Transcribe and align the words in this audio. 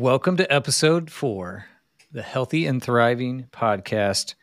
Welcome 0.00 0.38
to 0.38 0.50
episode 0.50 1.10
four, 1.10 1.66
the 2.10 2.22
Healthy 2.22 2.64
and 2.64 2.82
Thriving 2.82 3.48
podcast, 3.52 4.34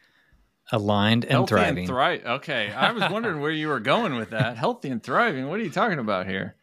aligned 0.72 1.24
and 1.24 1.32
Healthy 1.32 1.50
thriving. 1.50 1.78
and 1.80 1.88
thrive. 1.88 2.24
Okay, 2.24 2.72
I 2.72 2.92
was 2.92 3.12
wondering 3.12 3.42
where 3.42 3.50
you 3.50 3.70
were 3.70 3.80
going 3.80 4.18
with 4.18 4.30
that. 4.30 4.56
Healthy 4.56 4.90
and 4.90 5.02
thriving. 5.02 5.48
What 5.48 5.60
are 5.60 5.64
you 5.64 5.72
talking 5.72 5.98
about 5.98 6.28
here? 6.28 6.54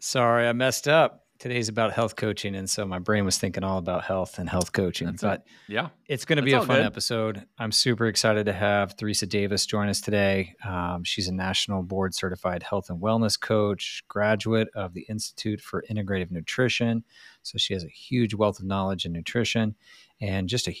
Sorry, 0.00 0.48
I 0.48 0.54
messed 0.54 0.88
up. 0.88 1.19
Today's 1.40 1.70
about 1.70 1.94
health 1.94 2.16
coaching, 2.16 2.54
and 2.54 2.68
so 2.68 2.84
my 2.84 2.98
brain 2.98 3.24
was 3.24 3.38
thinking 3.38 3.64
all 3.64 3.78
about 3.78 4.04
health 4.04 4.38
and 4.38 4.46
health 4.46 4.72
coaching. 4.74 5.06
That's 5.06 5.22
but 5.22 5.46
Yeah. 5.68 5.88
it's 6.06 6.26
going 6.26 6.36
to 6.36 6.42
be 6.42 6.52
a 6.52 6.58
fun 6.58 6.76
good. 6.76 6.84
episode. 6.84 7.46
I'm 7.58 7.72
super 7.72 8.08
excited 8.08 8.44
to 8.44 8.52
have 8.52 8.94
Theresa 8.94 9.24
Davis 9.24 9.64
join 9.64 9.88
us 9.88 10.02
today. 10.02 10.54
Um, 10.62 11.02
she's 11.02 11.28
a 11.28 11.34
national 11.34 11.82
board 11.82 12.14
certified 12.14 12.62
health 12.62 12.90
and 12.90 13.00
wellness 13.00 13.40
coach, 13.40 14.04
graduate 14.06 14.68
of 14.74 14.92
the 14.92 15.06
Institute 15.08 15.62
for 15.62 15.82
Integrative 15.90 16.30
Nutrition. 16.30 17.04
So 17.42 17.56
she 17.56 17.72
has 17.72 17.84
a 17.84 17.88
huge 17.88 18.34
wealth 18.34 18.58
of 18.60 18.66
knowledge 18.66 19.06
in 19.06 19.12
nutrition 19.12 19.76
and 20.20 20.46
just 20.46 20.68
a 20.68 20.76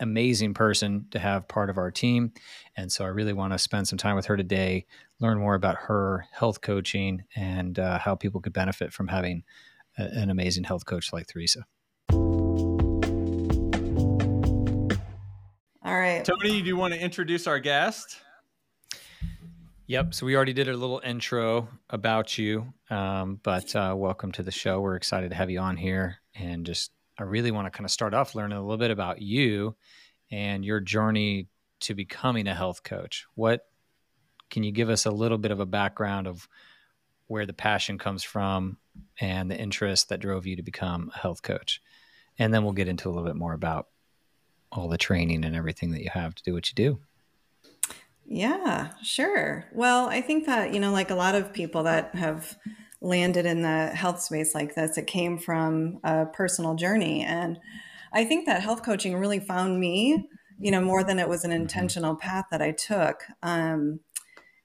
amazing 0.00 0.54
person 0.54 1.04
to 1.10 1.18
have 1.18 1.48
part 1.48 1.68
of 1.68 1.76
our 1.76 1.90
team. 1.90 2.32
And 2.76 2.90
so 2.90 3.04
I 3.04 3.08
really 3.08 3.32
want 3.34 3.52
to 3.52 3.58
spend 3.58 3.88
some 3.88 3.98
time 3.98 4.16
with 4.16 4.26
her 4.26 4.38
today, 4.38 4.86
learn 5.20 5.38
more 5.38 5.54
about 5.54 5.76
her 5.76 6.24
health 6.32 6.62
coaching 6.62 7.24
and 7.36 7.78
uh, 7.78 7.98
how 7.98 8.14
people 8.14 8.40
could 8.40 8.52
benefit 8.54 8.92
from 8.92 9.08
having 9.08 9.42
an 9.98 10.30
amazing 10.30 10.64
health 10.64 10.86
coach 10.86 11.12
like 11.12 11.26
Theresa. 11.26 11.66
All 15.84 15.96
right. 15.96 16.24
Tony, 16.24 16.62
do 16.62 16.66
you 16.66 16.76
want 16.76 16.94
to 16.94 17.00
introduce 17.00 17.46
our 17.46 17.58
guest? 17.58 18.20
Yep. 19.86 20.14
So 20.14 20.26
we 20.26 20.36
already 20.36 20.52
did 20.52 20.68
a 20.68 20.76
little 20.76 21.00
intro 21.02 21.68
about 21.88 22.36
you, 22.36 22.72
um, 22.90 23.40
but 23.42 23.74
uh, 23.74 23.94
welcome 23.96 24.32
to 24.32 24.42
the 24.42 24.50
show. 24.50 24.80
We're 24.80 24.96
excited 24.96 25.30
to 25.30 25.36
have 25.36 25.50
you 25.50 25.60
on 25.60 25.78
here, 25.78 26.18
and 26.34 26.66
just 26.66 26.92
I 27.18 27.22
really 27.22 27.50
want 27.50 27.66
to 27.66 27.70
kind 27.70 27.86
of 27.86 27.90
start 27.90 28.12
off 28.12 28.34
learning 28.34 28.58
a 28.58 28.60
little 28.60 28.76
bit 28.76 28.90
about 28.90 29.22
you 29.22 29.76
and 30.30 30.64
your 30.64 30.80
journey 30.80 31.48
to 31.80 31.94
becoming 31.94 32.46
a 32.46 32.54
health 32.54 32.82
coach. 32.82 33.24
What 33.34 33.62
can 34.50 34.62
you 34.62 34.72
give 34.72 34.90
us 34.90 35.06
a 35.06 35.10
little 35.10 35.38
bit 35.38 35.52
of 35.52 35.60
a 35.60 35.66
background 35.66 36.26
of 36.26 36.48
where 37.26 37.46
the 37.46 37.52
passion 37.54 37.98
comes 37.98 38.22
from 38.22 38.76
and 39.20 39.50
the 39.50 39.58
interest 39.58 40.08
that 40.08 40.20
drove 40.20 40.46
you 40.46 40.56
to 40.56 40.62
become 40.62 41.10
a 41.14 41.18
health 41.18 41.42
coach, 41.42 41.82
and 42.38 42.52
then 42.52 42.64
we'll 42.64 42.72
get 42.72 42.88
into 42.88 43.08
a 43.08 43.10
little 43.10 43.26
bit 43.26 43.36
more 43.36 43.52
about 43.52 43.88
all 44.70 44.88
the 44.88 44.98
training 44.98 45.44
and 45.44 45.56
everything 45.56 45.92
that 45.92 46.02
you 46.02 46.10
have 46.12 46.34
to 46.34 46.42
do 46.42 46.52
what 46.52 46.68
you 46.70 46.74
do. 46.74 46.98
Yeah, 48.26 48.90
sure. 49.02 49.64
Well, 49.72 50.08
I 50.08 50.20
think 50.20 50.44
that, 50.46 50.74
you 50.74 50.80
know, 50.80 50.92
like 50.92 51.10
a 51.10 51.14
lot 51.14 51.34
of 51.34 51.52
people 51.52 51.84
that 51.84 52.14
have 52.14 52.58
landed 53.00 53.46
in 53.46 53.62
the 53.62 53.86
health 53.86 54.20
space 54.20 54.54
like 54.54 54.74
this, 54.74 54.98
it 54.98 55.06
came 55.06 55.38
from 55.38 55.98
a 56.04 56.26
personal 56.26 56.74
journey. 56.74 57.24
And 57.24 57.58
I 58.12 58.24
think 58.24 58.44
that 58.44 58.60
health 58.60 58.82
coaching 58.82 59.16
really 59.16 59.40
found 59.40 59.80
me, 59.80 60.28
you 60.58 60.70
know, 60.70 60.80
more 60.82 61.02
than 61.02 61.18
it 61.18 61.28
was 61.28 61.44
an 61.44 61.52
intentional 61.52 62.16
path 62.16 62.46
that 62.50 62.60
I 62.60 62.72
took. 62.72 63.22
Um, 63.42 64.00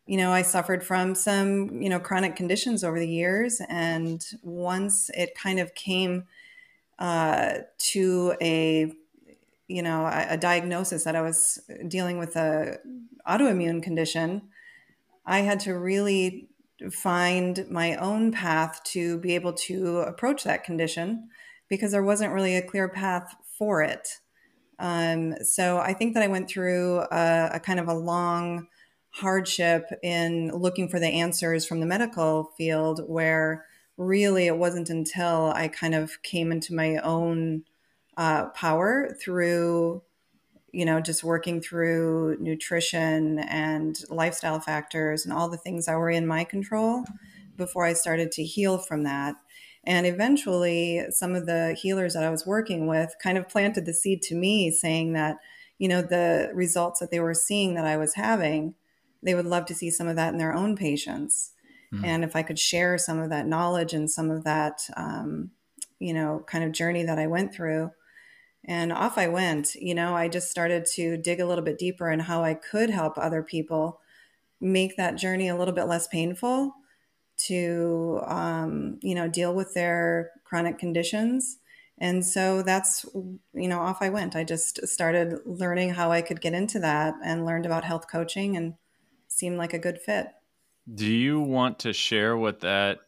you 0.06 0.18
know, 0.18 0.32
I 0.32 0.42
suffered 0.42 0.84
from 0.84 1.16
some, 1.16 1.82
you 1.82 1.90
know, 1.90 2.00
chronic 2.00 2.36
conditions 2.36 2.84
over 2.84 3.00
the 3.00 3.08
years. 3.08 3.62
And 3.70 4.24
once 4.42 5.10
it 5.14 5.36
kind 5.36 5.60
of 5.60 5.74
came 5.76 6.26
uh, 7.00 7.60
to 7.78 8.36
a 8.42 8.94
you 9.68 9.82
know 9.82 10.06
a, 10.06 10.28
a 10.32 10.38
diagnosis 10.38 11.04
that 11.04 11.16
i 11.16 11.22
was 11.22 11.60
dealing 11.88 12.18
with 12.18 12.36
a 12.36 12.78
autoimmune 13.28 13.82
condition 13.82 14.42
i 15.26 15.40
had 15.40 15.60
to 15.60 15.74
really 15.74 16.50
find 16.92 17.66
my 17.70 17.96
own 17.96 18.32
path 18.32 18.82
to 18.84 19.18
be 19.20 19.36
able 19.36 19.54
to 19.54 20.00
approach 20.00 20.44
that 20.44 20.64
condition 20.64 21.30
because 21.70 21.92
there 21.92 22.04
wasn't 22.04 22.32
really 22.32 22.56
a 22.56 22.62
clear 22.62 22.90
path 22.90 23.36
for 23.58 23.82
it 23.82 24.20
um, 24.80 25.34
so 25.44 25.78
i 25.78 25.94
think 25.94 26.14
that 26.14 26.24
i 26.24 26.28
went 26.28 26.50
through 26.50 27.00
a, 27.12 27.52
a 27.54 27.60
kind 27.60 27.80
of 27.80 27.88
a 27.88 27.94
long 27.94 28.68
hardship 29.14 29.90
in 30.02 30.50
looking 30.50 30.88
for 30.88 31.00
the 31.00 31.08
answers 31.08 31.66
from 31.66 31.80
the 31.80 31.86
medical 31.86 32.52
field 32.58 33.02
where 33.08 33.66
really 33.96 34.48
it 34.48 34.58
wasn't 34.58 34.90
until 34.90 35.52
i 35.56 35.68
kind 35.68 35.94
of 35.94 36.22
came 36.24 36.52
into 36.52 36.74
my 36.74 36.98
own 36.98 37.64
uh, 38.18 38.48
power 38.50 39.16
through 39.22 40.02
you 40.72 40.84
know 40.84 41.00
just 41.00 41.24
working 41.24 41.62
through 41.62 42.36
nutrition 42.40 43.38
and 43.40 44.00
lifestyle 44.10 44.60
factors 44.60 45.26
and 45.26 45.34
all 45.34 45.48
the 45.48 45.58
things 45.58 45.86
that 45.86 45.96
were 45.96 46.10
in 46.10 46.26
my 46.26 46.44
control 46.44 47.04
before 47.56 47.86
i 47.86 47.94
started 47.94 48.32
to 48.32 48.44
heal 48.44 48.78
from 48.78 49.04
that. 49.04 49.36
And 49.86 50.08
eventually 50.08 51.06
some 51.10 51.36
of 51.36 51.46
the 51.46 51.78
healers 51.80 52.14
that 52.14 52.24
i 52.24 52.30
was 52.32 52.48
working 52.48 52.88
with 52.88 53.14
kind 53.22 53.38
of 53.38 53.48
planted 53.48 53.86
the 53.86 53.94
seed 53.94 54.24
to 54.24 54.36
me 54.36 54.72
saying 54.72 55.14
that 55.14 55.38
you 55.78 55.88
know 55.88 56.02
the 56.02 56.50
results 56.54 57.00
that 57.00 57.12
they 57.12 57.20
were 57.20 57.34
seeing 57.36 57.76
that 57.76 57.86
i 57.86 57.98
was 57.98 58.16
having 58.16 58.74
they 59.24 59.36
would 59.36 59.46
love 59.46 59.66
to 59.66 59.76
see 59.76 59.90
some 59.90 60.08
of 60.08 60.16
that 60.16 60.34
in 60.34 60.38
their 60.38 60.54
own 60.54 60.76
patients 60.76 61.52
Mm. 61.94 62.06
and 62.06 62.24
if 62.24 62.36
i 62.36 62.42
could 62.42 62.58
share 62.58 62.98
some 62.98 63.20
of 63.20 63.30
that 63.30 63.46
knowledge 63.46 63.94
and 63.94 64.10
some 64.10 64.32
of 64.32 64.44
that 64.44 64.82
um, 64.98 65.52
you 66.00 66.12
know 66.12 66.44
kind 66.48 66.64
of 66.64 66.72
journey 66.72 67.04
that 67.04 67.20
i 67.20 67.28
went 67.28 67.54
through 67.54 67.92
and 68.66 68.94
off 68.94 69.18
I 69.18 69.28
went. 69.28 69.76
You 69.76 69.94
know, 69.94 70.16
I 70.16 70.28
just 70.30 70.50
started 70.50 70.86
to 70.96 71.18
dig 71.18 71.40
a 71.40 71.46
little 71.46 71.64
bit 71.64 71.78
deeper 71.78 72.10
in 72.10 72.22
how 72.22 72.44
I 72.44 72.54
could 72.54 72.90
help 72.90 73.18
other 73.18 73.44
people 73.44 74.00
make 74.62 74.96
that 74.96 75.16
journey 75.18 75.50
a 75.50 75.56
little 75.58 75.74
bit 75.74 75.84
less 75.86 76.08
painful 76.08 76.74
to, 77.36 78.22
um, 78.26 79.00
you 79.02 79.16
know, 79.16 79.28
deal 79.28 79.54
with 79.54 79.74
their 79.74 80.32
chronic 80.46 80.78
conditions. 80.78 81.58
And 81.98 82.26
so 82.26 82.62
that's, 82.62 83.06
you 83.14 83.68
know, 83.68 83.80
off 83.80 83.98
I 84.02 84.10
went. 84.10 84.36
I 84.36 84.44
just 84.44 84.88
started 84.88 85.40
learning 85.46 85.92
how 85.92 86.12
I 86.12 86.22
could 86.22 86.42
get 86.42 86.54
into 86.54 86.80
that 86.80 87.16
and 87.24 87.46
learned 87.46 87.66
about 87.66 87.84
health 87.84 88.08
coaching 88.10 88.56
and 88.56 88.76
seemed 89.34 89.58
like 89.58 89.74
a 89.74 89.80
good 89.80 90.00
fit. 90.00 90.28
Do 90.94 91.08
you 91.08 91.40
want 91.42 91.80
to 91.80 91.94
share 91.94 92.36
what 92.38 92.60
that 92.62 93.00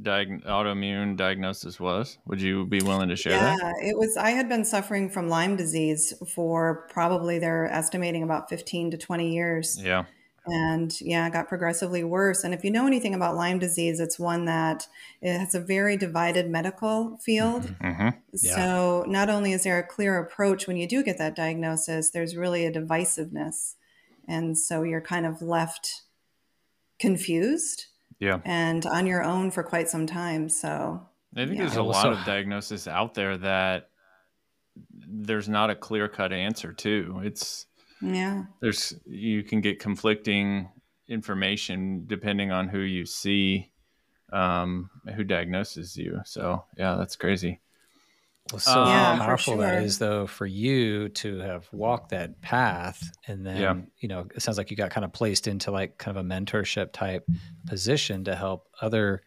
diag- 0.00 0.44
autoimmune 0.46 1.16
diagnosis 1.16 1.78
was? 1.78 2.18
Would 2.26 2.40
you 2.40 2.66
be 2.66 2.80
willing 2.80 3.08
to 3.08 3.16
share 3.16 3.32
yeah, 3.32 3.56
that? 3.56 3.74
it 3.82 3.98
was. 3.98 4.16
I 4.16 4.30
had 4.30 4.48
been 4.48 4.64
suffering 4.64 5.10
from 5.10 5.28
Lyme 5.28 5.56
disease 5.56 6.14
for 6.34 6.86
probably 6.90 7.38
they're 7.38 7.66
estimating 7.70 8.22
about 8.22 8.48
15 8.48 8.92
to 8.92 8.96
20 8.96 9.32
years. 9.32 9.78
Yeah. 9.82 10.04
and 10.46 10.98
yeah, 11.02 11.26
it 11.26 11.32
got 11.34 11.48
progressively 11.48 12.02
worse. 12.04 12.42
And 12.44 12.54
if 12.54 12.64
you 12.64 12.70
know 12.70 12.86
anything 12.86 13.14
about 13.14 13.36
Lyme 13.36 13.58
disease, 13.58 14.00
it's 14.00 14.18
one 14.18 14.46
that 14.46 14.86
it 15.20 15.38
has 15.38 15.54
a 15.54 15.60
very 15.60 15.96
divided 15.98 16.48
medical 16.48 17.18
field. 17.18 17.64
Mm-hmm. 17.82 18.08
Yeah. 18.32 18.54
So 18.54 19.04
not 19.06 19.28
only 19.28 19.52
is 19.52 19.64
there 19.64 19.78
a 19.78 19.86
clear 19.86 20.18
approach 20.18 20.66
when 20.66 20.78
you 20.78 20.88
do 20.88 21.02
get 21.02 21.18
that 21.18 21.36
diagnosis, 21.36 22.10
there's 22.10 22.34
really 22.34 22.64
a 22.64 22.72
divisiveness, 22.72 23.74
and 24.28 24.56
so 24.56 24.82
you're 24.82 25.00
kind 25.00 25.26
of 25.26 25.40
left 25.42 26.02
confused 27.00 27.86
Yeah. 28.20 28.40
and 28.44 28.84
on 28.86 29.06
your 29.06 29.22
own 29.22 29.50
for 29.50 29.62
quite 29.62 29.88
some 29.88 30.06
time. 30.06 30.48
So 30.48 31.00
I 31.36 31.44
think 31.46 31.56
Yeah. 31.58 31.64
there's 31.64 31.76
a 31.76 31.82
lot 31.82 32.12
of 32.12 32.24
diagnosis 32.24 32.86
out 32.88 33.14
there 33.14 33.36
that 33.38 33.90
there's 34.90 35.48
not 35.48 35.70
a 35.70 35.74
clear 35.74 36.08
cut 36.08 36.32
answer 36.32 36.72
to. 36.72 37.20
It's 37.24 37.66
yeah, 38.00 38.44
there's 38.60 38.94
you 39.06 39.42
can 39.42 39.60
get 39.60 39.80
conflicting 39.80 40.68
information 41.08 42.04
depending 42.06 42.52
on 42.52 42.68
who 42.68 42.80
you 42.80 43.04
see 43.06 43.70
um 44.30 44.90
who 45.16 45.24
diagnoses 45.24 45.96
you 45.96 46.20
so 46.26 46.62
yeah 46.76 46.96
that's 46.96 47.16
crazy 47.16 47.60
Well, 48.50 48.58
so 48.60 48.80
um, 48.82 48.86
Yeah, 48.86 49.18
powerful 49.18 49.58
that 49.58 49.74
sure. 49.74 49.74
is, 49.74 49.98
though, 49.98 50.26
for 50.26 50.46
you 50.46 51.10
to 51.10 51.38
have 51.38 51.68
walked 51.72 52.10
that 52.10 52.40
path, 52.40 53.12
and 53.26 53.44
then 53.44 53.58
Yeah. 53.58 53.82
you 53.98 54.08
know, 54.08 54.26
it 54.34 54.40
sounds 54.42 54.56
like 54.56 54.70
you 54.70 54.76
got 54.76 54.90
kind 54.90 55.04
of 55.04 55.12
placed 55.12 55.46
into 55.46 55.70
like 55.70 55.98
kind 55.98 56.16
of 56.16 56.24
a 56.24 56.28
mentorship 56.28 56.92
type 56.92 57.28
position 57.66 58.24
to 58.24 58.34
help 58.34 58.68
other 58.80 59.22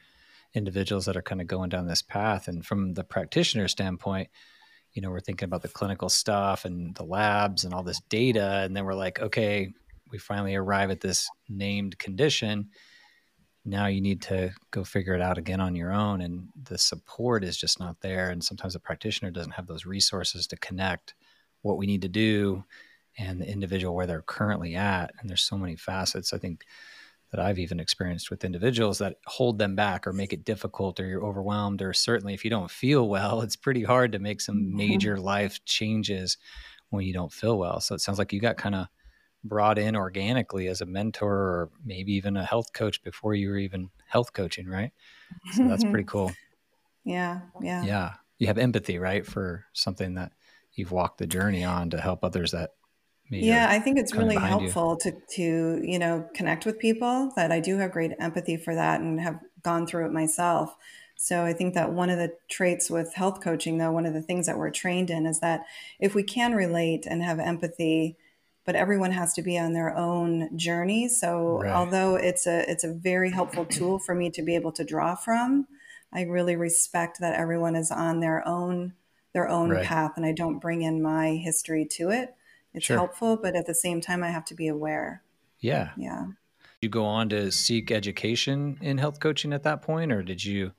individuals 0.54 1.06
that 1.06 1.18
are 1.18 1.22
kind 1.24 1.42
of 1.42 1.48
going 1.48 1.70
down 1.70 1.88
this 1.88 2.02
path. 2.04 2.48
And 2.48 2.66
from 2.66 2.94
the 2.96 3.04
practitioner 3.04 3.68
standpoint, 3.68 4.30
you 4.94 5.02
know, 5.02 5.12
we're 5.12 5.22
thinking 5.22 5.46
about 5.48 5.62
the 5.64 5.70
clinical 5.70 6.10
stuff 6.10 6.66
and 6.66 6.96
the 6.96 7.06
labs 7.06 7.66
and 7.66 7.74
all 7.74 7.84
this 7.84 8.02
data, 8.10 8.62
and 8.64 8.76
then 8.76 8.86
we're 8.86 8.96
like, 8.96 9.20
okay, 9.22 9.74
we 10.12 10.18
finally 10.20 10.56
arrive 10.56 10.92
at 10.92 11.02
this 11.02 11.30
named 11.50 12.00
condition. 12.00 12.70
Now 13.64 13.86
you 13.88 14.02
need 14.02 14.22
to 14.24 14.54
go 14.72 14.84
figure 14.84 15.14
it 15.14 15.22
out 15.22 15.38
again 15.38 15.62
on 15.62 15.76
your 15.76 15.92
own, 15.92 16.22
and 16.22 16.50
the 16.56 16.78
support 16.78 17.44
is 17.44 17.58
just 17.58 17.80
not 17.80 18.02
there. 18.02 18.30
And 18.30 18.44
sometimes 18.44 18.74
the 18.74 18.80
practitioner 18.80 19.32
doesn't 19.32 19.52
have 19.54 19.68
those 19.68 19.86
resources 19.86 20.48
to 20.48 20.58
connect 20.58 21.14
what 21.62 21.78
we 21.78 21.86
need 21.86 22.02
to 22.02 22.10
do 22.10 22.64
and 23.18 23.40
the 23.42 23.48
individual 23.48 23.94
where 23.96 24.08
they're 24.08 24.24
currently 24.24 24.76
at. 24.76 25.14
And 25.20 25.30
there's 25.30 25.44
so 25.44 25.58
many 25.58 25.76
facets. 25.76 26.34
I 26.34 26.40
think 26.40 26.66
that 27.32 27.40
I've 27.40 27.60
even 27.60 27.80
experienced 27.80 28.30
with 28.30 28.44
individuals 28.44 28.98
that 29.00 29.18
hold 29.26 29.58
them 29.58 29.76
back 29.76 30.06
or 30.06 30.14
make 30.14 30.34
it 30.34 30.44
difficult 30.44 31.00
or 31.00 31.06
you're 31.08 31.26
overwhelmed 31.26 31.82
or 31.82 31.94
certainly 31.94 32.34
if 32.34 32.44
you 32.44 32.50
don't 32.50 32.70
feel 32.70 33.08
well 33.08 33.42
it's 33.42 33.56
pretty 33.56 33.84
hard 33.84 34.12
to 34.12 34.20
make 34.20 34.42
some 34.42 34.76
Mhm. 34.76 34.76
major 34.76 35.18
life 35.20 35.64
changes 35.66 36.38
when 36.90 37.06
you 37.06 37.14
don't 37.14 37.32
feel 37.32 37.58
well 37.58 37.80
so 37.80 37.96
it 37.96 38.00
sounds 38.02 38.20
like 38.20 38.34
you 38.34 38.40
got 38.42 38.58
kind 38.58 38.76
of 38.76 38.88
brought 39.44 39.78
in 39.80 39.96
organically 39.96 40.68
as 40.68 40.82
a 40.82 40.86
mentor 40.86 41.34
or 41.34 41.70
maybe 41.84 42.14
even 42.14 42.38
a 42.38 42.46
health 42.46 42.74
coach 42.74 43.02
before 43.04 43.34
you 43.34 43.50
were 43.50 43.58
even 43.58 43.90
health 44.08 44.34
coaching 44.34 44.68
right 44.68 44.92
so 45.54 45.68
that's 45.68 45.84
pretty 45.84 46.04
cool 46.08 46.32
yeah, 47.04 47.40
yeah. 47.62 47.84
yeah 47.84 48.14
you 48.42 48.48
have 48.48 48.58
empathy, 48.58 48.98
right, 48.98 49.24
for 49.24 49.66
something 49.72 50.16
that 50.16 50.32
you've 50.74 50.92
walked 50.92 51.20
the 51.20 51.28
journey 51.28 51.64
on 51.64 51.92
to 51.92 52.02
help 52.02 52.24
others 52.24 52.52
that 52.52 52.72
yeah 53.30 53.68
i 53.70 53.80
think 53.80 53.98
it's 53.98 54.14
really 54.14 54.36
helpful 54.36 54.98
you. 55.06 55.12
to 55.12 55.18
to 55.30 55.82
you 55.86 55.98
know 55.98 56.28
connect 56.34 56.66
with 56.66 56.80
people 56.80 57.32
that 57.36 57.52
i 57.52 57.62
do 57.62 57.78
have 57.78 57.92
great 57.92 58.12
empathy 58.20 58.58
for 58.58 58.76
that 58.76 59.00
and 59.00 59.22
have 59.22 59.40
gone 59.64 59.88
through 59.88 60.06
it 60.06 60.12
myself 60.12 60.76
so 61.16 61.44
i 61.46 61.54
think 61.54 61.74
that 61.74 61.94
one 61.94 62.10
of 62.10 62.18
the 62.18 62.34
traits 62.50 62.90
with 62.90 63.14
health 63.14 63.42
coaching 63.42 63.78
though 63.78 63.92
one 63.92 64.06
of 64.06 64.14
the 64.14 64.22
things 64.22 64.48
that 64.48 64.58
we're 64.58 64.72
trained 64.72 65.10
in 65.10 65.26
is 65.26 65.40
that 65.40 65.64
if 66.00 66.14
we 66.14 66.24
can 66.24 66.54
relate 66.54 67.06
and 67.06 67.24
have 67.24 67.40
empathy 67.40 68.18
but 68.66 68.76
everyone 68.76 69.12
has 69.12 69.34
to 69.34 69.42
be 69.42 69.58
on 69.58 69.74
their 69.74 69.96
own 69.96 70.56
journey 70.58 71.08
so 71.08 71.60
right. 71.62 71.72
although 71.72 72.16
it's 72.16 72.46
a 72.48 72.70
it's 72.70 72.84
a 72.84 72.94
very 72.94 73.32
helpful 73.32 73.66
tool 73.66 74.00
for 74.00 74.16
me 74.16 74.30
to 74.30 74.42
be 74.42 74.56
able 74.56 74.72
to 74.72 74.84
draw 74.84 75.16
from 75.16 75.68
i 76.14 76.22
really 76.22 76.56
respect 76.56 77.20
that 77.20 77.40
everyone 77.40 77.76
is 77.76 77.92
on 77.92 78.20
their 78.20 78.48
own 78.48 78.94
their 79.34 79.48
own 79.48 79.70
right. 79.70 79.86
path 79.86 80.12
and 80.16 80.26
i 80.26 80.32
don't 80.32 80.60
bring 80.60 80.82
in 80.82 81.02
my 81.02 81.36
history 81.36 81.86
to 81.86 82.10
it 82.10 82.36
it's 82.74 82.86
sure. 82.86 82.98
helpful, 82.98 83.38
but 83.38 83.56
at 83.56 83.66
the 83.66 83.74
same 83.74 84.02
time, 84.02 84.24
I 84.24 84.30
have 84.30 84.46
to 84.46 84.56
be 84.56 84.68
aware. 84.68 85.24
Yeah. 85.60 85.92
Yeah. 85.98 86.28
You 86.82 86.90
go 86.90 87.06
on 87.06 87.30
to 87.30 87.52
seek 87.52 87.92
education 87.92 88.78
in 88.82 88.98
health 88.98 89.20
coaching 89.20 89.54
at 89.54 89.64
that 89.64 89.82
point, 89.82 90.12
or 90.12 90.24
did 90.24 90.44
you? 90.44 90.72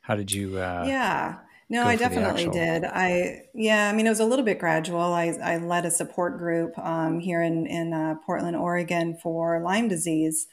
How 0.00 0.16
did 0.16 0.32
you? 0.32 0.58
Uh, 0.58 0.84
yeah. 0.86 1.38
No, 1.70 1.84
I 1.84 1.96
definitely 1.96 2.48
did. 2.48 2.84
I 2.84 3.46
yeah, 3.54 3.88
I 3.88 3.92
mean 3.94 4.06
it 4.06 4.10
was 4.10 4.20
a 4.20 4.24
little 4.26 4.44
bit 4.44 4.58
gradual. 4.58 5.00
I, 5.00 5.34
I 5.42 5.56
led 5.56 5.86
a 5.86 5.90
support 5.90 6.38
group 6.38 6.78
um, 6.78 7.20
here 7.20 7.42
in 7.42 7.66
in 7.66 7.92
uh, 7.92 8.16
Portland, 8.26 8.56
Oregon, 8.56 9.16
for 9.16 9.60
Lyme 9.60 9.88
disease, 9.88 10.46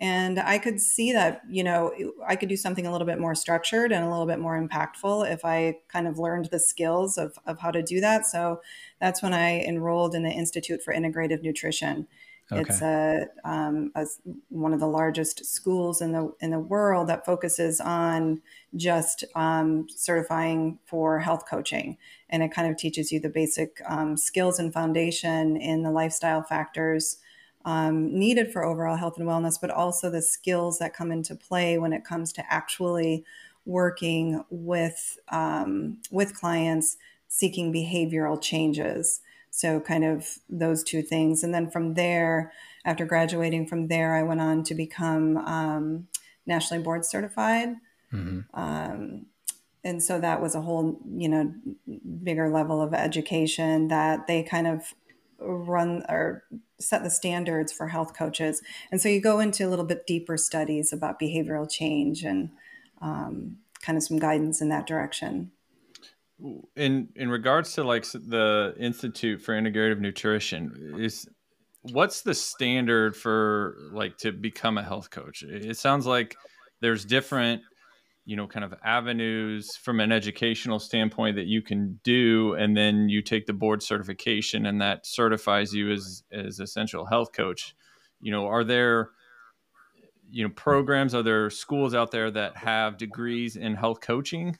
and 0.00 0.38
I 0.40 0.58
could 0.58 0.80
see 0.80 1.12
that, 1.12 1.42
you 1.46 1.62
know, 1.62 1.92
I 2.26 2.34
could 2.34 2.48
do 2.48 2.56
something 2.56 2.86
a 2.86 2.90
little 2.90 3.06
bit 3.06 3.20
more 3.20 3.34
structured 3.34 3.92
and 3.92 4.02
a 4.02 4.08
little 4.08 4.24
bit 4.24 4.38
more 4.38 4.58
impactful 4.58 5.30
if 5.30 5.44
I 5.44 5.76
kind 5.88 6.08
of 6.08 6.18
learned 6.18 6.46
the 6.46 6.58
skills 6.58 7.18
of, 7.18 7.38
of 7.46 7.58
how 7.60 7.70
to 7.70 7.82
do 7.82 8.00
that. 8.00 8.24
So 8.26 8.62
that's 8.98 9.22
when 9.22 9.34
I 9.34 9.60
enrolled 9.60 10.14
in 10.14 10.22
the 10.22 10.30
Institute 10.30 10.82
for 10.82 10.94
Integrative 10.94 11.42
Nutrition. 11.42 12.08
Okay. 12.52 12.60
It's 12.62 12.82
a, 12.82 13.26
um, 13.44 13.92
a, 13.94 14.06
one 14.48 14.72
of 14.72 14.80
the 14.80 14.88
largest 14.88 15.44
schools 15.44 16.00
in 16.00 16.12
the 16.12 16.32
in 16.40 16.50
the 16.50 16.58
world 16.58 17.08
that 17.08 17.24
focuses 17.24 17.80
on 17.80 18.42
just 18.74 19.24
um, 19.36 19.86
certifying 19.88 20.78
for 20.84 21.20
health 21.20 21.44
coaching, 21.48 21.96
and 22.28 22.42
it 22.42 22.52
kind 22.52 22.68
of 22.70 22.76
teaches 22.76 23.12
you 23.12 23.20
the 23.20 23.28
basic 23.28 23.80
um, 23.86 24.16
skills 24.16 24.58
and 24.58 24.72
foundation 24.72 25.56
in 25.56 25.82
the 25.82 25.90
lifestyle 25.92 26.42
factors 26.42 27.18
um, 27.64 28.18
needed 28.18 28.52
for 28.52 28.64
overall 28.64 28.96
health 28.96 29.18
and 29.18 29.28
wellness, 29.28 29.60
but 29.60 29.70
also 29.70 30.10
the 30.10 30.22
skills 30.22 30.78
that 30.78 30.94
come 30.94 31.12
into 31.12 31.34
play 31.36 31.78
when 31.78 31.92
it 31.92 32.04
comes 32.04 32.32
to 32.32 32.52
actually 32.52 33.24
working 33.64 34.42
with 34.50 35.18
um, 35.28 35.98
with 36.10 36.34
clients 36.34 36.96
seeking 37.28 37.72
behavioral 37.72 38.40
changes. 38.40 39.20
So, 39.50 39.80
kind 39.80 40.04
of 40.04 40.38
those 40.48 40.82
two 40.82 41.02
things, 41.02 41.42
and 41.42 41.52
then 41.52 41.70
from 41.70 41.94
there, 41.94 42.52
after 42.84 43.04
graduating 43.04 43.66
from 43.66 43.88
there, 43.88 44.14
I 44.14 44.22
went 44.22 44.40
on 44.40 44.62
to 44.64 44.74
become 44.74 45.36
um, 45.38 46.08
nationally 46.46 46.82
board 46.82 47.04
certified. 47.04 47.74
Mm-hmm. 48.12 48.40
Um, 48.54 49.26
and 49.82 50.02
so 50.02 50.20
that 50.20 50.42
was 50.42 50.54
a 50.54 50.60
whole, 50.60 50.98
you 51.16 51.28
know, 51.28 51.54
bigger 52.22 52.50
level 52.50 52.82
of 52.82 52.92
education 52.92 53.88
that 53.88 54.26
they 54.26 54.42
kind 54.42 54.66
of 54.66 54.94
run 55.38 56.04
or 56.08 56.44
set 56.78 57.02
the 57.02 57.10
standards 57.10 57.72
for 57.72 57.88
health 57.88 58.14
coaches. 58.16 58.62
And 58.90 59.00
so 59.00 59.08
you 59.08 59.20
go 59.20 59.40
into 59.40 59.66
a 59.66 59.70
little 59.70 59.86
bit 59.86 60.06
deeper 60.06 60.36
studies 60.36 60.92
about 60.92 61.20
behavioral 61.20 61.70
change 61.70 62.24
and 62.24 62.50
um, 63.00 63.56
kind 63.80 63.96
of 63.96 64.04
some 64.04 64.18
guidance 64.18 64.60
in 64.60 64.68
that 64.68 64.86
direction. 64.86 65.50
In 66.76 67.08
in 67.16 67.28
regards 67.28 67.74
to 67.74 67.84
like 67.84 68.04
the 68.12 68.74
Institute 68.78 69.42
for 69.42 69.54
Integrative 69.54 70.00
Nutrition, 70.00 70.94
is 70.98 71.28
what's 71.82 72.22
the 72.22 72.34
standard 72.34 73.16
for 73.16 73.76
like 73.92 74.16
to 74.18 74.32
become 74.32 74.78
a 74.78 74.82
health 74.82 75.10
coach? 75.10 75.42
It 75.42 75.76
sounds 75.76 76.06
like 76.06 76.36
there's 76.80 77.04
different 77.04 77.62
you 78.24 78.36
know 78.36 78.46
kind 78.46 78.64
of 78.64 78.74
avenues 78.84 79.76
from 79.76 79.98
an 80.00 80.12
educational 80.12 80.78
standpoint 80.78 81.36
that 81.36 81.46
you 81.46 81.62
can 81.62 81.98
do 82.04 82.54
and 82.54 82.76
then 82.76 83.08
you 83.08 83.22
take 83.22 83.46
the 83.46 83.52
board 83.52 83.82
certification 83.82 84.66
and 84.66 84.80
that 84.80 85.06
certifies 85.06 85.74
you 85.74 85.90
as 85.90 86.22
as 86.30 86.60
essential 86.60 87.06
health 87.06 87.32
coach 87.32 87.74
you 88.20 88.30
know 88.30 88.46
are 88.46 88.62
there 88.62 89.10
you 90.30 90.44
know 90.44 90.52
programs 90.54 91.14
are 91.14 91.22
there 91.22 91.50
schools 91.50 91.94
out 91.94 92.10
there 92.10 92.30
that 92.30 92.56
have 92.56 92.98
degrees 92.98 93.56
in 93.56 93.74
health 93.74 94.00
coaching 94.00 94.56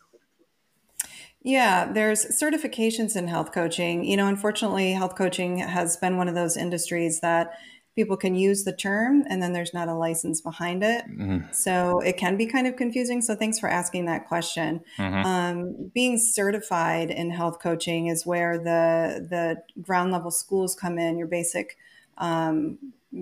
yeah, 1.42 1.90
there's 1.90 2.26
certifications 2.26 3.16
in 3.16 3.28
health 3.28 3.52
coaching. 3.52 4.04
You 4.04 4.16
know, 4.16 4.26
unfortunately, 4.26 4.92
health 4.92 5.16
coaching 5.16 5.58
has 5.58 5.96
been 5.96 6.16
one 6.16 6.28
of 6.28 6.34
those 6.34 6.56
industries 6.56 7.20
that 7.20 7.52
people 7.96 8.16
can 8.16 8.34
use 8.34 8.64
the 8.64 8.72
term 8.72 9.24
and 9.28 9.42
then 9.42 9.52
there's 9.52 9.74
not 9.74 9.88
a 9.88 9.94
license 9.94 10.40
behind 10.40 10.82
it. 10.82 11.04
Mm-hmm. 11.06 11.52
So 11.52 12.00
it 12.00 12.16
can 12.16 12.36
be 12.36 12.46
kind 12.46 12.66
of 12.66 12.76
confusing. 12.76 13.20
So 13.20 13.34
thanks 13.34 13.58
for 13.58 13.68
asking 13.68 14.04
that 14.06 14.28
question. 14.28 14.82
Mm-hmm. 14.96 15.26
Um, 15.26 15.90
being 15.92 16.18
certified 16.18 17.10
in 17.10 17.30
health 17.30 17.58
coaching 17.60 18.06
is 18.06 18.24
where 18.24 18.58
the 18.58 19.26
the 19.28 19.62
ground 19.82 20.12
level 20.12 20.30
schools 20.30 20.74
come 20.74 20.98
in. 20.98 21.18
Your 21.18 21.26
basic 21.26 21.76
um, 22.18 22.78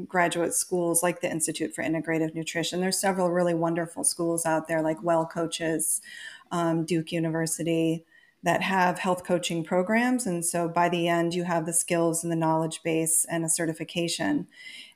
graduate 0.06 0.55
schools 0.55 1.03
like 1.03 1.23
the 1.23 1.31
Institute 1.31 1.75
for 1.75 1.82
Integrative 1.82 2.35
Nutrition. 2.35 2.81
There's 2.81 3.00
several 3.00 3.31
really 3.31 3.55
wonderful 3.55 4.05
schools 4.05 4.44
out 4.44 4.69
there 4.69 4.82
like 4.82 4.99
Wellcoaches, 4.99 6.00
um, 6.50 6.85
Duke 6.85 7.11
University 7.11 8.05
that 8.43 8.62
have 8.62 8.99
health 8.99 9.25
coaching 9.25 9.64
programs. 9.64 10.26
And 10.26 10.44
so 10.44 10.69
by 10.69 10.88
the 10.88 11.08
end, 11.08 11.35
you 11.35 11.44
have 11.44 11.67
the 11.67 11.73
skills 11.73 12.23
and 12.23 12.31
the 12.31 12.37
knowledge 12.37 12.82
base 12.85 13.26
and 13.29 13.44
a 13.44 13.49
certification. 13.49 14.46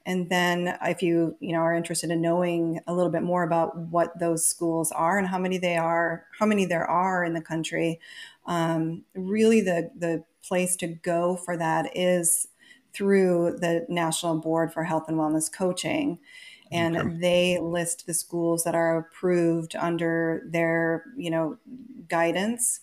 And 0.07 0.31
then 0.31 0.77
if 0.83 1.03
you, 1.03 1.37
you 1.41 1.53
know, 1.53 1.59
are 1.59 1.75
interested 1.75 2.11
in 2.11 2.21
knowing 2.21 2.81
a 2.87 2.95
little 2.95 3.11
bit 3.11 3.23
more 3.23 3.43
about 3.43 3.77
what 3.77 4.19
those 4.19 4.47
schools 4.47 4.93
are 4.93 5.19
and 5.19 5.27
how 5.27 5.39
many 5.39 5.59
they 5.59 5.77
are, 5.77 6.27
how 6.39 6.47
many 6.47 6.65
there 6.65 6.89
are 6.89 7.25
in 7.25 7.35
the 7.35 7.41
country, 7.41 8.01
um, 8.47 9.05
really 9.15 9.61
the, 9.61 9.91
the 9.97 10.25
place 10.43 10.77
to 10.77 10.87
go 10.87 11.37
for 11.37 11.57
that 11.57 11.97
is 11.97 12.49
through 12.93 13.57
the 13.61 13.87
National 13.89 14.39
Board 14.39 14.73
for 14.73 14.85
Health 14.85 15.05
and 15.09 15.17
Wellness 15.17 15.53
Coaching 15.53 16.19
and 16.73 16.97
okay. 16.97 17.17
they 17.19 17.59
list 17.61 18.07
the 18.07 18.15
schools 18.15 18.65
that 18.65 18.75
are 18.75 18.97
approved 18.97 19.77
under 19.77 20.43
their 20.51 21.05
you 21.17 21.31
know 21.31 21.59
guidance 22.09 22.81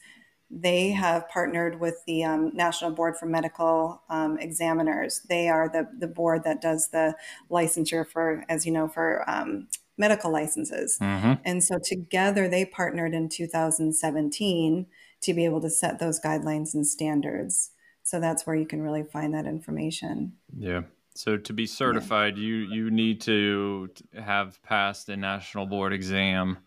they 0.52 0.92
have 0.92 1.30
partnered 1.30 1.80
with 1.80 2.04
the 2.08 2.24
um, 2.24 2.52
National 2.54 2.92
Board 2.92 3.18
for 3.18 3.28
Medical 3.28 4.02
um, 4.10 4.38
Examiners. 4.40 5.22
They 5.30 5.48
are 5.48 5.70
the, 5.70 5.88
the 5.98 6.08
board 6.08 6.44
that 6.44 6.62
does 6.62 6.90
the 6.90 7.16
licensure 7.52 8.08
for, 8.08 8.44
as 8.50 8.66
you 8.66 8.72
know, 8.72 8.88
for 8.88 9.30
um, 9.30 9.68
medical 9.98 10.32
licenses. 10.32 10.98
Mm-hmm. 11.00 11.34
And 11.46 11.64
so 11.64 11.78
together 11.84 12.48
they 12.48 12.66
partnered 12.66 13.14
in 13.14 13.30
2017 13.30 14.88
to 15.22 15.34
be 15.34 15.46
able 15.46 15.62
to 15.62 15.70
set 15.70 16.00
those 16.00 16.20
guidelines 16.20 16.74
and 16.74 16.88
standards. 16.88 17.72
So 18.02 18.20
that's 18.20 18.48
where 18.48 18.56
you 18.56 18.66
can 18.66 18.82
really 18.82 19.04
find 19.04 19.34
that 19.36 19.46
information. 19.46 20.34
Yeah. 20.58 20.82
So 21.14 21.38
to 21.38 21.54
be 21.54 21.68
certified, 21.68 22.38
yeah. 22.38 22.44
you 22.44 22.56
you 22.56 22.92
need 22.92 23.22
to 23.22 23.90
have 24.18 24.62
passed 24.64 25.10
a 25.10 25.18
national 25.18 25.66
board 25.66 25.92
exam 25.92 26.60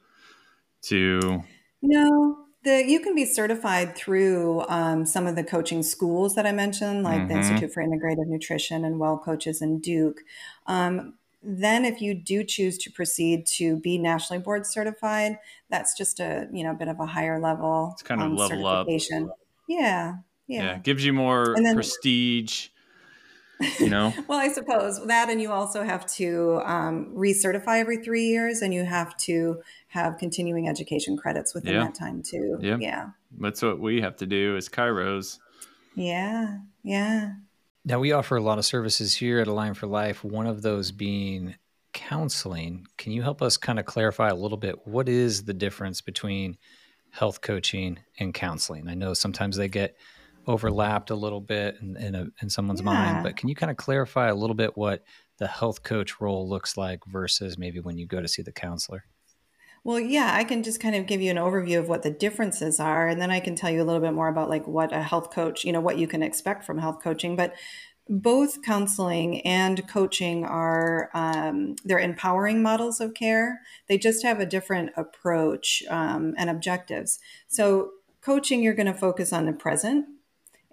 to 0.82 1.42
No, 1.80 2.44
the, 2.64 2.84
you 2.86 3.00
can 3.00 3.14
be 3.14 3.24
certified 3.24 3.96
through 3.96 4.64
um, 4.68 5.04
some 5.04 5.26
of 5.26 5.34
the 5.34 5.42
coaching 5.42 5.82
schools 5.82 6.34
that 6.36 6.46
I 6.46 6.52
mentioned, 6.52 7.02
like 7.02 7.20
mm-hmm. 7.20 7.28
the 7.28 7.34
Institute 7.34 7.72
for 7.72 7.82
Integrative 7.82 8.26
Nutrition 8.26 8.84
and 8.84 9.00
Wellcoaches 9.00 9.60
and 9.60 9.82
Duke. 9.82 10.20
Um, 10.66 11.14
then, 11.42 11.84
if 11.84 12.00
you 12.00 12.14
do 12.14 12.44
choose 12.44 12.78
to 12.78 12.90
proceed 12.90 13.46
to 13.46 13.76
be 13.76 13.98
nationally 13.98 14.40
board 14.40 14.64
certified, 14.64 15.38
that's 15.70 15.96
just 15.96 16.20
a 16.20 16.48
you 16.52 16.62
know 16.62 16.72
bit 16.72 16.86
of 16.86 17.00
a 17.00 17.06
higher 17.06 17.40
level. 17.40 17.90
It's 17.94 18.02
kind 18.02 18.22
of 18.22 18.26
um, 18.28 18.36
level 18.36 18.66
up. 18.66 18.86
Yeah, 18.88 18.98
yeah, 19.66 20.14
yeah. 20.46 20.78
Gives 20.78 21.04
you 21.04 21.12
more 21.12 21.56
then, 21.60 21.74
prestige 21.74 22.68
you 23.78 23.88
know 23.88 24.12
well 24.28 24.38
i 24.38 24.48
suppose 24.48 25.04
that 25.06 25.28
and 25.28 25.40
you 25.40 25.52
also 25.52 25.82
have 25.82 26.04
to 26.06 26.60
um, 26.64 27.12
recertify 27.14 27.78
every 27.78 27.98
three 27.98 28.24
years 28.24 28.60
and 28.60 28.74
you 28.74 28.84
have 28.84 29.16
to 29.16 29.62
have 29.92 30.16
continuing 30.16 30.68
education 30.68 31.18
credits 31.18 31.54
within 31.54 31.74
yeah. 31.74 31.84
that 31.84 31.94
time 31.94 32.22
too. 32.22 32.56
Yeah. 32.62 32.78
Yeah. 32.80 33.08
That's 33.38 33.60
what 33.60 33.78
we 33.78 34.00
have 34.00 34.16
to 34.16 34.26
do 34.26 34.56
as 34.56 34.66
chiros. 34.66 35.38
Yeah. 35.94 36.60
Yeah. 36.82 37.34
Now 37.84 37.98
we 37.98 38.12
offer 38.12 38.36
a 38.36 38.42
lot 38.42 38.56
of 38.56 38.64
services 38.64 39.14
here 39.14 39.38
at 39.38 39.48
Align 39.48 39.74
for 39.74 39.86
Life, 39.86 40.24
one 40.24 40.46
of 40.46 40.62
those 40.62 40.92
being 40.92 41.56
counseling. 41.92 42.86
Can 42.96 43.12
you 43.12 43.20
help 43.20 43.42
us 43.42 43.58
kind 43.58 43.78
of 43.78 43.84
clarify 43.84 44.30
a 44.30 44.34
little 44.34 44.56
bit 44.56 44.86
what 44.86 45.10
is 45.10 45.44
the 45.44 45.52
difference 45.52 46.00
between 46.00 46.56
health 47.10 47.42
coaching 47.42 47.98
and 48.18 48.32
counseling? 48.32 48.88
I 48.88 48.94
know 48.94 49.12
sometimes 49.12 49.58
they 49.58 49.68
get 49.68 49.94
overlapped 50.46 51.10
a 51.10 51.14
little 51.14 51.40
bit 51.40 51.76
in, 51.80 51.96
in, 51.96 52.14
a, 52.14 52.26
in 52.40 52.50
someone's 52.50 52.80
yeah. 52.80 52.86
mind, 52.86 53.22
but 53.22 53.36
can 53.36 53.48
you 53.48 53.54
kind 53.54 53.70
of 53.70 53.76
clarify 53.76 54.28
a 54.28 54.34
little 54.34 54.56
bit 54.56 54.76
what 54.76 55.04
the 55.38 55.46
health 55.46 55.82
coach 55.82 56.20
role 56.20 56.48
looks 56.48 56.76
like 56.76 57.00
versus 57.06 57.58
maybe 57.58 57.80
when 57.80 57.98
you 57.98 58.06
go 58.06 58.20
to 58.20 58.28
see 58.28 58.42
the 58.42 58.52
counselor? 58.52 59.04
Well, 59.84 59.98
yeah, 59.98 60.30
I 60.32 60.44
can 60.44 60.62
just 60.62 60.80
kind 60.80 60.94
of 60.94 61.06
give 61.06 61.20
you 61.20 61.30
an 61.32 61.38
overview 61.38 61.80
of 61.80 61.88
what 61.88 62.04
the 62.04 62.10
differences 62.10 62.78
are, 62.78 63.08
and 63.08 63.20
then 63.20 63.32
I 63.32 63.40
can 63.40 63.56
tell 63.56 63.70
you 63.70 63.82
a 63.82 63.84
little 63.84 64.00
bit 64.00 64.12
more 64.12 64.28
about 64.28 64.48
like 64.48 64.66
what 64.68 64.92
a 64.92 65.02
health 65.02 65.32
coach, 65.32 65.64
you 65.64 65.72
know, 65.72 65.80
what 65.80 65.98
you 65.98 66.06
can 66.06 66.22
expect 66.22 66.64
from 66.64 66.78
health 66.78 67.02
coaching. 67.02 67.34
But 67.34 67.54
both 68.08 68.62
counseling 68.62 69.40
and 69.42 69.86
coaching 69.88 70.44
are 70.44 71.10
um, 71.14 71.76
they're 71.84 71.98
empowering 71.98 72.62
models 72.62 73.00
of 73.00 73.14
care. 73.14 73.60
They 73.88 73.98
just 73.98 74.24
have 74.24 74.38
a 74.38 74.46
different 74.46 74.90
approach 74.96 75.82
um, 75.88 76.34
and 76.36 76.50
objectives. 76.50 77.18
So, 77.48 77.90
coaching, 78.20 78.62
you're 78.62 78.74
going 78.74 78.86
to 78.86 78.94
focus 78.94 79.32
on 79.32 79.46
the 79.46 79.52
present, 79.52 80.06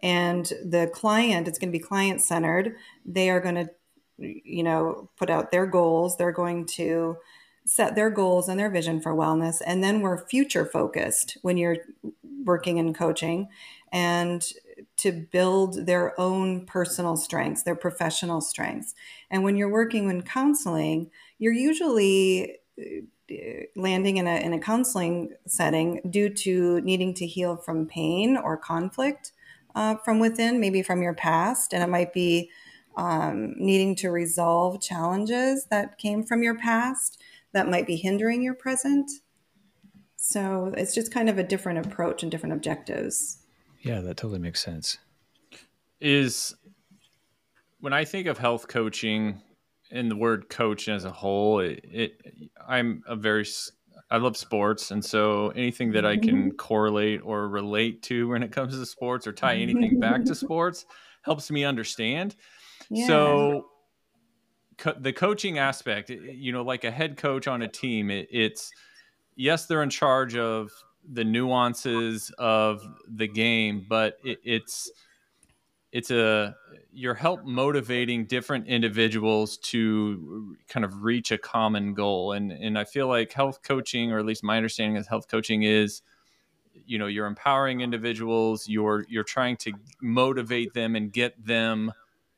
and 0.02 0.46
the 0.64 0.90
client. 0.94 1.48
It's 1.48 1.60
going 1.60 1.72
to 1.72 1.78
be 1.78 1.84
client 1.84 2.22
centered. 2.22 2.76
They 3.06 3.30
are 3.30 3.40
going 3.40 3.56
to, 3.56 3.70
you 4.18 4.64
know, 4.64 5.10
put 5.18 5.30
out 5.30 5.52
their 5.52 5.66
goals. 5.66 6.18
They're 6.18 6.32
going 6.32 6.66
to 6.68 7.18
set 7.66 7.96
their 7.96 8.10
goals 8.10 8.50
and 8.50 8.60
their 8.60 8.70
vision 8.70 9.00
for 9.00 9.14
wellness. 9.14 9.62
And 9.66 9.84
then 9.84 10.02
we're 10.02 10.26
future 10.26 10.66
focused 10.66 11.38
when 11.42 11.58
you're 11.58 11.78
working 12.44 12.78
in 12.78 12.94
coaching 12.94 13.48
and 13.92 14.46
to 14.98 15.12
build 15.12 15.86
their 15.86 16.20
own 16.20 16.66
personal 16.66 17.16
strengths, 17.16 17.64
their 17.64 17.76
professional 17.76 18.42
strengths. 18.42 18.96
And 19.30 19.44
when 19.44 19.56
you're 19.56 19.70
working 19.70 20.10
in 20.10 20.24
counseling, 20.24 21.12
you're 21.38 21.54
usually 21.54 22.58
uh, 22.80 22.84
landing 23.76 24.18
in 24.18 24.28
a, 24.28 24.38
in 24.38 24.54
a 24.54 24.60
counseling 24.60 25.34
setting 25.46 26.02
due 26.10 26.30
to 26.30 26.82
needing 26.82 27.14
to 27.16 27.28
heal 27.28 27.56
from 27.56 27.86
pain 27.86 28.36
or 28.36 28.58
conflict 28.58 29.32
uh, 29.80 29.96
from 29.96 30.20
within, 30.20 30.60
maybe 30.60 30.82
from 30.82 31.02
your 31.02 31.14
past. 31.14 31.72
And 31.72 31.82
it 31.82 31.88
might 31.88 32.12
be 32.12 32.52
um, 32.98 33.54
needing 33.58 33.96
to 33.96 34.10
resolve 34.10 34.82
challenges 34.82 35.68
that 35.72 35.98
came 35.98 36.22
from 36.22 36.44
your 36.44 36.58
past 36.58 37.22
that 37.54 37.70
might 37.70 37.88
be 37.88 37.96
hindering 37.96 38.44
your 38.44 38.54
present. 38.54 39.10
So 40.18 40.74
it's 40.76 40.94
just 40.94 41.14
kind 41.14 41.30
of 41.30 41.38
a 41.38 41.44
different 41.44 41.88
approach 41.88 42.24
and 42.24 42.32
different 42.32 42.54
objectives. 42.54 43.38
Yeah, 43.80 44.02
that 44.02 44.18
totally 44.18 44.40
makes 44.40 44.60
sense. 44.60 44.98
Is 46.02 46.54
when 47.80 47.94
I 47.94 48.04
think 48.04 48.28
of 48.28 48.38
health 48.38 48.68
coaching 48.68 49.42
and 49.92 50.12
the 50.12 50.18
word 50.18 50.50
coach 50.50 50.90
as 50.90 51.06
a 51.06 51.12
whole, 51.12 51.62
it, 51.62 51.80
it 51.86 52.22
I'm 52.68 53.02
a 53.08 53.16
very 53.16 53.48
I 54.12 54.18
love 54.18 54.36
sports, 54.36 54.92
and 54.92 55.04
so 55.04 55.50
anything 55.50 55.92
that 55.92 56.06
I 56.06 56.18
can 56.18 56.36
mm-hmm. 56.36 56.56
correlate 56.56 57.22
or 57.24 57.48
relate 57.48 58.02
to 58.04 58.30
when 58.30 58.42
it 58.42 58.52
comes 58.52 58.76
to 58.76 58.86
sports 58.86 59.28
or 59.28 59.34
tie 59.34 59.56
anything 59.56 60.00
back 60.00 60.26
to 60.26 60.36
sports 60.36 60.86
helps 61.22 61.52
me 61.52 61.64
understand. 61.64 62.36
Yeah. 62.90 63.08
So 63.08 63.66
co- 64.78 64.96
the 65.00 65.14
coaching 65.14 65.60
aspect, 65.60 66.10
you 66.10 66.52
know, 66.52 66.64
like 66.64 66.86
a 66.86 66.92
head 66.92 67.18
coach 67.18 67.48
on 67.48 67.62
a 67.62 67.68
team, 67.68 68.10
it, 68.10 68.28
it's 68.32 68.72
yes, 69.36 69.68
they're 69.68 69.84
in 69.84 69.92
charge 69.92 70.36
of 70.36 70.72
the 71.12 71.24
nuances 71.24 72.32
of 72.40 72.82
the 73.08 73.28
game, 73.28 73.86
but 73.88 74.18
it, 74.24 74.40
it's 74.44 74.92
it's 75.92 76.12
a 76.12 76.56
you're 76.92 77.16
help 77.16 77.44
motivating 77.46 78.26
different 78.26 78.68
individuals 78.68 79.58
to 79.58 80.56
kind 80.68 80.86
of 80.86 81.04
reach 81.04 81.32
a 81.32 81.38
common 81.38 81.94
goal. 81.94 82.34
And 82.34 82.52
and 82.52 82.78
I 82.78 82.84
feel 82.84 83.08
like 83.08 83.32
health 83.32 83.62
coaching 83.64 84.12
or 84.12 84.20
at 84.20 84.26
least 84.26 84.44
my 84.44 84.58
understanding 84.58 84.98
of 84.98 85.08
health 85.08 85.28
coaching 85.28 85.64
is 85.64 86.02
you 86.86 86.98
know 86.98 87.08
you're 87.08 87.26
empowering 87.26 87.82
individuals 87.82 88.68
you're 88.68 89.06
you're 89.10 89.24
trying 89.24 89.58
to 89.58 89.74
motivate 90.02 90.74
them 90.74 90.96
and 90.96 91.12
get 91.12 91.46
them 91.46 91.92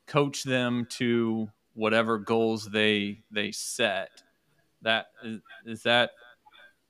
coach 0.07 0.43
them 0.43 0.85
to 0.89 1.49
whatever 1.73 2.17
goals 2.17 2.65
they 2.65 3.21
they 3.31 3.51
set. 3.51 4.09
That 4.81 5.07
is, 5.23 5.41
is 5.65 5.83
that 5.83 6.11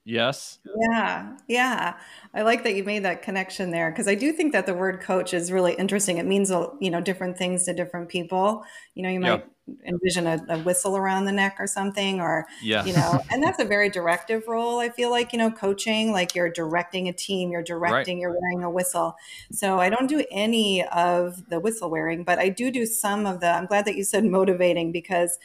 yes. 0.05 0.60
Yeah 0.65 1.38
yeah. 1.48 1.96
I 2.34 2.41
like 2.43 2.63
that 2.63 2.75
you 2.75 2.84
made 2.84 3.03
that 3.03 3.22
connection 3.22 3.72
there 3.72 3.91
because 3.91 4.08
i 4.08 4.15
do 4.15 4.31
think 4.31 4.53
that 4.53 4.65
the 4.65 4.74
word 4.74 5.01
coach 5.01 5.34
is 5.34 5.51
really 5.51 5.74
interesting. 5.74 6.17
It 6.17 6.25
means 6.25 6.50
you 6.79 6.89
know 6.89 7.01
different 7.01 7.38
things 7.38 7.65
to 7.65 7.74
different 7.74 8.10
people. 8.10 8.63
You 8.96 9.03
know 9.03 9.10
you 9.10 9.20
might 9.20 9.46
envision 9.86 10.27
a, 10.27 10.43
a, 10.50 10.60
whistle 10.60 10.98
around 10.98 11.25
the 11.25 11.31
neck 11.31 11.55
or 11.60 11.67
something 11.67 12.20
or 12.20 12.46
yeah. 12.62 12.84
you 12.84 12.93
know 12.93 13.20
and 13.29 13.41
that's 13.41 13.62
a 13.62 13.63
very 13.63 13.89
directive 13.89 14.43
role 14.48 14.79
i 14.79 14.89
feel 14.89 15.10
like 15.10 15.31
you 15.31 15.39
know 15.39 15.51
coaching 15.51 16.12
like 16.12 16.36
you're 16.36 16.50
directing 16.50 17.08
a 17.08 17.13
team 17.13 17.51
you're 17.51 17.63
directing 17.63 18.17
right. 18.17 18.22
you're 18.22 18.36
wearing 18.41 18.63
a 18.63 18.70
whistle. 18.70 19.15
So 19.51 19.79
i 19.79 19.89
don't 19.89 20.08
do 20.08 20.25
any 20.31 20.84
of 20.88 21.48
the 21.50 21.60
whistle 21.60 21.89
wearing 21.89 22.24
but 22.24 22.39
i 22.39 22.50
do 22.50 22.72
do 22.72 22.86
some 22.86 23.25
of 23.25 23.39
the 23.39 23.48
i'm 23.48 23.65
glad 23.65 23.86
that 23.86 23.96
you 23.96 24.03
said 24.03 24.25
motivating 24.25 24.91
because 24.91 25.38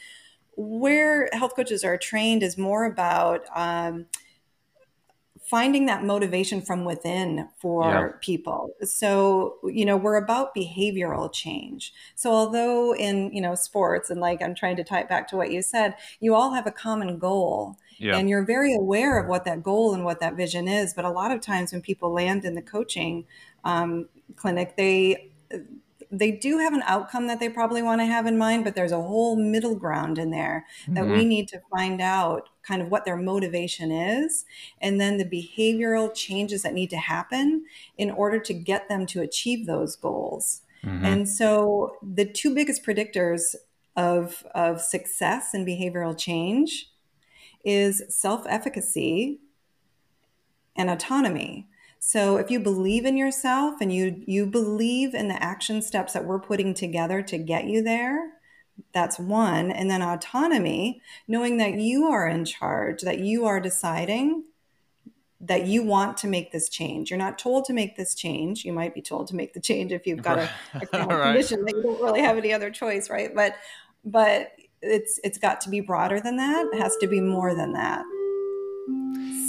where 0.55 1.29
health 1.33 1.55
coaches 1.55 1.83
are 1.83 1.97
trained 1.97 2.41
is 2.41 2.57
more 2.57 2.85
about 2.85 3.45
um, 3.55 4.07
finding 5.49 5.85
that 5.85 6.03
motivation 6.03 6.61
from 6.61 6.83
within 6.83 7.47
for 7.57 7.83
yeah. 7.85 8.09
people 8.19 8.69
so 8.81 9.55
you 9.63 9.85
know 9.85 9.95
we're 9.95 10.17
about 10.17 10.53
behavioral 10.53 11.31
change 11.31 11.93
so 12.15 12.31
although 12.31 12.93
in 12.93 13.31
you 13.33 13.39
know 13.39 13.55
sports 13.55 14.09
and 14.09 14.19
like 14.19 14.41
i'm 14.41 14.53
trying 14.53 14.75
to 14.75 14.83
tie 14.83 14.99
it 14.99 15.07
back 15.07 15.27
to 15.27 15.37
what 15.37 15.49
you 15.49 15.61
said 15.61 15.95
you 16.19 16.35
all 16.35 16.53
have 16.53 16.67
a 16.67 16.71
common 16.71 17.17
goal 17.17 17.77
yeah. 17.97 18.17
and 18.17 18.29
you're 18.29 18.45
very 18.45 18.75
aware 18.75 19.17
of 19.17 19.27
what 19.27 19.45
that 19.45 19.63
goal 19.63 19.93
and 19.93 20.03
what 20.03 20.19
that 20.19 20.35
vision 20.35 20.67
is 20.67 20.93
but 20.93 21.05
a 21.05 21.09
lot 21.09 21.31
of 21.31 21.39
times 21.39 21.71
when 21.71 21.81
people 21.81 22.11
land 22.13 22.43
in 22.43 22.53
the 22.53 22.61
coaching 22.61 23.25
um, 23.63 24.09
clinic 24.35 24.75
they 24.75 25.31
they 26.11 26.31
do 26.31 26.59
have 26.59 26.73
an 26.73 26.83
outcome 26.85 27.27
that 27.27 27.39
they 27.39 27.49
probably 27.49 27.81
want 27.81 27.99
to 27.99 28.05
have 28.05 28.25
in 28.25 28.37
mind, 28.37 28.63
but 28.63 28.75
there's 28.75 28.91
a 28.91 29.01
whole 29.01 29.35
middle 29.35 29.75
ground 29.75 30.17
in 30.17 30.31
there 30.31 30.65
that 30.87 31.03
mm-hmm. 31.03 31.13
we 31.13 31.25
need 31.25 31.47
to 31.49 31.61
find 31.69 31.99
out 31.99 32.49
kind 32.67 32.81
of 32.81 32.89
what 32.89 33.05
their 33.05 33.15
motivation 33.15 33.91
is 33.91 34.45
and 34.81 34.99
then 34.99 35.17
the 35.17 35.25
behavioral 35.25 36.13
changes 36.13 36.63
that 36.63 36.73
need 36.73 36.89
to 36.89 36.97
happen 36.97 37.63
in 37.97 38.11
order 38.11 38.39
to 38.39 38.53
get 38.53 38.89
them 38.89 39.05
to 39.05 39.21
achieve 39.21 39.65
those 39.65 39.95
goals. 39.95 40.61
Mm-hmm. 40.83 41.05
And 41.05 41.29
so 41.29 41.95
the 42.01 42.25
two 42.25 42.53
biggest 42.53 42.85
predictors 42.85 43.55
of, 43.95 44.45
of 44.53 44.81
success 44.81 45.53
and 45.53 45.65
behavioral 45.65 46.17
change 46.17 46.91
is 47.63 48.03
self-efficacy 48.09 49.39
and 50.75 50.89
autonomy. 50.89 51.67
So 51.99 52.37
if 52.37 52.51
you 52.51 52.59
believe 52.59 53.05
in 53.05 53.17
yourself 53.17 53.81
and 53.81 53.91
you 53.91 54.23
you 54.27 54.45
believe 54.45 55.15
in 55.15 55.27
the 55.27 55.43
action 55.43 55.81
steps 55.81 56.13
that 56.13 56.25
we're 56.25 56.39
putting 56.39 56.73
together 56.73 57.21
to 57.23 57.37
get 57.37 57.65
you 57.65 57.81
there, 57.81 58.36
that's 58.93 59.19
one. 59.19 59.71
And 59.71 59.89
then 59.89 60.01
autonomy, 60.01 61.01
knowing 61.27 61.57
that 61.57 61.73
you 61.73 62.05
are 62.05 62.27
in 62.27 62.45
charge, 62.45 63.01
that 63.01 63.19
you 63.19 63.45
are 63.45 63.59
deciding 63.59 64.43
that 65.39 65.67
you 65.67 65.83
want 65.83 66.17
to 66.17 66.27
make 66.27 66.51
this 66.51 66.67
change. 66.67 67.11
You're 67.11 67.19
not 67.19 67.37
told 67.37 67.65
to 67.65 67.73
make 67.73 67.95
this 67.95 68.15
change. 68.15 68.65
You 68.65 68.73
might 68.73 68.95
be 68.95 69.01
told 69.01 69.27
to 69.27 69.35
make 69.35 69.53
the 69.53 69.59
change 69.59 69.91
if 69.91 70.07
you've 70.07 70.23
got 70.23 70.39
a, 70.39 70.49
a 70.93 71.05
right. 71.05 71.23
condition 71.25 71.63
that 71.65 71.75
you 71.75 71.83
don't 71.83 72.01
really 72.01 72.21
have 72.21 72.37
any 72.37 72.53
other 72.53 72.71
choice, 72.71 73.09
right? 73.09 73.33
But 73.33 73.55
but 74.03 74.53
it's 74.81 75.19
it's 75.23 75.37
got 75.37 75.61
to 75.61 75.69
be 75.69 75.79
broader 75.79 76.19
than 76.19 76.37
that. 76.37 76.67
It 76.73 76.81
has 76.81 76.97
to 76.97 77.07
be 77.07 77.21
more 77.21 77.53
than 77.53 77.73
that. 77.73 78.03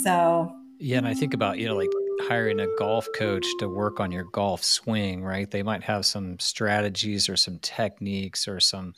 So 0.03 0.55
yeah, 0.79 0.99
and 0.99 1.07
I 1.07 1.13
think 1.13 1.33
about 1.33 1.57
you 1.57 1.67
know 1.67 1.75
like 1.75 1.89
hiring 2.29 2.59
a 2.59 2.67
golf 2.77 3.07
coach 3.15 3.45
to 3.57 3.67
work 3.67 3.99
on 3.99 4.11
your 4.11 4.25
golf 4.25 4.63
swing, 4.63 5.23
right? 5.23 5.49
They 5.49 5.63
might 5.63 5.83
have 5.83 6.05
some 6.05 6.37
strategies 6.37 7.27
or 7.27 7.35
some 7.35 7.57
techniques 7.57 8.47
or 8.47 8.59
some 8.59 8.93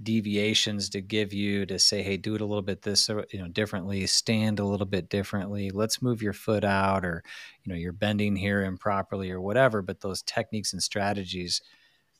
deviations 0.00 0.88
to 0.90 1.00
give 1.00 1.32
you 1.32 1.66
to 1.66 1.76
say, 1.76 2.04
hey, 2.04 2.16
do 2.16 2.36
it 2.36 2.40
a 2.40 2.44
little 2.44 2.62
bit 2.62 2.82
this 2.82 3.08
you 3.08 3.40
know 3.40 3.48
differently, 3.48 4.06
stand 4.06 4.60
a 4.60 4.64
little 4.64 4.86
bit 4.86 5.08
differently, 5.08 5.70
let's 5.70 6.00
move 6.00 6.22
your 6.22 6.32
foot 6.32 6.62
out, 6.62 7.04
or 7.04 7.24
you 7.64 7.72
know, 7.72 7.76
you're 7.76 7.92
bending 7.92 8.36
here 8.36 8.62
improperly 8.62 9.32
or 9.32 9.40
whatever. 9.40 9.82
But 9.82 10.00
those 10.00 10.22
techniques 10.22 10.72
and 10.72 10.80
strategies 10.80 11.60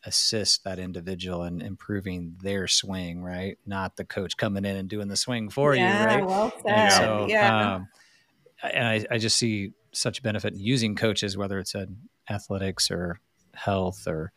assist 0.04 0.64
that 0.64 0.80
individual 0.80 1.44
in 1.44 1.60
improving 1.60 2.34
their 2.42 2.66
swing, 2.66 3.22
right? 3.22 3.58
Not 3.64 3.94
the 3.94 4.04
coach 4.04 4.36
coming 4.36 4.64
in 4.64 4.74
and 4.74 4.88
doing 4.88 5.06
the 5.06 5.16
swing 5.16 5.50
for 5.50 5.76
yeah, 5.76 6.00
you, 6.00 6.06
right? 6.06 6.26
Well 6.26 6.52
said. 6.66 6.88
So, 6.90 7.26
yeah. 7.28 7.74
Um, 7.76 7.88
and 8.60 8.88
I, 8.88 9.06
I 9.08 9.18
just 9.18 9.38
see 9.38 9.72
such 9.92 10.22
benefit 10.22 10.54
in 10.54 10.60
using 10.60 10.94
coaches, 10.94 11.36
whether 11.36 11.58
it's 11.58 11.74
in 11.74 11.96
athletics 12.30 12.90
or 12.90 13.20
health 13.54 14.06
or 14.06 14.32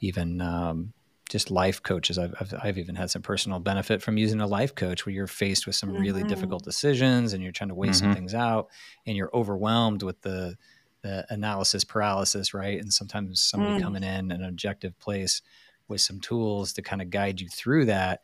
even 0.00 0.40
um, 0.40 0.92
just 1.28 1.50
life 1.50 1.82
coaches. 1.82 2.18
I've, 2.18 2.34
I've, 2.40 2.54
I've, 2.62 2.78
even 2.78 2.94
had 2.94 3.10
some 3.10 3.22
personal 3.22 3.58
benefit 3.58 4.02
from 4.02 4.16
using 4.16 4.40
a 4.40 4.46
life 4.46 4.74
coach 4.74 5.06
where 5.06 5.14
you're 5.14 5.26
faced 5.26 5.66
with 5.66 5.76
some 5.76 5.90
mm-hmm. 5.90 6.02
really 6.02 6.24
difficult 6.24 6.64
decisions 6.64 7.32
and 7.32 7.42
you're 7.42 7.52
trying 7.52 7.68
to 7.68 7.74
weigh 7.74 7.88
mm-hmm. 7.88 7.94
some 7.94 8.14
things 8.14 8.34
out 8.34 8.68
and 9.06 9.16
you're 9.16 9.30
overwhelmed 9.34 10.02
with 10.02 10.20
the, 10.22 10.56
the 11.02 11.24
analysis 11.30 11.84
paralysis, 11.84 12.52
right? 12.52 12.80
And 12.80 12.92
sometimes 12.92 13.40
somebody 13.40 13.78
mm. 13.78 13.82
coming 13.82 14.02
in 14.02 14.30
an 14.32 14.44
objective 14.44 14.98
place 14.98 15.40
with 15.88 16.00
some 16.00 16.20
tools 16.20 16.72
to 16.74 16.82
kind 16.82 17.00
of 17.00 17.10
guide 17.10 17.40
you 17.40 17.48
through 17.48 17.86
that 17.86 18.20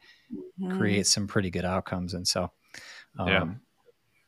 mm-hmm. 0.60 0.76
creates 0.76 1.10
some 1.10 1.26
pretty 1.26 1.50
good 1.50 1.64
outcomes. 1.64 2.12
And 2.12 2.26
so, 2.26 2.50
um, 3.18 3.28
yeah 3.28 3.44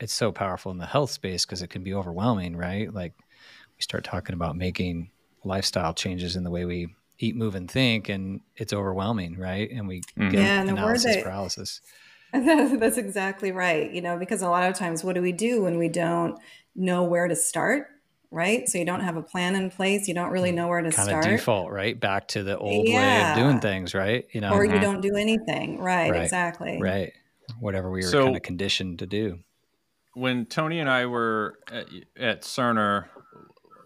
it's 0.01 0.15
so 0.15 0.33
powerful 0.33 0.73
in 0.73 0.79
the 0.79 0.87
health 0.87 1.11
space 1.11 1.45
because 1.45 1.63
it 1.63 1.71
can 1.71 1.83
be 1.83 1.95
overwhelming, 1.95 2.57
right? 2.57 2.93
Like 2.93 3.15
we 3.19 3.83
start 3.83 4.05
talking 4.05 4.35
about 4.35 4.57
making 4.57 5.11
lifestyle 5.45 5.95
changes 5.95 6.37
in 6.37 6.45
the 6.45 6.51
way 6.51 6.65
we 6.65 6.95
eat, 7.19 7.37
move, 7.37 7.55
and 7.55 7.71
think, 7.71 8.09
and 8.09 8.41
it's 8.57 8.73
overwhelming, 8.73 9.37
right? 9.37 9.71
And 9.71 9.89
we 9.89 10.01
mm-hmm. 10.01 10.31
get 10.31 10.41
yeah, 10.41 10.61
and 10.61 10.71
analysis 10.71 11.17
that, 11.17 11.25
paralysis. 11.25 11.81
That's 12.33 12.99
exactly 12.99 13.53
right. 13.53 13.91
You 13.91 14.03
know, 14.03 14.19
because 14.19 14.43
a 14.43 14.49
lot 14.49 14.69
of 14.69 14.77
times, 14.77 15.03
what 15.03 15.15
do 15.15 15.23
we 15.23 15.33
do 15.33 15.63
when 15.63 15.79
we 15.79 15.89
don't 15.89 16.39
know 16.77 17.05
where 17.05 17.27
to 17.27 17.37
start? 17.37 17.89
Right. 18.31 18.69
So 18.69 18.77
you 18.77 18.85
don't 18.85 19.01
have 19.01 19.17
a 19.17 19.23
plan 19.23 19.55
in 19.55 19.71
place. 19.71 20.07
You 20.07 20.13
don't 20.13 20.31
really 20.31 20.53
know 20.53 20.69
where 20.69 20.83
to 20.83 20.91
kind 20.91 21.09
start. 21.09 21.25
of 21.25 21.31
default, 21.31 21.71
right? 21.71 21.99
Back 21.99 22.29
to 22.29 22.43
the 22.43 22.59
old 22.59 22.87
way 22.87 23.23
of 23.23 23.37
doing 23.37 23.59
things, 23.59 23.95
right? 23.95 24.27
You 24.33 24.43
know, 24.43 24.53
or 24.53 24.67
you 24.67 24.79
don't 24.79 25.01
do 25.01 25.17
anything. 25.17 25.79
Right. 25.79 26.11
right. 26.11 26.25
Exactly. 26.25 26.79
Right. 26.79 27.15
Whatever 27.59 27.91
we 27.91 28.01
were 28.01 28.11
so, 28.11 28.25
kind 28.25 28.37
of 28.37 28.43
conditioned 28.43 28.99
to 28.99 29.07
do. 29.07 29.39
When 30.19 30.47
Tony 30.47 30.81
and 30.81 30.91
I 30.91 31.07
were 31.07 31.59
at, 31.71 31.87
at 32.17 32.43
Cerner, 32.43 33.07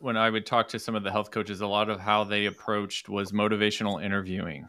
when 0.00 0.16
I 0.16 0.30
would 0.30 0.46
talk 0.46 0.68
to 0.68 0.78
some 0.78 0.94
of 0.94 1.02
the 1.02 1.12
health 1.12 1.30
coaches, 1.30 1.60
a 1.60 1.66
lot 1.66 1.90
of 1.90 2.00
how 2.00 2.24
they 2.24 2.46
approached 2.46 3.08
was 3.08 3.32
motivational 3.32 4.02
interviewing. 4.02 4.68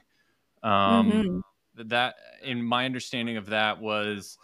Um, 0.62 1.12
mm-hmm 1.12 1.39
that 1.75 2.15
in 2.43 2.63
my 2.63 2.86
understanding 2.86 3.38
of 3.38 3.48
that 3.48 3.82
was 3.82 4.38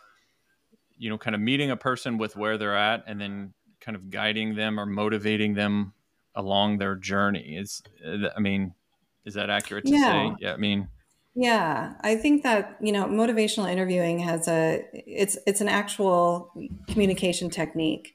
you 0.97 1.09
know 1.09 1.17
kind 1.17 1.35
of 1.35 1.41
meeting 1.41 1.71
a 1.71 1.77
person 1.77 2.17
with 2.17 2.35
where 2.35 2.57
they're 2.57 2.75
at 2.75 3.03
and 3.07 3.19
then 3.19 3.53
kind 3.79 3.95
of 3.95 4.09
guiding 4.09 4.55
them 4.55 4.79
or 4.79 4.85
motivating 4.85 5.53
them 5.53 5.93
along 6.35 6.77
their 6.77 6.95
journey 6.95 7.55
is 7.57 7.81
uh, 8.05 8.29
i 8.35 8.39
mean 8.39 8.73
is 9.25 9.33
that 9.33 9.49
accurate 9.49 9.85
to 9.85 9.91
yeah. 9.91 10.11
say 10.11 10.35
yeah 10.39 10.53
i 10.53 10.57
mean 10.57 10.87
yeah 11.39 11.93
i 12.01 12.15
think 12.15 12.43
that 12.43 12.75
you 12.81 12.91
know 12.91 13.05
motivational 13.05 13.71
interviewing 13.71 14.19
has 14.19 14.47
a 14.47 14.83
it's 14.93 15.37
it's 15.47 15.61
an 15.61 15.69
actual 15.69 16.51
communication 16.87 17.49
technique 17.49 18.13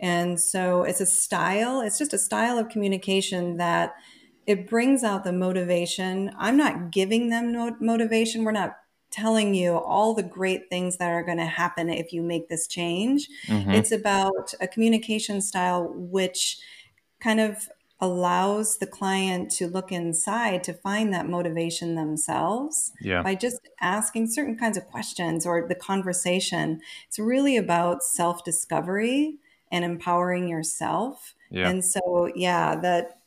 and 0.00 0.40
so 0.40 0.82
it's 0.82 1.00
a 1.00 1.06
style 1.06 1.80
it's 1.80 1.98
just 1.98 2.12
a 2.12 2.18
style 2.18 2.58
of 2.58 2.68
communication 2.68 3.56
that 3.56 3.94
it 4.46 4.68
brings 4.68 5.02
out 5.02 5.24
the 5.24 5.32
motivation. 5.32 6.30
I'm 6.38 6.56
not 6.56 6.90
giving 6.90 7.30
them 7.30 7.52
no 7.52 7.76
motivation. 7.80 8.44
We're 8.44 8.52
not 8.52 8.76
telling 9.10 9.54
you 9.54 9.72
all 9.72 10.14
the 10.14 10.22
great 10.22 10.68
things 10.70 10.98
that 10.98 11.10
are 11.10 11.24
going 11.24 11.38
to 11.38 11.46
happen 11.46 11.88
if 11.90 12.12
you 12.12 12.22
make 12.22 12.48
this 12.48 12.66
change. 12.66 13.28
Mm-hmm. 13.48 13.70
It's 13.70 13.92
about 13.92 14.54
a 14.60 14.68
communication 14.68 15.40
style 15.40 15.92
which 15.94 16.58
kind 17.20 17.40
of 17.40 17.68
allows 18.00 18.76
the 18.76 18.86
client 18.86 19.50
to 19.50 19.66
look 19.66 19.90
inside 19.90 20.62
to 20.64 20.74
find 20.74 21.12
that 21.14 21.28
motivation 21.28 21.94
themselves 21.94 22.92
yeah. 23.00 23.22
by 23.22 23.34
just 23.34 23.60
asking 23.80 24.28
certain 24.28 24.56
kinds 24.56 24.76
of 24.76 24.86
questions 24.86 25.46
or 25.46 25.66
the 25.66 25.74
conversation. 25.74 26.80
It's 27.08 27.18
really 27.18 27.56
about 27.56 28.02
self 28.02 28.44
discovery 28.44 29.38
and 29.72 29.84
empowering 29.84 30.48
yourself. 30.48 31.34
Yeah. 31.50 31.68
And 31.68 31.84
so, 31.84 32.30
yeah, 32.34 32.76
that 32.76 33.18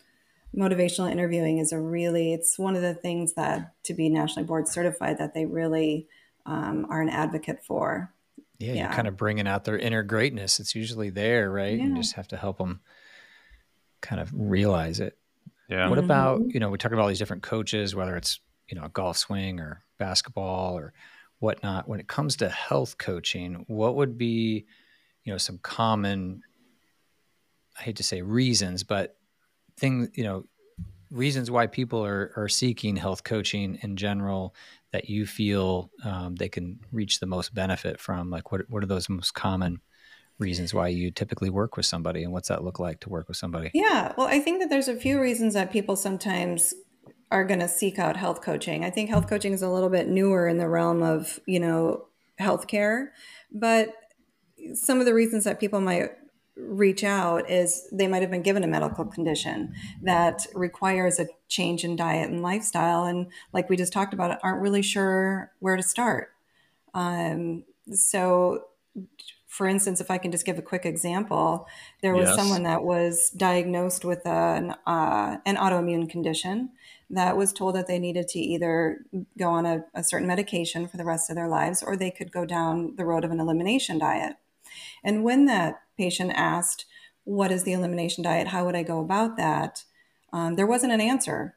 motivational 0.56 1.12
interviewing 1.12 1.60
is 1.60 1.72
a 1.72 1.80
really 1.80 2.34
it's 2.34 2.58
one 2.58 2.76
of 2.76 2.82
the 2.82 2.94
things 2.94 3.34
that 3.34 3.74
to 3.84 3.94
be 3.94 4.10
nationally 4.10 4.46
board 4.46 4.68
certified 4.68 5.18
that 5.20 5.34
they 5.34 5.46
really 5.46 6.08
um, 6.46 6.88
are 6.90 7.02
an 7.02 7.10
advocate 7.10 7.64
for 7.64 8.12
yeah, 8.58 8.74
yeah, 8.74 8.84
you're 8.86 8.94
kind 8.94 9.08
of 9.08 9.16
bringing 9.16 9.48
out 9.48 9.66
their 9.66 9.78
inner 9.78 10.02
greatness 10.02 10.60
it's 10.60 10.74
usually 10.74 11.12
there 11.12 11.52
right 11.52 11.78
yeah. 11.78 11.86
you 11.86 11.96
just 11.96 12.16
have 12.16 12.28
to 12.28 12.36
help 12.36 12.58
them 12.58 12.82
kind 14.02 14.22
of 14.22 14.32
realize 14.34 15.00
it 15.00 15.18
yeah 15.70 15.90
what 15.90 16.00
about 16.00 16.40
mm-hmm. 16.40 16.50
you 16.52 16.60
know 16.60 16.70
we 16.70 16.78
talk 16.78 16.92
about 16.92 17.02
all 17.02 17.08
these 17.08 17.20
different 17.20 17.44
coaches 17.44 17.96
whether 17.96 18.16
it's 18.16 18.40
you 18.70 18.78
know 18.78 18.86
a 18.86 18.90
golf 18.90 19.18
swing 19.18 19.60
or 19.60 19.84
basketball 19.98 20.78
or 20.78 20.94
whatnot 21.40 21.88
when 21.88 22.00
it 22.00 22.08
comes 22.08 22.36
to 22.36 22.50
health 22.50 22.98
coaching 22.98 23.66
what 23.68 23.96
would 23.96 24.18
be 24.18 24.66
you 25.24 25.32
know 25.32 25.38
some 25.38 25.58
common 25.60 26.42
i 27.78 27.82
hate 27.84 27.96
to 27.96 28.04
say 28.04 28.22
reasons 28.22 28.84
but 28.84 29.16
things, 29.80 30.10
you 30.14 30.24
know, 30.24 30.44
reasons 31.10 31.50
why 31.50 31.66
people 31.66 32.06
are, 32.06 32.32
are 32.36 32.50
seeking 32.50 32.96
health 32.96 33.24
coaching 33.24 33.80
in 33.82 33.96
general 33.96 34.54
that 34.92 35.10
you 35.10 35.26
feel 35.26 35.90
um, 36.04 36.36
they 36.36 36.50
can 36.50 36.80
reach 36.92 37.20
the 37.20 37.26
most 37.26 37.54
benefit 37.54 38.00
from? 38.00 38.30
Like, 38.30 38.52
what, 38.52 38.70
what 38.70 38.84
are 38.84 38.88
those 38.88 39.10
most 39.10 39.34
common 39.34 39.82
reasons 40.40 40.74
why 40.74 40.88
you 40.88 41.12
typically 41.12 41.50
work 41.50 41.78
with 41.78 41.86
somebody 41.86 42.24
and 42.24 42.32
what's 42.32 42.48
that 42.48 42.64
look 42.64 42.80
like 42.80 43.02
to 43.02 43.10
work 43.10 43.28
with 43.28 43.38
somebody? 43.38 43.70
Yeah, 43.74 44.14
well, 44.18 44.28
I 44.28 44.40
think 44.40 44.60
that 44.62 44.70
there's 44.70 44.88
a 44.88 44.96
few 44.96 45.16
mm-hmm. 45.16 45.24
reasons 45.24 45.54
that 45.54 45.72
people 45.72 45.96
sometimes 45.96 46.74
are 47.32 47.46
going 47.46 47.60
to 47.60 47.68
seek 47.68 48.00
out 48.00 48.18
health 48.18 48.42
coaching. 48.42 48.84
I 48.84 48.90
think 48.90 49.10
health 49.10 49.26
mm-hmm. 49.26 49.36
coaching 49.36 49.54
is 49.54 49.62
a 49.62 49.70
little 49.70 49.90
bit 49.90 50.08
newer 50.08 50.48
in 50.48 50.58
the 50.58 50.68
realm 50.68 51.04
of, 51.04 51.40
you 51.46 51.60
know, 51.60 52.08
healthcare, 52.40 53.08
but 53.52 53.94
some 54.74 55.00
of 55.00 55.06
the 55.06 55.14
reasons 55.14 55.44
that 55.44 55.60
people 55.60 55.82
might 55.82 56.12
reach 56.56 57.04
out 57.04 57.50
is 57.50 57.88
they 57.92 58.08
might 58.08 58.22
have 58.22 58.32
been 58.32 58.42
given 58.42 58.64
a 58.64 58.68
medical 58.68 59.06
condition 59.06 59.68
mm-hmm. 59.68 60.06
that 60.06 60.46
requires 60.54 61.20
a 61.20 61.28
change 61.48 61.84
in 61.84 61.96
diet 61.96 62.30
and 62.30 62.42
lifestyle 62.42 63.06
and 63.06 63.28
like 63.54 63.70
we 63.70 63.78
just 63.78 63.94
talked 63.94 64.14
about 64.14 64.38
aren't 64.44 64.62
really 64.62 64.82
sure 64.82 65.52
where 65.60 65.78
to 65.78 65.84
start 65.84 66.32
um, 66.94 67.64
so 67.94 68.66
for 69.50 69.68
instance 69.68 70.00
if 70.00 70.10
i 70.10 70.18
can 70.18 70.32
just 70.32 70.46
give 70.46 70.58
a 70.58 70.62
quick 70.62 70.86
example 70.86 71.68
there 72.02 72.16
was 72.16 72.30
yes. 72.30 72.38
someone 72.38 72.64
that 72.64 72.84
was 72.84 73.30
diagnosed 73.32 74.06
with 74.06 74.26
an, 74.26 74.74
uh, 74.88 75.38
an 75.46 75.58
autoimmune 75.58 76.10
condition 76.10 76.70
that 77.10 77.36
was 77.36 77.52
told 77.52 77.76
that 77.76 77.88
they 77.88 78.00
needed 78.00 78.28
to 78.28 78.40
either 78.40 79.00
go 79.38 79.50
on 79.50 79.66
a, 79.66 79.84
a 79.94 80.04
certain 80.04 80.28
medication 80.28 80.88
for 80.88 80.96
the 80.96 81.04
rest 81.04 81.30
of 81.30 81.36
their 81.36 81.48
lives 81.48 81.84
or 81.84 81.98
they 81.98 82.12
could 82.12 82.32
go 82.32 82.46
down 82.46 82.96
the 82.96 83.06
road 83.06 83.26
of 83.26 83.32
an 83.32 83.42
elimination 83.42 84.00
diet 84.00 84.38
and 85.04 85.24
when 85.24 85.46
that 85.46 85.82
patient 85.98 86.32
asked, 86.36 86.86
What 87.24 87.52
is 87.52 87.64
the 87.64 87.74
elimination 87.74 88.24
diet? 88.24 88.48
How 88.48 88.66
would 88.66 88.76
I 88.76 88.84
go 88.84 89.00
about 89.00 89.38
that? 89.38 89.84
Um, 90.32 90.56
there 90.56 90.68
wasn't 90.68 90.94
an 90.94 91.02
answer. 91.02 91.56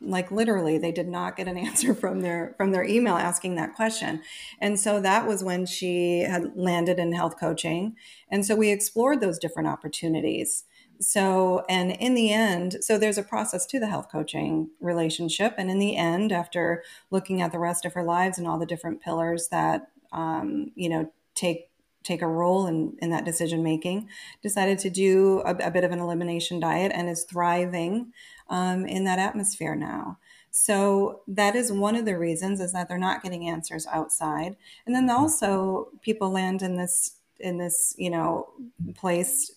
Like 0.00 0.30
literally, 0.30 0.78
they 0.78 0.92
did 0.92 1.08
not 1.08 1.36
get 1.36 1.48
an 1.48 1.56
answer 1.68 1.94
from 1.94 2.20
their 2.20 2.54
from 2.56 2.72
their 2.72 2.84
email 2.84 3.16
asking 3.16 3.56
that 3.56 3.74
question, 3.74 4.22
and 4.60 4.78
so 4.78 5.00
that 5.00 5.26
was 5.26 5.44
when 5.44 5.66
she 5.66 6.20
had 6.20 6.52
landed 6.56 6.98
in 6.98 7.12
health 7.12 7.38
coaching, 7.38 7.96
and 8.30 8.44
so 8.44 8.54
we 8.54 8.70
explored 8.70 9.20
those 9.20 9.38
different 9.38 9.68
opportunities. 9.68 10.64
So, 11.00 11.64
and 11.68 11.92
in 11.92 12.14
the 12.14 12.32
end, 12.32 12.78
so 12.80 12.98
there's 12.98 13.18
a 13.18 13.22
process 13.22 13.64
to 13.66 13.78
the 13.78 13.86
health 13.86 14.08
coaching 14.10 14.70
relationship, 14.80 15.54
and 15.56 15.70
in 15.70 15.78
the 15.78 15.96
end, 15.96 16.32
after 16.32 16.82
looking 17.10 17.40
at 17.40 17.52
the 17.52 17.60
rest 17.60 17.84
of 17.84 17.92
her 17.94 18.02
lives 18.02 18.38
and 18.38 18.48
all 18.48 18.58
the 18.58 18.66
different 18.66 19.00
pillars 19.00 19.48
that 19.50 19.88
um, 20.12 20.72
you 20.74 20.88
know 20.88 21.12
take 21.34 21.70
take 22.08 22.22
a 22.22 22.26
role 22.26 22.66
in, 22.66 22.96
in 23.00 23.10
that 23.10 23.24
decision 23.24 23.62
making, 23.62 24.08
decided 24.42 24.78
to 24.80 24.90
do 24.90 25.42
a, 25.44 25.54
a, 25.56 25.70
bit 25.70 25.84
of 25.84 25.92
an 25.92 26.00
elimination 26.00 26.58
diet 26.58 26.90
and 26.94 27.08
is 27.08 27.24
thriving 27.24 28.12
um, 28.48 28.86
in 28.86 29.04
that 29.04 29.18
atmosphere 29.18 29.76
now. 29.76 30.18
So 30.50 31.20
that 31.28 31.54
is 31.54 31.70
one 31.70 31.94
of 31.94 32.06
the 32.06 32.18
reasons 32.18 32.60
is 32.60 32.72
that 32.72 32.88
they're 32.88 32.98
not 32.98 33.22
getting 33.22 33.48
answers 33.48 33.86
outside. 33.86 34.56
And 34.86 34.94
then 34.94 35.10
also 35.10 35.88
people 36.00 36.30
land 36.30 36.62
in 36.62 36.76
this 36.76 37.16
in 37.40 37.58
this, 37.58 37.94
you 37.96 38.10
know, 38.10 38.48
place 38.96 39.52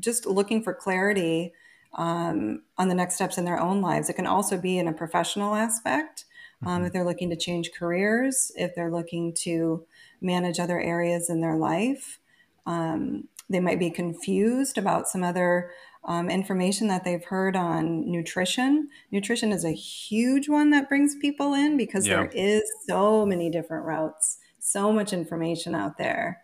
just 0.00 0.24
looking 0.24 0.62
for 0.62 0.72
clarity 0.72 1.52
um, 1.94 2.62
on 2.78 2.88
the 2.88 2.94
next 2.94 3.16
steps 3.16 3.36
in 3.36 3.44
their 3.44 3.60
own 3.60 3.82
lives. 3.82 4.08
It 4.08 4.16
can 4.16 4.26
also 4.26 4.56
be 4.56 4.78
in 4.78 4.88
a 4.88 4.92
professional 4.92 5.54
aspect. 5.54 6.24
Um, 6.64 6.68
if 6.68 6.88
mm-hmm. 6.88 6.92
they're 6.92 7.04
looking 7.04 7.30
to 7.30 7.36
change 7.36 7.72
careers, 7.72 8.50
if 8.56 8.74
they're 8.74 8.90
looking 8.90 9.34
to 9.40 9.84
manage 10.20 10.58
other 10.58 10.80
areas 10.80 11.28
in 11.30 11.40
their 11.40 11.56
life. 11.56 12.18
Um, 12.66 13.28
they 13.48 13.60
might 13.60 13.78
be 13.78 13.90
confused 13.90 14.76
about 14.76 15.08
some 15.08 15.22
other 15.22 15.70
um, 16.04 16.30
information 16.30 16.88
that 16.88 17.04
they've 17.04 17.24
heard 17.24 17.56
on 17.56 18.10
nutrition. 18.10 18.88
Nutrition 19.10 19.52
is 19.52 19.64
a 19.64 19.72
huge 19.72 20.48
one 20.48 20.70
that 20.70 20.88
brings 20.88 21.16
people 21.16 21.54
in 21.54 21.76
because 21.76 22.06
yeah. 22.06 22.16
there 22.16 22.30
is 22.32 22.62
so 22.88 23.26
many 23.26 23.50
different 23.50 23.84
routes, 23.84 24.38
so 24.58 24.92
much 24.92 25.12
information 25.12 25.74
out 25.74 25.98
there. 25.98 26.42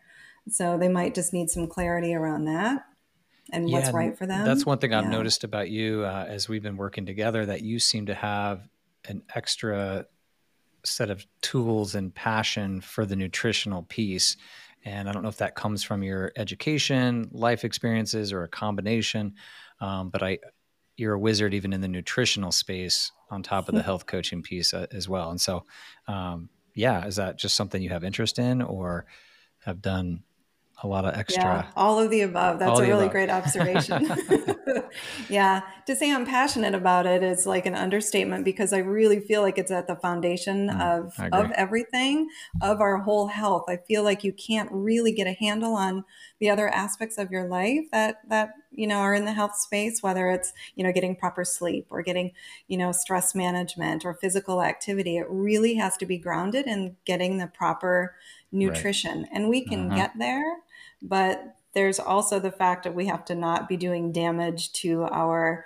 So 0.49 0.77
they 0.77 0.89
might 0.89 1.15
just 1.15 1.33
need 1.33 1.51
some 1.51 1.69
clarity 1.69 2.15
around 2.15 2.45
that 2.47 2.85
and 3.53 3.69
yeah, 3.69 3.79
what's 3.79 3.93
right 3.93 4.17
for 4.17 4.27
them. 4.27 4.45
That's 4.45 4.67
one 4.67 4.79
thing 4.79 4.95
I've 4.95 5.09
noticed 5.09 5.45
about 5.45 5.71
you 5.71 6.05
uh, 6.05 6.27
as 6.29 6.49
we've 6.49 6.63
been 6.63 6.77
working 6.77 7.07
together 7.07 7.47
that 7.47 7.63
you 7.63 7.79
seem 7.79 8.07
to 8.07 8.15
have 8.15 8.69
an 9.07 9.23
extra 9.35 10.07
set 10.85 11.11
of 11.11 11.25
tools 11.41 11.95
and 11.95 12.15
passion 12.15 12.81
for 12.81 13.07
the 13.07 13.17
nutritional 13.17 13.83
piece. 13.85 14.37
And 14.85 15.09
I 15.09 15.13
don't 15.13 15.23
know 15.23 15.29
if 15.29 15.37
that 15.37 15.55
comes 15.55 15.85
from 15.85 16.03
your 16.03 16.33
education, 16.37 17.29
life 17.33 17.65
experiences, 17.65 18.33
or 18.33 18.43
a 18.43 18.49
combination. 18.49 19.35
Um, 19.81 20.11
but 20.11 20.23
I, 20.23 20.39
you're 20.97 21.15
a 21.15 21.19
wizard 21.19 21.55
even 21.55 21.73
in 21.73 21.81
the 21.81 21.89
nutritional 21.89 22.53
space 22.53 23.13
on 23.31 23.43
top 23.43 23.69
of 23.69 23.75
the 23.75 23.83
health 23.89 24.07
coaching 24.07 24.43
piece 24.43 24.75
uh, 24.75 24.87
as 24.93 25.09
well. 25.09 25.31
And 25.31 25.41
so, 25.41 25.65
um, 26.09 26.49
yeah, 26.75 27.07
is 27.07 27.17
that 27.17 27.39
just 27.39 27.55
something 27.55 27.83
you 27.83 27.91
have 27.91 28.05
interest 28.05 28.39
in, 28.39 28.63
or 28.63 29.07
have 29.61 29.83
done 29.83 30.23
a 30.83 30.87
lot 30.89 31.05
of 31.05 31.15
extra. 31.15 31.43
Yeah, 31.43 31.67
all 31.77 31.99
of 31.99 32.11
the 32.11 32.23
above. 32.23 32.59
That's 32.59 32.71
all 32.71 32.81
a 32.81 32.83
really 32.83 33.07
above. 33.07 33.13
great 33.13 33.31
observation. 33.31 34.11
yeah, 35.29 35.63
to 35.87 35.97
say 35.97 36.13
I'm 36.13 36.27
passionate 36.27 36.75
about 36.75 37.07
it 37.07 37.23
is 37.23 37.47
like 37.47 37.67
an 37.67 37.75
understatement 37.75 38.45
because 38.45 38.73
I 38.73 38.79
really 38.79 39.21
feel 39.21 39.43
like 39.43 39.59
it's 39.59 39.71
at 39.71 39.87
the 39.87 39.97
foundation 39.97 40.69
mm, 40.69 40.81
of 40.81 41.15
of 41.33 41.51
everything, 41.53 42.29
of 42.61 42.81
our 42.81 42.99
whole 42.99 43.29
health. 43.29 43.65
I 43.69 43.77
feel 43.77 44.03
like 44.03 44.25
you 44.25 44.33
can't 44.33 44.69
really 44.73 45.13
get 45.13 45.27
a 45.27 45.33
handle 45.33 45.75
on 45.75 46.05
the 46.41 46.51
other 46.51 46.69
aspects 46.69 47.19
of 47.19 47.31
your 47.31 47.47
life 47.47 47.85
that 47.93 48.17
that 48.29 48.51
you 48.73 48.87
know 48.87 48.99
are 48.99 49.15
in 49.15 49.25
the 49.25 49.33
health 49.33 49.57
space 49.57 50.03
whether 50.03 50.31
it's 50.31 50.53
you 50.75 50.83
know 50.83 50.93
getting 50.93 51.15
proper 51.15 51.45
sleep 51.45 51.87
or 51.91 52.03
getting 52.03 52.33
you 52.69 52.77
know 52.77 52.91
stress 52.91 53.35
management 53.35 54.05
or 54.05 54.15
physical 54.15 54.63
activity 54.63 55.17
it 55.17 55.27
really 55.29 55.75
has 55.75 55.97
to 55.97 56.07
be 56.07 56.19
grounded 56.19 56.67
in 56.67 56.97
getting 57.05 57.39
the 57.39 57.47
proper 57.47 58.15
nutrition 58.51 59.21
right. 59.21 59.29
and 59.33 59.49
we 59.49 59.65
can 59.65 59.87
uh-huh. 59.87 59.97
get 59.97 60.19
there 60.19 60.57
but 61.03 61.57
there's 61.75 61.99
also 61.99 62.39
the 62.39 62.53
fact 62.53 62.85
that 62.85 62.95
we 62.95 63.07
have 63.07 63.25
to 63.27 63.35
not 63.35 63.69
be 63.69 63.77
doing 63.77 64.13
damage 64.13 64.73
to 64.73 65.03
our 65.05 65.65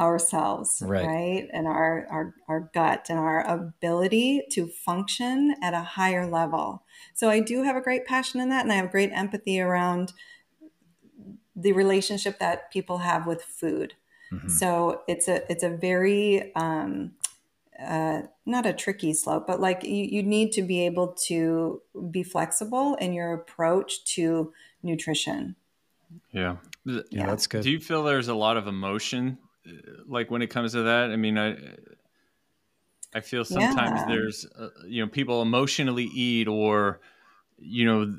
ourselves 0.00 0.82
right, 0.86 1.06
right? 1.06 1.48
and 1.52 1.66
our, 1.66 2.06
our 2.10 2.34
our 2.48 2.60
gut 2.72 3.06
and 3.10 3.18
our 3.18 3.46
ability 3.46 4.42
to 4.50 4.66
function 4.66 5.54
at 5.62 5.74
a 5.74 5.80
higher 5.80 6.26
level 6.26 6.82
so 7.12 7.28
i 7.28 7.38
do 7.38 7.62
have 7.62 7.76
a 7.76 7.80
great 7.80 8.06
passion 8.06 8.40
in 8.40 8.48
that 8.48 8.62
and 8.62 8.72
i 8.72 8.76
have 8.76 8.90
great 8.90 9.10
empathy 9.12 9.60
around 9.60 10.14
the 11.54 11.72
relationship 11.72 12.38
that 12.38 12.72
people 12.72 12.98
have 12.98 13.26
with 13.26 13.42
food 13.42 13.92
mm-hmm. 14.32 14.48
so 14.48 15.02
it's 15.06 15.28
a 15.28 15.50
it's 15.52 15.62
a 15.62 15.68
very 15.68 16.54
um, 16.54 17.12
uh, 17.86 18.22
not 18.46 18.66
a 18.66 18.72
tricky 18.72 19.14
slope, 19.14 19.46
but 19.46 19.60
like 19.60 19.84
you, 19.84 20.04
you 20.04 20.22
need 20.22 20.52
to 20.52 20.62
be 20.62 20.86
able 20.86 21.08
to 21.26 21.80
be 22.10 22.22
flexible 22.22 22.94
in 22.96 23.12
your 23.12 23.32
approach 23.34 24.04
to 24.14 24.52
nutrition. 24.82 25.56
Yeah. 26.32 26.56
Yeah, 26.84 27.26
that's 27.26 27.46
good. 27.46 27.62
Do 27.62 27.70
you 27.70 27.78
feel 27.78 28.02
there's 28.02 28.28
a 28.28 28.34
lot 28.34 28.56
of 28.56 28.66
emotion 28.66 29.38
uh, 29.66 29.70
like 30.06 30.30
when 30.30 30.42
it 30.42 30.48
comes 30.48 30.72
to 30.72 30.82
that? 30.82 31.10
I 31.10 31.16
mean, 31.16 31.38
I 31.38 31.56
I 33.14 33.20
feel 33.20 33.44
sometimes 33.44 34.00
yeah. 34.00 34.06
there's 34.08 34.46
uh, 34.58 34.68
you 34.86 35.04
know 35.04 35.08
people 35.08 35.42
emotionally 35.42 36.04
eat 36.04 36.48
or 36.48 37.00
you 37.58 37.84
know 37.84 38.18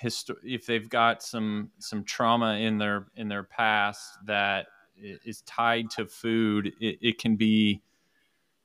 histo- 0.00 0.36
if 0.44 0.66
they've 0.66 0.88
got 0.88 1.22
some 1.22 1.70
some 1.78 2.04
trauma 2.04 2.54
in 2.58 2.78
their 2.78 3.06
in 3.16 3.28
their 3.28 3.42
past 3.42 4.18
that 4.26 4.66
is 4.96 5.42
tied 5.42 5.90
to 5.90 6.06
food, 6.06 6.72
it, 6.80 6.98
it 7.00 7.18
can 7.18 7.36
be 7.36 7.82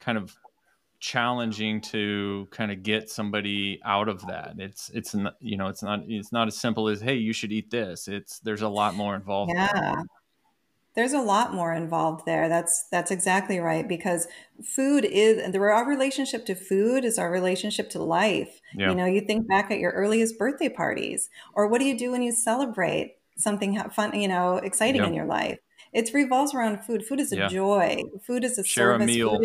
kind 0.04 0.18
of 0.18 0.36
challenging 1.00 1.82
to 1.82 2.48
kind 2.50 2.72
of 2.72 2.82
get 2.82 3.10
somebody 3.10 3.80
out 3.84 4.08
of 4.08 4.26
that. 4.28 4.56
It's 4.58 4.90
it's 4.94 5.14
not 5.14 5.36
you 5.42 5.58
know 5.58 5.68
it's 5.68 5.84
not 5.84 6.04
it's 6.08 6.32
not 6.32 6.48
as 6.48 6.58
simple 6.58 6.88
as 6.88 7.02
hey 7.02 7.16
you 7.16 7.34
should 7.34 7.52
eat 7.52 7.70
this. 7.70 8.08
It's 8.08 8.40
there's 8.40 8.62
a 8.62 8.70
lot 8.70 8.96
more 8.96 9.16
involved. 9.16 9.52
Yeah. 9.54 9.70
There. 9.74 10.04
There's 10.96 11.14
a 11.14 11.20
lot 11.20 11.54
more 11.54 11.74
involved 11.74 12.26
there. 12.26 12.48
That's 12.48 12.86
that's 12.90 13.12
exactly 13.12 13.60
right 13.60 13.86
because 13.86 14.28
food 14.64 15.04
is 15.04 15.42
our 15.56 15.86
relationship 15.86 16.46
to 16.46 16.56
food 16.56 17.04
is 17.04 17.18
our 17.18 17.30
relationship 17.32 17.90
to 17.92 18.02
life. 18.02 18.62
Yeah. 18.74 18.90
You 18.90 18.96
know, 18.96 19.06
you 19.06 19.22
think 19.22 19.46
back 19.48 19.72
at 19.72 19.80
your 19.80 19.92
earliest 19.92 20.38
birthday 20.38 20.70
parties 20.70 21.30
or 21.54 21.68
what 21.68 21.80
do 21.80 21.86
you 21.86 21.98
do 21.98 22.12
when 22.12 22.22
you 22.22 22.32
celebrate 22.32 23.16
something 23.36 23.78
fun, 23.90 24.18
you 24.18 24.30
know, 24.30 24.58
exciting 24.58 25.02
yeah. 25.02 25.08
in 25.08 25.14
your 25.14 25.26
life? 25.26 25.60
It 25.92 26.12
revolves 26.14 26.54
around 26.54 26.86
food. 26.86 27.06
Food 27.06 27.20
is 27.20 27.34
a 27.34 27.38
yeah. 27.38 27.48
joy. 27.48 28.04
Food 28.26 28.44
is 28.44 28.58
a 28.58 28.64
Share 28.64 28.94
service. 28.94 29.04
A 29.04 29.06
meal. 29.06 29.40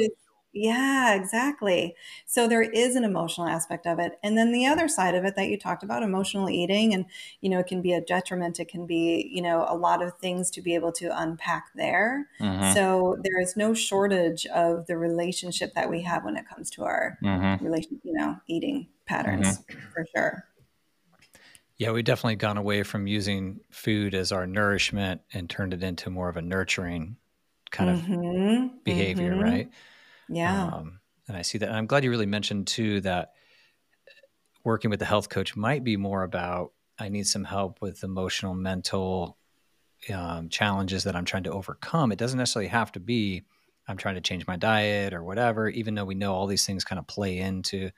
Food 0.53 0.59
is, 0.59 0.65
yeah, 0.65 1.15
exactly. 1.15 1.95
So 2.27 2.49
there 2.49 2.63
is 2.63 2.97
an 2.97 3.05
emotional 3.05 3.47
aspect 3.47 3.87
of 3.87 3.99
it. 3.99 4.19
And 4.23 4.37
then 4.37 4.53
the 4.53 4.67
other 4.67 4.89
side 4.89 5.15
of 5.15 5.25
it 5.25 5.37
that 5.37 5.49
you 5.49 5.59
talked 5.59 5.83
about, 5.83 6.03
emotional 6.03 6.51
eating, 6.51 6.95
and, 6.95 7.07
you 7.41 7.49
know, 7.49 7.59
it 7.59 7.67
can 7.67 7.83
be 7.83 7.93
a 7.93 8.01
detriment. 8.01 8.61
It 8.61 8.69
can 8.69 8.87
be, 8.87 9.31
you 9.33 9.43
know, 9.43 9.67
a 9.69 9.77
lot 9.77 10.03
of 10.03 10.15
things 10.19 10.51
to 10.53 10.63
be 10.63 10.75
able 10.75 10.93
to 10.93 11.11
unpack 11.21 11.67
there. 11.75 12.29
Mm-hmm. 12.41 12.75
So 12.75 13.17
there 13.23 13.41
is 13.41 13.57
no 13.57 13.75
shortage 13.75 14.47
of 14.47 14.87
the 14.87 14.97
relationship 14.97 15.75
that 15.75 15.91
we 15.91 16.03
have 16.03 16.25
when 16.25 16.37
it 16.37 16.49
comes 16.49 16.71
to 16.71 16.85
our 16.85 17.19
mm-hmm. 17.23 17.65
relation, 17.65 18.01
you 18.03 18.15
know, 18.15 18.37
eating 18.47 18.89
patterns 19.07 19.59
mm-hmm. 19.59 19.79
for 19.93 20.07
sure. 20.15 20.45
Yeah, 21.77 21.93
we've 21.93 22.05
definitely 22.05 22.37
gone 22.37 22.57
away 22.57 22.83
from 22.83 23.07
using 23.07 23.61
food 23.71 24.13
as 24.15 24.33
our 24.33 24.49
nourishment 24.49 25.21
and 25.33 25.49
turned 25.49 25.73
it 25.73 25.85
into 25.85 26.11
more 26.11 26.29
of 26.29 26.37
a 26.37 26.43
nurturing 26.43 27.17
kind 27.71 27.91
of 27.91 28.01
mm-hmm. 28.01 28.79
behavior, 28.83 29.31
mm-hmm. 29.31 29.43
right? 29.43 29.71
Yeah. 30.29 30.67
Um, 30.67 31.01
and 31.29 31.37
I 31.37 31.43
see 31.43 31.59
that. 31.59 31.69
And 31.69 31.77
I'm 31.77 31.87
glad 31.87 32.05
you 32.05 32.11
really 32.11 32.27
mentioned 32.27 32.67
too 32.67 33.01
that 33.03 33.33
working 34.65 34.91
with 34.91 35.01
the 35.01 35.07
health 35.07 35.29
coach 35.29 35.57
might 35.57 35.85
be 35.85 35.97
more 35.97 36.23
about 36.23 36.73
I 36.99 37.09
need 37.09 37.27
some 37.27 37.45
help 37.45 37.81
with 37.81 38.03
emotional, 38.03 38.55
mental 38.55 39.39
um, 40.13 40.49
challenges 40.49 41.05
that 41.05 41.15
I'm 41.15 41.25
trying 41.25 41.45
to 41.45 41.53
overcome. 41.53 42.13
It 42.13 42.19
doesn't 42.19 42.39
necessarily 42.39 42.69
have 42.69 42.93
to 42.93 43.01
be 43.01 43.45
I'm 43.87 43.97
trying 43.97 44.17
to 44.17 44.21
change 44.21 44.47
my 44.47 44.57
diet 44.57 45.15
or 45.15 45.25
whatever, 45.25 45.69
even 45.71 45.95
though 45.95 46.05
we 46.05 46.15
know 46.15 46.35
all 46.35 46.47
these 46.47 46.67
things 46.67 46.85
kind 46.85 46.99
of 46.99 47.07
play 47.07 47.39
into 47.39 47.91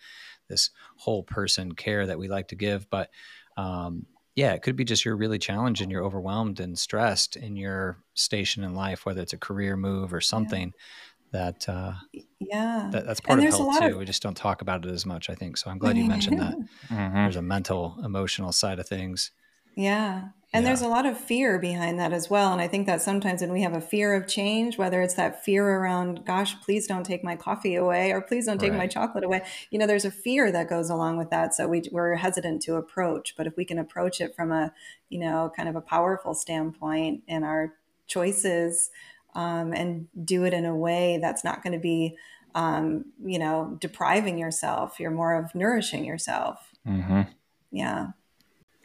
this 0.49 0.71
whole 0.97 1.25
person 1.25 1.73
care 1.73 2.07
that 2.07 2.19
we 2.19 2.29
like 2.29 2.49
to 2.49 2.55
give. 2.55 2.89
But 2.91 3.11
um, 3.57 4.07
yeah, 4.37 4.53
it 4.53 4.63
could 4.63 4.77
be 4.77 4.85
just 4.85 5.05
you're 5.05 5.17
really 5.17 5.39
challenged 5.39 5.83
and 5.83 5.91
you're 5.91 6.05
overwhelmed 6.05 6.61
and 6.61 6.79
stressed 6.79 7.35
in 7.35 7.57
your 7.57 7.99
station 8.15 8.63
in 8.63 8.75
life, 8.75 9.05
whether 9.05 9.21
it's 9.21 9.33
a 9.33 9.39
career 9.39 9.77
move 9.77 10.15
or 10.15 10.21
something. 10.21 10.69
Yeah 10.69 10.85
that 11.33 11.69
uh, 11.69 11.93
yeah 12.41 12.89
that, 12.93 13.07
that's 13.07 13.21
part 13.21 13.39
of 13.39 13.45
health 13.45 13.79
too 13.79 13.87
of... 13.87 13.97
we 13.97 14.05
just 14.05 14.23
don't 14.23 14.37
talk 14.37 14.63
about 14.63 14.85
it 14.85 14.91
as 14.91 15.07
much 15.07 15.31
i 15.31 15.35
think 15.35 15.57
so 15.57 15.71
i'm 15.71 15.79
glad 15.79 15.97
you 15.97 16.05
mentioned 16.05 16.39
that 16.39 16.55
mm-hmm. 16.89 17.15
there's 17.15 17.37
a 17.37 17.43
mental 17.43 17.97
emotional 18.05 18.53
side 18.53 18.79
of 18.79 18.89
things 18.89 19.31
yeah 19.77 20.29
and 20.53 20.65
yeah. 20.65 20.69
there's 20.69 20.83
a 20.83 20.89
lot 20.89 21.07
of 21.07 21.17
fear 21.17 21.61
behind 21.61 21.99
that 21.99 22.13
as 22.13 22.29
well 22.29 22.53
and 22.53 22.61
i 22.61 22.67
think 22.67 22.87
that 22.87 23.01
sometimes 23.01 23.41
when 23.41 23.53
we 23.53 23.63
have 23.63 23.75
a 23.75 23.81
fear 23.81 24.15
of 24.15 24.27
change 24.27 24.79
whether 24.79 25.01
it's 25.01 25.15
that 25.15 25.45
fear 25.45 25.65
around 25.65 26.25
gosh 26.25 26.61
please 26.61 26.87
don't 26.87 27.05
take 27.05 27.23
my 27.23 27.37
coffee 27.37 27.77
away 27.77 28.11
or 28.11 28.21
please 28.21 28.47
don't 28.47 28.59
take 28.59 28.71
right. 28.71 28.79
my 28.79 28.87
chocolate 28.87 29.23
away 29.23 29.43
you 29.71 29.79
know 29.79 29.87
there's 29.87 30.05
a 30.05 30.11
fear 30.11 30.51
that 30.51 30.69
goes 30.69 30.91
along 30.91 31.17
with 31.17 31.31
that 31.31 31.55
so 31.55 31.69
we, 31.69 31.83
we're 31.93 32.17
hesitant 32.17 32.61
to 32.63 32.75
approach 32.75 33.35
but 33.37 33.47
if 33.47 33.57
we 33.57 33.65
can 33.65 33.79
approach 33.79 34.21
it 34.21 34.35
from 34.35 34.51
a 34.51 34.73
you 35.09 35.21
know 35.21 35.53
kind 35.57 35.69
of 35.69 35.77
a 35.77 35.81
powerful 35.81 36.35
standpoint 36.35 37.23
in 37.29 37.45
our 37.45 37.75
choices 38.07 38.91
um, 39.35 39.73
and 39.73 40.09
do 40.25 40.45
it 40.45 40.53
in 40.53 40.65
a 40.65 40.77
way 40.77 41.19
that's 41.21 41.45
not 41.45 41.63
going 41.63 41.73
to 41.73 41.79
be, 41.79 42.17
um, 42.55 43.07
you 43.25 43.39
know, 43.39 43.77
depriving 43.81 44.39
yourself. 44.39 44.99
You're 44.99 45.11
more 45.11 45.35
of 45.35 45.55
nourishing 45.55 46.05
yourself. 46.05 46.73
Mm-hmm. 46.87 47.23
Yeah. 47.71 48.09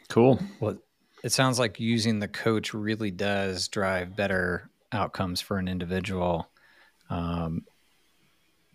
Cool. 0.08 0.38
Well, 0.60 0.78
it 1.24 1.32
sounds 1.32 1.58
like 1.58 1.80
using 1.80 2.20
the 2.20 2.28
coach 2.28 2.72
really 2.72 3.10
does 3.10 3.68
drive 3.68 4.14
better 4.14 4.70
outcomes 4.92 5.40
for 5.40 5.58
an 5.58 5.68
individual. 5.68 6.48
Um, 7.10 7.64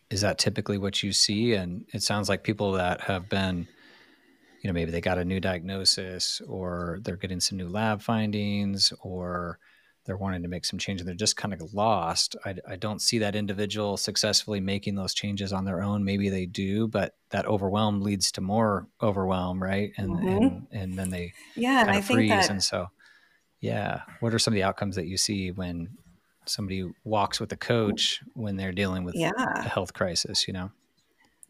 is 0.10 0.21
that 0.21 0.38
typically 0.38 0.77
what 0.77 1.01
you 1.01 1.13
see? 1.13 1.53
And 1.53 1.86
it 1.93 2.03
sounds 2.03 2.27
like 2.27 2.43
people 2.43 2.73
that 2.73 3.01
have 3.01 3.29
been, 3.29 3.67
you 4.62 4.67
know, 4.67 4.73
maybe 4.73 4.91
they 4.91 4.99
got 4.99 5.17
a 5.17 5.25
new 5.25 5.39
diagnosis 5.39 6.41
or 6.47 6.99
they're 7.03 7.15
getting 7.15 7.39
some 7.39 7.57
new 7.57 7.69
lab 7.69 8.01
findings 8.01 8.91
or 9.01 9.57
they're 10.05 10.17
wanting 10.17 10.41
to 10.41 10.47
make 10.47 10.65
some 10.65 10.79
change 10.79 10.99
and 10.99 11.07
they're 11.07 11.15
just 11.15 11.37
kind 11.37 11.53
of 11.53 11.73
lost. 11.73 12.35
I, 12.43 12.55
I, 12.67 12.75
don't 12.75 13.01
see 13.01 13.19
that 13.19 13.35
individual 13.35 13.97
successfully 13.97 14.59
making 14.59 14.95
those 14.95 15.13
changes 15.13 15.53
on 15.53 15.65
their 15.65 15.81
own. 15.81 16.03
Maybe 16.03 16.29
they 16.29 16.47
do, 16.47 16.87
but 16.87 17.15
that 17.29 17.45
overwhelm 17.45 18.01
leads 18.01 18.31
to 18.33 18.41
more 18.41 18.87
overwhelm, 19.01 19.61
right? 19.61 19.91
And 19.97 20.11
mm-hmm. 20.11 20.27
and, 20.27 20.67
and 20.71 20.99
then 20.99 21.09
they 21.11 21.33
yeah, 21.55 21.85
kind 21.85 21.99
of 21.99 22.05
freeze. 22.05 22.29
That... 22.29 22.49
And 22.49 22.63
so, 22.63 22.87
yeah, 23.59 24.01
what 24.21 24.33
are 24.33 24.39
some 24.39 24.53
of 24.53 24.55
the 24.55 24.63
outcomes 24.63 24.95
that 24.95 25.07
you 25.07 25.17
see 25.17 25.51
when 25.51 25.89
somebody 26.45 26.89
walks 27.03 27.39
with 27.39 27.51
a 27.51 27.57
coach 27.57 28.21
when 28.33 28.57
they're 28.57 28.71
dealing 28.71 29.03
with 29.03 29.15
yeah. 29.15 29.31
a 29.37 29.69
health 29.69 29.93
crisis? 29.93 30.47
You 30.47 30.53
know. 30.53 30.71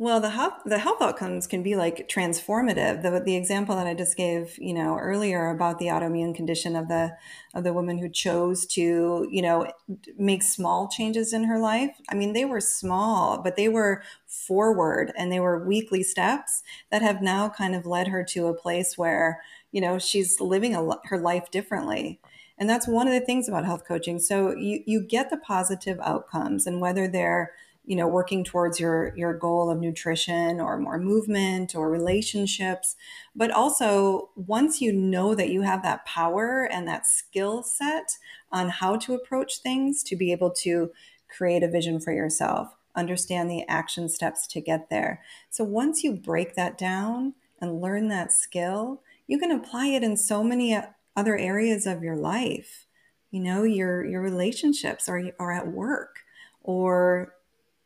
Well, 0.02 0.20
the 0.20 0.32
health 0.32 0.64
the 0.66 0.80
health 0.80 1.00
outcomes 1.00 1.46
can 1.46 1.62
be 1.62 1.76
like 1.76 2.10
transformative. 2.10 3.04
The 3.04 3.20
the 3.24 3.36
example 3.36 3.76
that 3.76 3.86
I 3.86 3.94
just 3.94 4.18
gave, 4.18 4.58
you 4.58 4.74
know, 4.74 4.98
earlier 4.98 5.52
about 5.52 5.78
the 5.78 5.88
autoimmune 5.88 6.34
condition 6.34 6.76
of 6.76 6.88
the 6.88 7.16
of 7.54 7.64
the 7.64 7.72
woman 7.72 8.00
who 8.00 8.10
chose 8.10 8.66
to, 8.74 9.28
you 9.30 9.44
know, 9.44 9.72
make 10.18 10.42
small 10.42 10.88
changes 10.90 11.34
in 11.34 11.44
her 11.44 11.60
life. 11.60 11.96
I 12.10 12.16
mean, 12.16 12.34
they 12.34 12.46
were 12.46 12.60
small, 12.62 13.44
but 13.44 13.58
they 13.58 13.70
were 13.70 14.02
forward 14.26 15.12
and 15.16 15.32
they 15.32 15.40
were 15.40 15.64
weekly 15.68 16.02
steps 16.02 16.64
that 16.90 17.04
have 17.04 17.22
now 17.22 17.50
kind 17.50 17.76
of 17.76 17.86
led 17.86 18.08
her 18.08 18.24
to 18.24 18.48
a 18.48 18.56
place 18.58 18.98
where, 18.98 19.44
you 19.72 19.82
know, 19.82 20.00
she's 20.00 20.42
living 20.42 20.74
a, 20.74 20.98
her 21.06 21.20
life 21.20 21.52
differently. 21.52 22.20
And 22.58 22.68
that's 22.68 22.88
one 22.88 23.08
of 23.08 23.14
the 23.14 23.26
things 23.26 23.48
about 23.48 23.66
health 23.66 23.86
coaching. 23.88 24.18
So 24.18 24.56
you 24.56 24.82
you 24.88 25.00
get 25.06 25.30
the 25.30 25.38
positive 25.38 26.00
outcomes 26.02 26.66
and 26.66 26.82
whether 26.82 27.08
they're 27.08 27.52
you 27.86 27.96
know 27.96 28.08
working 28.08 28.44
towards 28.44 28.80
your 28.80 29.16
your 29.16 29.34
goal 29.34 29.70
of 29.70 29.80
nutrition 29.80 30.60
or 30.60 30.78
more 30.78 31.00
movement 31.00 31.76
or 31.76 31.90
relationships 31.90 32.96
but 33.36 33.52
also 33.52 34.30
once 34.36 34.82
you 34.82 34.92
know 34.94 35.34
that 35.36 35.50
you 35.50 35.62
have 35.62 35.82
that 35.84 36.06
power 36.06 36.68
and 36.72 36.88
that 36.88 37.08
skill 37.08 37.64
set 37.64 38.18
on 38.52 38.70
how 38.70 38.96
to 38.96 39.14
approach 39.14 39.60
things 39.60 40.04
to 40.04 40.16
be 40.16 40.32
able 40.32 40.52
to 40.52 40.92
create 41.28 41.64
a 41.64 41.68
vision 41.68 42.00
for 42.00 42.12
yourself 42.12 42.76
understand 42.96 43.50
the 43.50 43.68
action 43.68 44.10
steps 44.10 44.46
to 44.46 44.62
get 44.62 44.90
there 44.90 45.22
so 45.50 45.64
once 45.64 46.04
you 46.04 46.14
break 46.14 46.56
that 46.56 46.78
down 46.78 47.34
and 47.60 47.82
learn 47.82 48.08
that 48.10 48.32
skill 48.32 49.02
you 49.32 49.40
can 49.40 49.52
apply 49.52 49.88
it 49.88 50.04
in 50.04 50.18
so 50.18 50.44
many 50.44 50.76
uh, 50.76 50.82
other 51.16 51.38
areas 51.38 51.86
of 51.86 52.04
your 52.04 52.18
life. 52.18 52.86
You 53.32 53.40
know, 53.40 53.64
your 53.64 54.06
your 54.06 54.22
relationships 54.22 55.08
or 55.08 55.32
or 55.40 55.54
at 55.54 55.72
work 55.72 56.20
or 56.64 57.34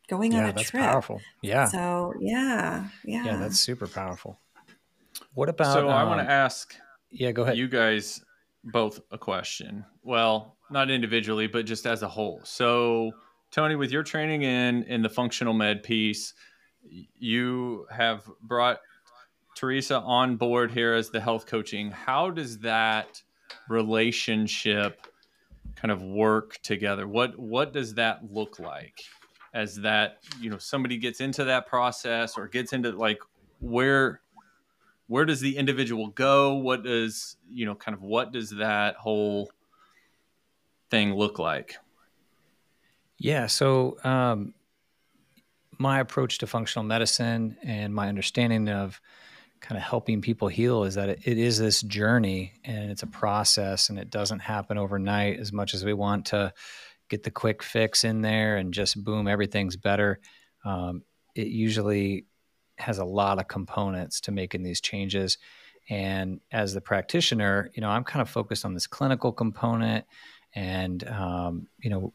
going 0.08 0.32
yeah, 0.32 0.38
on 0.38 0.50
a 0.50 0.52
that's 0.52 0.70
trip. 0.70 0.82
powerful. 0.82 1.20
Yeah. 1.42 1.66
So 1.66 2.14
yeah, 2.20 2.88
yeah. 3.04 3.24
Yeah, 3.24 3.36
that's 3.36 3.58
super 3.58 3.86
powerful. 3.86 4.38
What 5.34 5.48
about 5.48 5.72
so 5.72 5.88
I 5.88 6.04
want 6.04 6.20
um, 6.20 6.26
to 6.26 6.32
ask 6.32 6.74
Yeah, 7.10 7.32
go 7.32 7.42
ahead. 7.42 7.56
you 7.56 7.68
guys 7.68 8.22
both 8.64 9.00
a 9.10 9.18
question. 9.18 9.84
Well, 10.02 10.56
not 10.70 10.90
individually, 10.90 11.46
but 11.46 11.66
just 11.66 11.86
as 11.86 12.02
a 12.02 12.08
whole. 12.08 12.40
So, 12.44 13.12
Tony, 13.50 13.76
with 13.76 13.90
your 13.90 14.02
training 14.02 14.42
in 14.42 14.82
in 14.84 15.02
the 15.02 15.08
functional 15.08 15.54
med 15.54 15.82
piece, 15.82 16.34
you 17.18 17.86
have 17.90 18.28
brought 18.42 18.80
Theresa 19.54 20.00
on 20.00 20.36
board 20.36 20.70
here 20.70 20.92
as 20.92 21.10
the 21.10 21.20
health 21.20 21.46
coaching. 21.46 21.90
How 21.90 22.30
does 22.30 22.58
that 22.58 23.22
relationship 23.68 25.06
kind 25.76 25.90
of 25.92 26.02
work 26.02 26.58
together? 26.62 27.06
What 27.06 27.38
what 27.38 27.72
does 27.72 27.94
that 27.94 28.30
look 28.30 28.58
like? 28.58 29.02
As 29.56 29.76
that, 29.76 30.18
you 30.40 30.50
know, 30.50 30.58
somebody 30.58 30.98
gets 30.98 31.20
into 31.20 31.44
that 31.44 31.66
process 31.66 32.36
or 32.36 32.46
gets 32.46 32.72
into 32.72 32.92
like 32.92 33.18
where 33.60 34.20
where 35.06 35.24
does 35.24 35.40
the 35.40 35.56
individual 35.56 36.08
go 36.08 36.54
what 36.54 36.82
does 36.82 37.36
you 37.50 37.64
know 37.64 37.74
kind 37.74 37.96
of 37.96 38.02
what 38.02 38.32
does 38.32 38.50
that 38.50 38.96
whole 38.96 39.50
thing 40.90 41.14
look 41.14 41.38
like 41.38 41.76
Yeah. 43.18 43.46
So, 43.46 43.96
um, 44.04 44.54
my 45.78 46.00
approach 46.00 46.38
to 46.38 46.46
functional 46.46 46.84
medicine 46.84 47.56
and 47.62 47.94
my 47.94 48.08
understanding 48.08 48.68
of 48.68 49.00
kind 49.60 49.76
of 49.76 49.82
helping 49.82 50.22
people 50.22 50.48
heal 50.48 50.84
is 50.84 50.94
that 50.94 51.08
it, 51.08 51.20
it 51.24 51.38
is 51.38 51.58
this 51.58 51.82
journey 51.82 52.54
and 52.64 52.90
it's 52.90 53.02
a 53.02 53.06
process 53.06 53.90
and 53.90 53.98
it 53.98 54.10
doesn't 54.10 54.38
happen 54.38 54.78
overnight 54.78 55.38
as 55.38 55.52
much 55.52 55.74
as 55.74 55.84
we 55.84 55.92
want 55.92 56.26
to 56.26 56.52
get 57.08 57.22
the 57.22 57.30
quick 57.30 57.62
fix 57.62 58.04
in 58.04 58.22
there 58.22 58.56
and 58.56 58.74
just 58.74 59.02
boom, 59.02 59.28
everything's 59.28 59.76
better. 59.76 60.20
Um, 60.64 61.02
it 61.34 61.48
usually 61.48 62.26
has 62.78 62.98
a 62.98 63.04
lot 63.04 63.38
of 63.38 63.48
components 63.48 64.20
to 64.22 64.32
making 64.32 64.62
these 64.62 64.80
changes. 64.80 65.38
And 65.88 66.40
as 66.50 66.74
the 66.74 66.80
practitioner, 66.80 67.70
you 67.74 67.80
know, 67.80 67.88
I'm 67.88 68.04
kind 68.04 68.22
of 68.22 68.28
focused 68.28 68.64
on 68.64 68.74
this 68.74 68.86
clinical 68.86 69.32
component 69.32 70.04
and, 70.54 71.06
um, 71.08 71.68
you 71.80 71.90
know, 71.90 72.12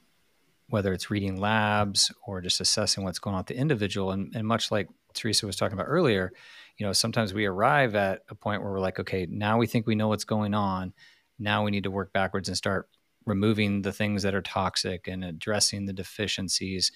whether 0.67 0.93
it's 0.93 1.09
reading 1.09 1.39
labs 1.39 2.11
or 2.25 2.41
just 2.41 2.61
assessing 2.61 3.03
what's 3.03 3.19
going 3.19 3.33
on 3.33 3.39
with 3.39 3.47
the 3.47 3.57
individual. 3.57 4.11
And, 4.11 4.35
and 4.35 4.47
much 4.47 4.71
like 4.71 4.89
Theresa 5.13 5.45
was 5.45 5.55
talking 5.55 5.77
about 5.77 5.87
earlier, 5.87 6.31
you 6.77 6.85
know, 6.85 6.93
sometimes 6.93 7.33
we 7.33 7.45
arrive 7.45 7.95
at 7.95 8.21
a 8.29 8.35
point 8.35 8.61
where 8.61 8.71
we're 8.71 8.79
like, 8.79 8.99
okay, 8.99 9.27
now 9.29 9.57
we 9.57 9.67
think 9.67 9.85
we 9.85 9.95
know 9.95 10.07
what's 10.07 10.23
going 10.23 10.53
on. 10.53 10.93
Now 11.39 11.63
we 11.63 11.71
need 11.71 11.83
to 11.83 11.91
work 11.91 12.13
backwards 12.13 12.47
and 12.47 12.57
start 12.57 12.87
removing 13.25 13.81
the 13.81 13.93
things 13.93 14.23
that 14.23 14.35
are 14.35 14.41
toxic 14.41 15.07
and 15.07 15.23
addressing 15.23 15.85
the 15.85 15.93
deficiencies 15.93 16.91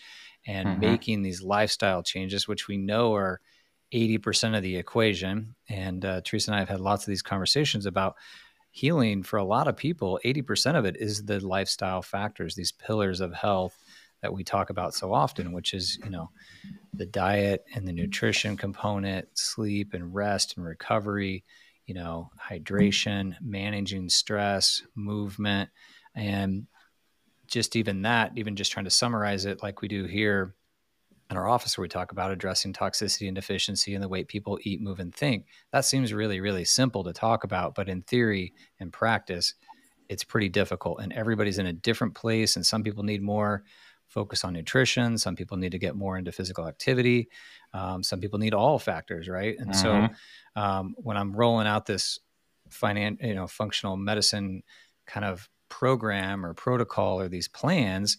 and 0.47 0.67
Mhm. 0.67 0.79
making 0.79 1.21
these 1.21 1.41
lifestyle 1.41 2.03
changes, 2.03 2.47
which 2.47 2.67
we 2.67 2.77
know 2.77 3.13
are 3.15 3.41
80% 3.91 4.55
of 4.55 4.63
the 4.63 4.75
equation. 4.77 5.55
And 5.69 6.03
uh, 6.03 6.21
Theresa 6.21 6.51
and 6.51 6.55
I 6.55 6.59
have 6.59 6.69
had 6.69 6.79
lots 6.79 7.03
of 7.03 7.07
these 7.11 7.21
conversations 7.21 7.85
about 7.85 8.15
healing 8.71 9.23
for 9.23 9.37
a 9.37 9.43
lot 9.45 9.67
of 9.67 9.77
people. 9.77 10.19
80% 10.23 10.77
of 10.77 10.85
it 10.85 10.97
is 10.97 11.25
the 11.25 11.39
lifestyle 11.45 12.01
factors, 12.01 12.55
these 12.55 12.71
pillars 12.73 13.21
of 13.21 13.33
health 13.33 13.81
that 14.21 14.33
we 14.33 14.43
talk 14.43 14.69
about 14.69 14.93
so 14.93 15.13
often, 15.13 15.51
which 15.53 15.73
is, 15.73 15.97
you 16.03 16.09
know, 16.09 16.29
the 16.93 17.05
diet 17.05 17.65
and 17.75 17.87
the 17.87 17.93
nutrition 17.93 18.57
component, 18.57 19.27
sleep 19.37 19.93
and 19.93 20.13
rest 20.15 20.57
and 20.57 20.65
recovery, 20.65 21.43
you 21.85 21.93
know, 21.93 22.31
hydration, 22.41 23.35
managing 23.41 24.09
stress, 24.09 24.81
movement, 24.95 25.69
and 26.15 26.67
just 27.47 27.75
even 27.75 28.01
that, 28.03 28.31
even 28.35 28.55
just 28.55 28.71
trying 28.71 28.85
to 28.85 28.91
summarize 28.91 29.45
it 29.45 29.61
like 29.61 29.81
we 29.81 29.87
do 29.87 30.05
here 30.05 30.55
in 31.29 31.37
our 31.37 31.47
office 31.47 31.77
where 31.77 31.83
we 31.83 31.89
talk 31.89 32.11
about 32.11 32.31
addressing 32.31 32.73
toxicity 32.73 33.27
and 33.27 33.35
deficiency 33.35 33.93
and 33.93 34.03
the 34.03 34.09
way 34.09 34.23
people 34.23 34.59
eat, 34.63 34.81
move, 34.81 34.99
and 34.99 35.13
think. 35.13 35.47
That 35.71 35.85
seems 35.85 36.13
really, 36.13 36.39
really 36.39 36.65
simple 36.65 37.03
to 37.03 37.13
talk 37.13 37.43
about, 37.43 37.75
but 37.75 37.89
in 37.89 38.01
theory 38.03 38.53
and 38.79 38.93
practice, 38.93 39.55
it's 40.07 40.23
pretty 40.23 40.49
difficult. 40.49 41.01
And 41.01 41.11
everybody's 41.13 41.57
in 41.57 41.65
a 41.65 41.73
different 41.73 42.13
place. 42.13 42.55
And 42.55 42.65
some 42.65 42.83
people 42.83 43.03
need 43.03 43.23
more 43.23 43.63
focus 44.07 44.43
on 44.43 44.53
nutrition. 44.53 45.17
Some 45.17 45.35
people 45.35 45.57
need 45.57 45.71
to 45.71 45.79
get 45.79 45.95
more 45.95 46.17
into 46.17 46.31
physical 46.31 46.67
activity. 46.67 47.29
Um, 47.73 48.03
some 48.03 48.19
people 48.19 48.37
need 48.37 48.53
all 48.53 48.77
factors, 48.77 49.27
right? 49.27 49.57
And 49.57 49.75
so 49.75 49.93
Mhm. 49.93 50.15
um, 50.55 50.95
when 50.97 51.17
I'm 51.17 51.35
rolling 51.35 51.67
out 51.67 51.87
this 51.87 52.19
finan- 52.69 53.21
you 53.21 53.33
know, 53.33 53.47
functional 53.47 53.97
medicine 53.97 54.63
kind 55.07 55.25
of 55.25 55.49
program 55.79 56.45
or 56.45 56.53
protocol 56.53 57.19
or 57.19 57.27
these 57.27 57.49
plans, 57.49 58.17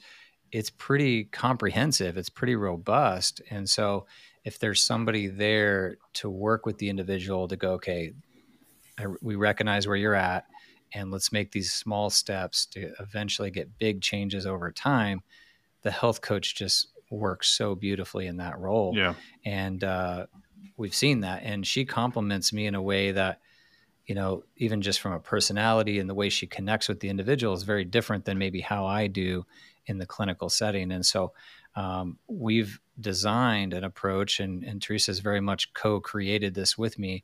it's 0.53 0.69
pretty 0.69 1.25
comprehensive. 1.25 2.19
It's 2.19 2.29
pretty 2.29 2.55
robust. 2.55 3.41
And 3.51 3.69
so 3.69 4.07
if 4.45 4.59
there's 4.59 4.83
somebody 4.83 5.29
there 5.29 5.97
to 6.15 6.29
work 6.29 6.67
with 6.67 6.77
the 6.77 6.91
individual 6.91 7.49
to 7.49 7.57
go, 7.57 7.73
okay, 7.73 8.13
I, 8.99 9.07
we 9.23 9.37
recognize 9.37 9.87
where 9.87 9.97
you're 9.97 10.15
at, 10.15 10.45
and 10.93 11.11
let's 11.11 11.33
make 11.33 11.51
these 11.51 11.73
small 11.73 12.11
steps 12.11 12.67
to 12.67 12.93
eventually 13.01 13.51
get 13.51 13.79
big 13.79 14.03
changes 14.03 14.45
over 14.45 14.71
time. 14.71 15.23
The 15.81 15.91
health 15.91 16.21
coach 16.21 16.55
just 16.55 16.89
works 17.11 17.49
so 17.49 17.75
beautifully 17.75 18.27
in 18.27 18.39
that 18.39 18.59
role 18.59 18.93
yeah 18.93 19.15
and 19.45 19.85
uh, 19.85 20.27
we've 20.77 20.93
seen 20.93 21.21
that 21.21 21.41
and 21.45 21.65
she 21.65 21.85
compliments 21.85 22.53
me 22.53 22.67
in 22.67 22.75
a 22.75 22.83
way 22.83 23.13
that 23.13 23.39
you 24.07 24.15
know 24.15 24.43
even 24.57 24.81
just 24.81 25.01
from 25.01 25.13
a 25.13 25.21
personality 25.21 25.99
and 25.99 26.09
the 26.09 26.15
way 26.15 26.29
she 26.29 26.47
connects 26.47 26.89
with 26.89 27.01
the 27.01 27.09
individual 27.09 27.55
is 27.55 27.63
very 27.63 27.85
different 27.85 28.25
than 28.25 28.39
maybe 28.39 28.61
how 28.61 28.87
i 28.87 29.07
do 29.07 29.45
in 29.87 29.99
the 29.99 30.07
clinical 30.07 30.49
setting 30.49 30.93
and 30.93 31.05
so 31.05 31.33
um, 31.75 32.19
we've 32.27 32.81
designed 32.99 33.75
an 33.75 33.85
approach 33.85 34.41
and, 34.41 34.65
and 34.65 34.81
theresa's 34.89 35.19
very 35.19 35.43
much 35.43 35.75
co-created 35.75 36.55
this 36.55 36.79
with 36.79 36.99
me 36.99 37.23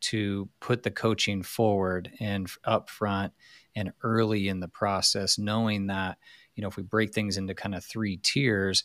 to 0.00 0.46
put 0.60 0.82
the 0.82 0.90
coaching 0.90 1.42
forward 1.42 2.10
and 2.20 2.50
up 2.64 2.90
front 2.90 3.32
and 3.74 3.92
early 4.02 4.48
in 4.48 4.60
the 4.60 4.68
process 4.68 5.38
knowing 5.38 5.86
that 5.86 6.18
you 6.54 6.62
know 6.62 6.68
if 6.68 6.76
we 6.76 6.82
break 6.82 7.14
things 7.14 7.36
into 7.36 7.54
kind 7.54 7.74
of 7.74 7.84
three 7.84 8.16
tiers 8.18 8.84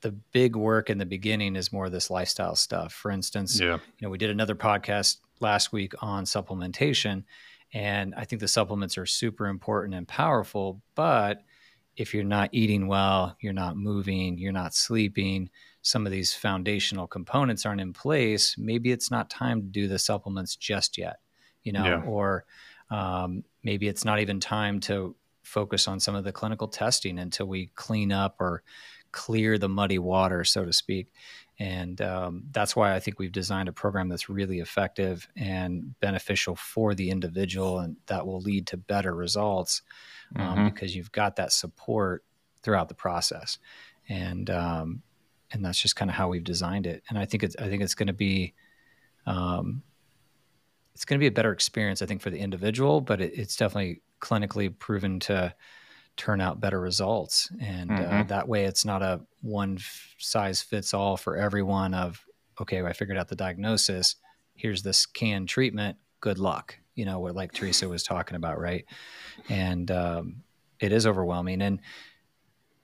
the 0.00 0.12
big 0.32 0.56
work 0.56 0.90
in 0.90 0.98
the 0.98 1.06
beginning 1.06 1.56
is 1.56 1.72
more 1.72 1.86
of 1.86 1.92
this 1.92 2.10
lifestyle 2.10 2.56
stuff. 2.56 2.92
For 2.92 3.10
instance, 3.10 3.60
yeah 3.60 3.74
you 3.74 4.06
know, 4.06 4.08
we 4.08 4.18
did 4.18 4.30
another 4.30 4.54
podcast 4.54 5.18
last 5.40 5.72
week 5.72 5.92
on 6.02 6.24
supplementation, 6.24 7.24
and 7.72 8.14
I 8.14 8.24
think 8.24 8.40
the 8.40 8.48
supplements 8.48 8.98
are 8.98 9.06
super 9.06 9.46
important 9.46 9.94
and 9.94 10.06
powerful. 10.06 10.82
But 10.94 11.42
if 11.96 12.14
you're 12.14 12.24
not 12.24 12.50
eating 12.52 12.86
well, 12.86 13.36
you're 13.40 13.52
not 13.52 13.76
moving, 13.76 14.38
you're 14.38 14.52
not 14.52 14.74
sleeping, 14.74 15.50
some 15.82 16.06
of 16.06 16.12
these 16.12 16.34
foundational 16.34 17.06
components 17.06 17.66
aren't 17.66 17.80
in 17.80 17.92
place, 17.92 18.56
maybe 18.58 18.92
it's 18.92 19.10
not 19.10 19.30
time 19.30 19.60
to 19.62 19.66
do 19.68 19.88
the 19.88 19.98
supplements 19.98 20.56
just 20.56 20.98
yet, 20.98 21.20
you 21.62 21.72
know, 21.72 21.84
Yeah. 21.84 22.02
or 22.04 22.44
um, 22.90 23.44
maybe 23.62 23.88
it's 23.88 24.04
not 24.04 24.20
even 24.20 24.40
time 24.40 24.80
to 24.80 25.14
focus 25.42 25.88
on 25.88 26.00
some 26.00 26.14
of 26.14 26.24
the 26.24 26.32
clinical 26.32 26.68
testing 26.68 27.18
until 27.18 27.46
we 27.46 27.66
clean 27.74 28.12
up 28.12 28.36
or 28.40 28.62
clear 29.12 29.58
the 29.58 29.68
muddy 29.68 29.98
water, 29.98 30.44
so 30.44 30.64
to 30.64 30.72
speak. 30.72 31.12
And 31.60 32.00
um, 32.00 32.44
that's 32.52 32.74
why 32.74 32.94
I 32.94 33.00
think 33.00 33.18
we've 33.18 33.30
designed 33.30 33.68
a 33.68 33.72
program 33.72 34.08
that's 34.08 34.30
really 34.30 34.60
effective 34.60 35.28
and 35.36 35.94
beneficial 36.00 36.56
for 36.56 36.94
the 36.94 37.10
individual, 37.10 37.80
and 37.80 37.96
that 38.06 38.26
will 38.26 38.40
lead 38.40 38.66
to 38.68 38.78
better 38.78 39.14
results 39.14 39.82
um, 40.36 40.58
Mhm. 40.58 40.72
because 40.72 40.96
you've 40.96 41.12
got 41.12 41.36
that 41.36 41.52
support 41.52 42.24
throughout 42.62 42.88
the 42.88 42.94
process. 42.94 43.58
And 44.08 44.48
um, 44.48 45.02
and 45.52 45.64
that's 45.64 45.80
just 45.80 45.96
kind 45.96 46.10
of 46.10 46.16
how 46.16 46.28
we've 46.28 46.44
designed 46.44 46.86
it. 46.86 47.02
And 47.10 47.18
I 47.18 47.26
think 47.26 47.42
it's 47.42 47.56
I 47.56 47.68
think 47.68 47.82
it's 47.82 47.94
going 47.94 48.06
to 48.06 48.12
be 48.14 48.54
um, 49.26 49.82
it's 50.94 51.04
going 51.04 51.18
to 51.18 51.22
be 51.22 51.26
a 51.26 51.32
better 51.32 51.52
experience, 51.52 52.00
I 52.00 52.06
think, 52.06 52.22
for 52.22 52.30
the 52.30 52.38
individual, 52.38 53.00
but 53.02 53.20
it, 53.20 53.32
it's 53.38 53.56
definitely 53.56 54.00
clinically 54.20 54.76
proven 54.78 55.20
to 55.20 55.54
turn 56.16 56.40
out 56.40 56.60
better 56.60 56.80
results. 56.80 57.50
And 57.60 57.90
uh, 57.90 57.94
Mhm. 58.10 58.28
that 58.28 58.48
way, 58.48 58.64
it's 58.64 58.84
not 58.84 59.02
a 59.02 59.20
one 59.40 59.78
size 60.18 60.60
fits 60.62 60.92
all 60.92 61.16
for 61.16 61.36
everyone. 61.36 61.94
Of 61.94 62.24
okay, 62.60 62.82
I 62.84 62.92
figured 62.92 63.16
out 63.16 63.28
the 63.28 63.36
diagnosis. 63.36 64.16
Here's 64.54 64.82
this 64.82 65.06
canned 65.06 65.48
treatment. 65.48 65.96
Good 66.20 66.38
luck. 66.38 66.76
You 66.94 67.06
know 67.06 67.18
what, 67.20 67.34
like 67.34 67.52
Theresa 67.52 67.88
was 67.88 68.02
talking 68.02 68.36
about, 68.36 68.58
right? 68.60 68.84
And 69.48 69.90
um, 69.90 70.42
it 70.78 70.92
is 70.92 71.06
overwhelming. 71.06 71.62
And 71.62 71.80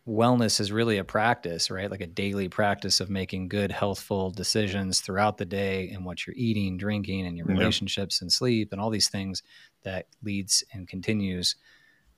wellness 0.09 0.61
is 0.61 0.71
really 0.71 0.99
a 0.99 1.05
practice, 1.05 1.71
right? 1.71 1.91
Like 1.91 2.01
a 2.01 2.07
daily 2.07 2.49
practice 2.49 3.01
of 3.01 3.11
making 3.11 3.49
good, 3.49 3.73
healthful 3.73 4.31
decisions 4.31 5.01
throughout 5.01 5.37
the 5.37 5.45
day 5.45 5.91
and 5.91 6.05
what 6.05 6.27
you're 6.27 6.37
eating, 6.37 6.77
drinking, 6.79 7.27
and 7.27 7.37
your 7.37 7.49
Yeah. 7.49 7.59
relationships 7.59 8.23
and 8.23 8.33
sleep 8.33 8.73
and 8.73 8.81
all 8.81 8.89
these 8.91 9.09
things 9.09 9.43
that 9.83 10.07
leads 10.23 10.63
and 10.73 10.87
continues, 10.89 11.57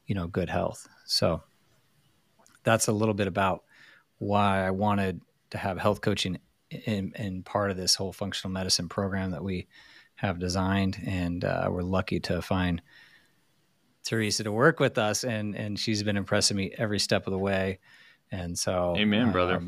you 0.06 0.14
know, 0.14 0.26
good 0.26 0.50
health. 0.50 0.86
So 1.08 1.42
that's 2.64 2.86
a 2.86 2.92
little 2.92 3.14
bit 3.14 3.26
about 3.26 3.64
why 4.18 4.64
I 4.64 4.70
wanted 4.70 5.22
to 5.50 5.58
have 5.58 5.78
health 5.78 6.02
coaching 6.02 6.38
in, 6.70 7.12
in 7.16 7.42
part 7.42 7.70
of 7.70 7.78
this 7.78 7.94
whole 7.94 8.12
functional 8.12 8.52
medicine 8.52 8.90
program 8.90 9.30
that 9.30 9.42
we 9.42 9.68
have 10.16 10.38
designed, 10.38 10.98
and 11.06 11.44
uh, 11.44 11.68
we're 11.70 11.82
lucky 11.82 12.20
to 12.20 12.42
find 12.42 12.82
Theresa 14.04 14.44
to 14.44 14.52
work 14.52 14.80
with 14.80 14.98
us, 14.98 15.24
and 15.24 15.54
and 15.54 15.78
she's 15.78 16.02
been 16.02 16.16
impressing 16.16 16.56
me 16.56 16.74
every 16.76 16.98
step 16.98 17.26
of 17.26 17.30
the 17.30 17.38
way. 17.38 17.78
And 18.30 18.58
so, 18.58 18.94
amen, 18.98 19.26
um, 19.26 19.32
brother. 19.32 19.62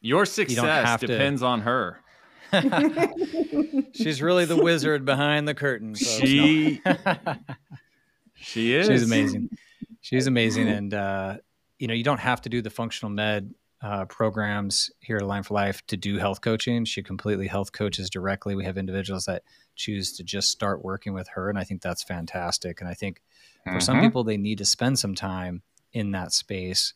Your 0.00 0.26
success 0.26 1.02
you 1.02 1.08
depends 1.08 1.42
to, 1.42 1.46
on 1.46 1.60
her. 1.60 2.00
she's 3.94 4.20
really 4.20 4.44
the 4.44 4.56
wizard 4.56 5.04
behind 5.04 5.46
the 5.46 5.54
curtain. 5.54 5.94
She, 5.94 6.80
she 8.34 8.74
is. 8.74 8.88
She's 8.88 9.04
amazing. 9.04 9.50
She's 10.04 10.26
amazing, 10.26 10.68
and 10.68 10.92
uh, 10.92 11.36
you 11.78 11.88
know, 11.88 11.94
you 11.94 12.04
don't 12.04 12.20
have 12.20 12.42
to 12.42 12.50
do 12.50 12.60
the 12.60 12.68
functional 12.68 13.10
med 13.10 13.54
uh, 13.80 14.04
programs 14.04 14.90
here 15.00 15.16
at 15.16 15.22
Align 15.22 15.42
for 15.42 15.54
Life 15.54 15.80
to 15.86 15.96
do 15.96 16.18
health 16.18 16.42
coaching. 16.42 16.84
She 16.84 17.02
completely 17.02 17.46
health 17.46 17.72
coaches 17.72 18.10
directly. 18.10 18.54
We 18.54 18.66
have 18.66 18.76
individuals 18.76 19.24
that 19.24 19.44
choose 19.76 20.12
to 20.18 20.22
just 20.22 20.50
start 20.50 20.84
working 20.84 21.14
with 21.14 21.26
her, 21.28 21.48
and 21.48 21.58
I 21.58 21.64
think 21.64 21.80
that's 21.80 22.02
fantastic. 22.02 22.82
And 22.82 22.90
I 22.90 22.92
think 22.92 23.22
for 23.62 23.70
mm-hmm. 23.70 23.80
some 23.80 24.00
people, 24.02 24.24
they 24.24 24.36
need 24.36 24.58
to 24.58 24.66
spend 24.66 24.98
some 24.98 25.14
time 25.14 25.62
in 25.94 26.10
that 26.10 26.34
space 26.34 26.92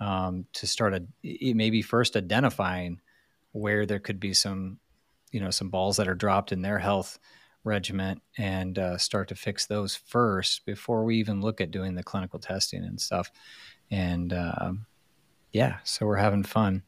um, 0.00 0.46
to 0.54 0.66
start 0.66 0.94
a, 0.94 1.02
maybe 1.52 1.82
first 1.82 2.16
identifying 2.16 3.02
where 3.52 3.84
there 3.84 3.98
could 3.98 4.18
be 4.18 4.32
some, 4.32 4.78
you 5.30 5.40
know, 5.40 5.50
some 5.50 5.68
balls 5.68 5.98
that 5.98 6.08
are 6.08 6.14
dropped 6.14 6.52
in 6.52 6.62
their 6.62 6.78
health 6.78 7.18
regiment 7.66 8.22
and 8.38 8.78
uh, 8.78 8.96
start 8.96 9.28
to 9.28 9.34
fix 9.34 9.66
those 9.66 9.94
first 9.94 10.64
before 10.64 11.04
we 11.04 11.16
even 11.16 11.40
look 11.40 11.60
at 11.60 11.70
doing 11.70 11.94
the 11.94 12.02
clinical 12.02 12.38
testing 12.38 12.84
and 12.84 13.00
stuff. 13.00 13.30
And 13.90 14.32
uh, 14.32 14.72
yeah, 15.52 15.78
so 15.84 16.06
we're 16.06 16.16
having 16.16 16.44
fun. 16.44 16.82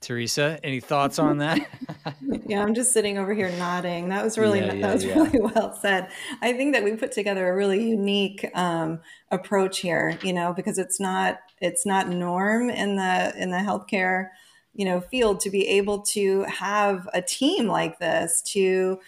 Theresa, 0.00 0.58
any 0.64 0.80
thoughts 0.80 1.18
on 1.18 1.38
that? 1.38 1.60
yeah, 2.46 2.60
I'm 2.60 2.74
just 2.74 2.92
sitting 2.92 3.18
over 3.18 3.32
here 3.32 3.50
nodding. 3.52 4.08
That 4.08 4.24
was 4.24 4.36
really 4.36 4.58
yeah, 4.58 4.72
yeah, 4.72 4.86
that 4.86 4.94
was 4.94 5.04
yeah. 5.04 5.14
really 5.14 5.40
well 5.54 5.78
said. 5.80 6.08
I 6.42 6.52
think 6.52 6.74
that 6.74 6.82
we 6.82 6.96
put 6.96 7.12
together 7.12 7.48
a 7.48 7.54
really 7.56 7.88
unique 7.88 8.50
um, 8.54 9.00
approach 9.30 9.78
here, 9.78 10.18
you 10.22 10.32
know, 10.32 10.52
because 10.52 10.76
it's 10.76 10.98
not 10.98 11.38
it's 11.60 11.86
not 11.86 12.08
norm 12.08 12.68
in 12.68 12.96
the 12.96 13.32
in 13.40 13.50
the 13.52 13.58
healthcare 13.58 14.30
you 14.74 14.84
know 14.84 15.00
field 15.00 15.40
to 15.40 15.50
be 15.50 15.66
able 15.68 16.00
to 16.00 16.42
have 16.44 17.08
a 17.12 17.22
team 17.22 17.66
like 17.66 17.98
this 17.98 18.42
to 18.42 18.98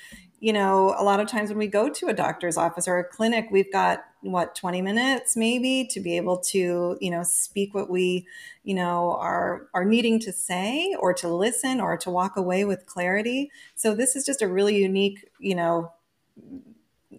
you 0.45 0.53
know, 0.53 0.95
a 0.99 1.03
lot 1.03 1.21
of 1.21 1.27
times 1.27 1.49
when 1.49 1.57
we 1.57 1.67
go 1.67 1.89
to 1.89 2.09
a 2.09 2.13
doctor's 2.13 2.59
office 2.59 2.87
or 2.87 2.99
a 2.99 3.05
clinic, 3.05 3.49
we've 3.51 3.73
got 3.73 4.05
what 4.21 4.55
20 4.55 4.83
minutes 4.83 5.39
maybe 5.39 5.87
to 5.91 6.01
be 6.01 6.19
able 6.19 6.37
to, 6.37 6.99
you 7.01 7.11
know, 7.11 7.23
speak 7.23 7.73
what 7.73 7.89
we, 7.89 8.27
you 8.63 8.75
know, 8.75 9.17
are 9.19 9.69
are 9.73 9.87
needing 9.87 10.21
to 10.21 10.33
say 10.33 10.95
or 11.01 11.15
to 11.15 11.29
listen 11.35 11.81
or 11.81 11.97
to 11.97 12.11
walk 12.11 12.37
away 12.37 12.67
with 12.67 12.85
clarity. 12.85 13.51
So 13.75 13.95
this 13.95 14.17
is 14.17 14.27
just 14.27 14.43
a 14.43 14.47
really 14.47 14.77
unique, 14.77 15.31
you 15.39 15.55
know, 15.55 15.95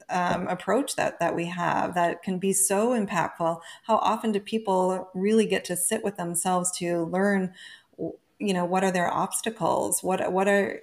um, 0.10 0.48
approach 0.48 0.96
that 0.96 1.20
that 1.20 1.36
we 1.36 1.46
have 1.46 1.96
that 1.96 2.22
can 2.22 2.38
be 2.38 2.54
so 2.54 2.90
impactful. 2.90 3.60
How 3.88 3.96
often 3.98 4.34
do 4.34 4.40
people 4.40 5.10
really 5.16 5.48
get 5.48 5.66
to 5.66 5.76
sit 5.76 6.04
with 6.04 6.18
themselves 6.18 6.72
to 6.78 7.06
learn, 7.06 7.56
you 8.40 8.54
know, 8.54 8.66
what 8.66 8.84
are 8.84 8.92
their 8.92 9.12
obstacles? 9.12 10.04
What 10.04 10.32
what 10.32 10.48
are 10.48 10.80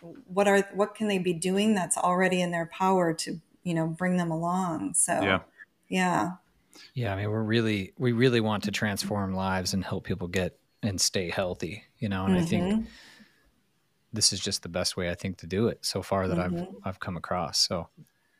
what 0.00 0.48
are 0.48 0.60
what 0.72 0.94
can 0.94 1.08
they 1.08 1.18
be 1.18 1.32
doing 1.32 1.74
that's 1.74 1.96
already 1.96 2.40
in 2.40 2.50
their 2.50 2.66
power 2.66 3.12
to 3.12 3.40
you 3.64 3.74
know 3.74 3.86
bring 3.86 4.16
them 4.16 4.30
along 4.30 4.94
so 4.94 5.12
yeah 5.20 5.40
yeah 5.88 6.32
yeah 6.94 7.12
i 7.12 7.16
mean 7.16 7.30
we're 7.30 7.42
really 7.42 7.92
we 7.98 8.12
really 8.12 8.40
want 8.40 8.64
to 8.64 8.70
transform 8.70 9.34
lives 9.34 9.74
and 9.74 9.84
help 9.84 10.04
people 10.04 10.28
get 10.28 10.58
and 10.82 11.00
stay 11.00 11.30
healthy 11.30 11.84
you 11.98 12.08
know 12.08 12.24
and 12.24 12.34
mm-hmm. 12.34 12.44
i 12.44 12.46
think 12.46 12.64
mm-hmm. 12.64 12.84
this 14.12 14.32
is 14.32 14.40
just 14.40 14.62
the 14.62 14.68
best 14.68 14.96
way 14.96 15.10
i 15.10 15.14
think 15.14 15.36
to 15.36 15.46
do 15.46 15.68
it 15.68 15.78
so 15.84 16.02
far 16.02 16.28
that 16.28 16.38
mm-hmm. 16.38 16.58
i've 16.58 16.68
i've 16.84 17.00
come 17.00 17.16
across 17.16 17.58
so 17.58 17.88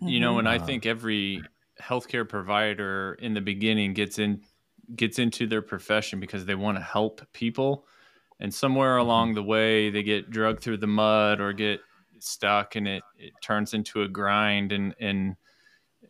you 0.01 0.21
know 0.21 0.39
and 0.39 0.49
i 0.49 0.57
mm-hmm. 0.57 0.67
think 0.67 0.87
every 0.87 1.43
healthcare 1.83 2.29
provider 2.29 3.17
in 3.21 3.35
the 3.35 3.41
beginning 3.41 3.93
gets 3.93 4.19
in 4.19 4.41
gets 4.95 5.19
into 5.19 5.47
their 5.47 5.63
profession 5.63 6.21
because 6.21 6.47
they 6.47 6.55
want 6.55 6.79
to 6.79 6.83
help 6.83 7.21
people 7.33 7.85
and 8.41 8.53
somewhere 8.53 8.99
mm-hmm. 8.99 9.07
along 9.07 9.35
the 9.35 9.43
way 9.43 9.91
they 9.91 10.03
get 10.03 10.31
drugged 10.31 10.63
through 10.63 10.77
the 10.79 10.87
mud 10.87 11.41
or 11.41 11.53
get 11.53 11.81
stuck 12.21 12.77
and 12.77 12.89
it, 12.89 13.03
it 13.19 13.33
turns 13.43 13.75
into 13.75 14.03
a 14.03 14.09
grind 14.09 14.73
and 14.73 14.95
and 15.01 15.37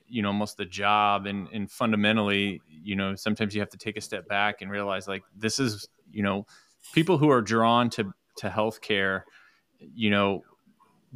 you 0.07 0.23
know 0.23 0.29
almost 0.29 0.57
the 0.57 0.65
job 0.65 1.27
and 1.27 1.49
and 1.53 1.71
fundamentally 1.71 2.61
you 2.69 2.97
know 2.97 3.15
sometimes 3.15 3.55
you 3.55 3.61
have 3.61 3.71
to 3.71 3.79
take 3.79 3.97
a 3.97 4.01
step 4.01 4.27
back 4.27 4.63
and 4.63 4.71
realize 4.71 5.07
like 5.07 5.23
this 5.37 5.59
is 5.59 5.87
you 6.11 6.23
know 6.23 6.47
people 6.95 7.19
who 7.19 7.31
are 7.31 7.43
drawn 7.43 7.91
to 7.91 8.13
to 8.37 8.49
healthcare 8.49 9.23
you 9.95 10.11
know 10.11 10.43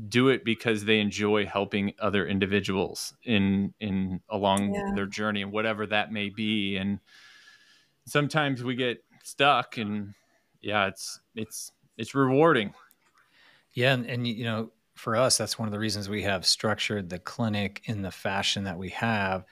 do 0.08 0.28
it 0.28 0.44
because 0.44 0.84
they 0.84 1.00
enjoy 1.00 1.44
helping 1.44 1.92
other 2.00 2.26
individuals 2.26 3.14
in 3.24 3.74
in 3.80 4.20
along 4.30 4.74
yeah. 4.74 4.90
their 4.94 5.06
journey 5.06 5.42
and 5.42 5.52
whatever 5.52 5.86
that 5.86 6.12
may 6.12 6.28
be 6.28 6.76
and 6.76 6.98
sometimes 8.06 8.64
we 8.64 8.74
get 8.74 9.04
stuck 9.22 9.76
and 9.76 10.14
yeah, 10.62 10.86
it's 10.86 11.20
it's 11.34 11.72
it's 11.98 12.14
rewarding. 12.14 12.72
Yeah, 13.74 13.94
and, 13.94 14.06
and 14.06 14.26
you 14.26 14.44
know, 14.44 14.70
for 14.94 15.16
us, 15.16 15.38
that's 15.38 15.58
one 15.58 15.68
of 15.68 15.72
the 15.72 15.78
reasons 15.78 16.08
we 16.08 16.22
have 16.22 16.46
structured 16.46 17.10
the 17.10 17.18
clinic 17.18 17.82
in 17.84 18.02
the 18.02 18.10
fashion 18.10 18.64
that 18.64 18.78
we 18.78 18.90
have, 18.90 19.44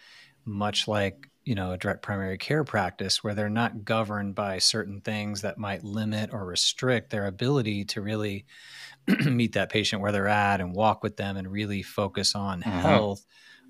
much 0.44 0.86
like 0.86 1.30
you 1.44 1.54
know 1.54 1.72
a 1.72 1.78
direct 1.78 2.02
primary 2.02 2.38
care 2.38 2.64
practice 2.64 3.24
where 3.24 3.34
they're 3.34 3.48
not 3.48 3.84
governed 3.84 4.34
by 4.34 4.58
certain 4.58 5.00
things 5.00 5.40
that 5.40 5.58
might 5.58 5.82
limit 5.82 6.30
or 6.32 6.44
restrict 6.44 7.10
their 7.10 7.26
ability 7.26 7.84
to 7.86 8.02
really 8.02 8.44
meet 9.24 9.54
that 9.54 9.70
patient 9.70 10.02
where 10.02 10.12
they're 10.12 10.28
at 10.28 10.60
and 10.60 10.74
walk 10.74 11.02
with 11.02 11.16
them 11.16 11.36
and 11.36 11.50
really 11.50 11.82
focus 11.82 12.34
on 12.34 12.60
mm-hmm. 12.60 12.70
health 12.70 13.24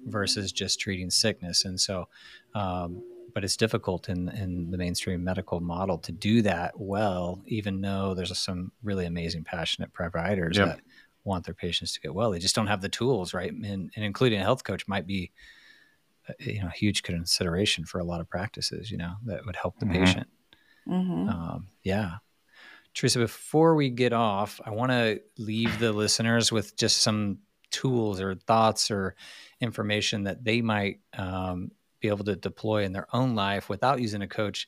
versus 0.07 0.51
just 0.51 0.81
treating 0.81 1.11
sickness 1.11 1.65
and 1.65 1.81
so 1.81 2.09
um, 2.55 3.03
but 3.35 3.45
it's 3.45 3.57
difficult 3.57 4.09
in 4.09 4.29
in 4.29 4.71
the 4.71 4.79
mainstream 4.79 5.25
medical 5.25 5.61
model 5.61 5.99
to 5.99 6.13
do 6.13 6.43
that 6.43 6.79
well, 6.79 7.43
even 7.47 7.81
though 7.81 8.15
there's 8.15 8.37
some 8.39 8.73
really 8.83 9.07
amazing, 9.07 9.45
passionate 9.45 9.93
providers 9.93 10.57
yep. 10.57 10.67
that 10.67 10.81
want 11.25 11.45
their 11.45 11.55
patients 11.55 11.93
to 11.93 12.01
get 12.01 12.15
well. 12.15 12.31
They 12.31 12.39
just 12.39 12.55
don't 12.55 12.67
have 12.67 12.81
the 12.81 12.89
tools, 12.89 13.35
right? 13.35 13.53
And, 13.53 13.91
and 13.95 14.05
including 14.05 14.41
a 14.41 14.45
health 14.45 14.65
coach 14.65 14.89
might 14.89 15.07
be, 15.07 15.33
uh, 16.29 16.33
you 16.39 16.61
know, 16.61 16.69
a 16.69 16.77
huge 16.77 17.03
consideration 17.03 17.85
for 17.85 17.99
a 17.99 18.05
lot 18.05 18.21
of 18.21 18.29
practices. 18.29 18.91
You 18.91 18.99
know, 18.99 19.15
that 19.27 19.45
would 19.47 19.57
help 19.57 19.79
the 19.79 19.87
mm-hmm. 19.87 20.05
patient. 20.05 20.27
Mm-hmm. 20.89 21.29
Um, 21.29 21.69
yeah. 21.83 22.17
Theresa, 22.95 23.21
before 23.21 23.75
we 23.75 23.91
get 23.91 24.13
off, 24.13 24.61
I 24.65 24.71
want 24.71 24.91
to 24.91 25.21
leave 25.39 25.79
the 25.79 25.93
listeners 25.93 26.51
with 26.51 26.77
just 26.77 26.99
some 26.99 27.39
tools 27.71 28.21
or 28.21 28.35
thoughts 28.35 28.91
or 28.91 29.15
information 29.61 30.25
that 30.25 30.43
they 30.45 30.61
might 30.61 31.01
um, 31.17 31.71
be 32.01 32.09
able 32.09 32.25
to 32.25 32.37
deploy 32.37 32.85
in 32.85 32.93
their 32.93 33.07
own 33.13 33.35
life 33.35 33.69
without 33.69 34.01
using 34.01 34.23
a 34.23 34.29
coach 34.29 34.67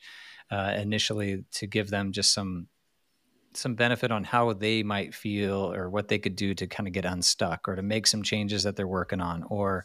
uh, 0.51 0.75
initially 0.77 1.45
to 1.53 1.67
give 1.67 1.91
them 1.91 2.13
just 2.13 2.33
some 2.33 2.69
some 3.55 3.75
benefit 3.75 4.11
on 4.11 4.25
how 4.25 4.53
they 4.55 4.83
might 4.83 5.15
feel 5.15 5.75
or 5.75 5.91
what 5.91 6.09
they 6.09 6.19
could 6.19 6.37
do 6.37 6.55
to 6.55 6.67
kind 6.67 6.87
of 6.87 6.95
get 6.95 7.05
unstuck 7.05 7.69
or 7.69 7.77
to 7.77 7.83
make 7.83 8.07
some 8.07 8.23
changes 8.23 8.63
that 8.63 8.77
they're 8.77 8.89
working 8.89 9.21
on 9.21 9.43
or 9.51 9.85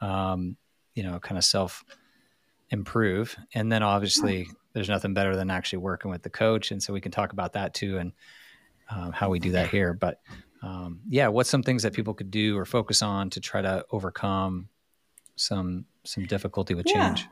um, 0.00 0.56
you 0.94 1.02
know 1.02 1.18
kind 1.18 1.36
of 1.36 1.44
self 1.44 1.84
improve 2.70 3.36
and 3.54 3.72
then 3.72 3.82
obviously 3.82 4.46
there's 4.72 4.88
nothing 4.88 5.14
better 5.14 5.34
than 5.34 5.50
actually 5.50 5.78
working 5.78 6.10
with 6.10 6.22
the 6.22 6.30
coach. 6.30 6.70
And 6.70 6.80
so 6.80 6.92
we 6.92 7.00
can 7.00 7.10
talk 7.10 7.32
about 7.32 7.54
that 7.54 7.74
too 7.74 7.98
and 7.98 8.12
um, 8.90 9.12
how 9.12 9.28
we 9.28 9.40
do 9.40 9.50
that 9.52 9.68
here. 9.68 9.92
But 9.92 10.20
um, 10.62 11.00
yeah 11.08 11.28
what's 11.28 11.50
some 11.50 11.62
things 11.62 11.84
that 11.84 11.92
people 11.92 12.14
could 12.14 12.30
do 12.30 12.58
or 12.58 12.64
focus 12.64 13.00
on 13.00 13.30
to 13.30 13.40
try 13.40 13.62
to 13.62 13.84
overcome 13.92 14.68
some 15.36 15.84
some 16.08 16.24
difficulty 16.24 16.74
with 16.74 16.86
change. 16.86 17.28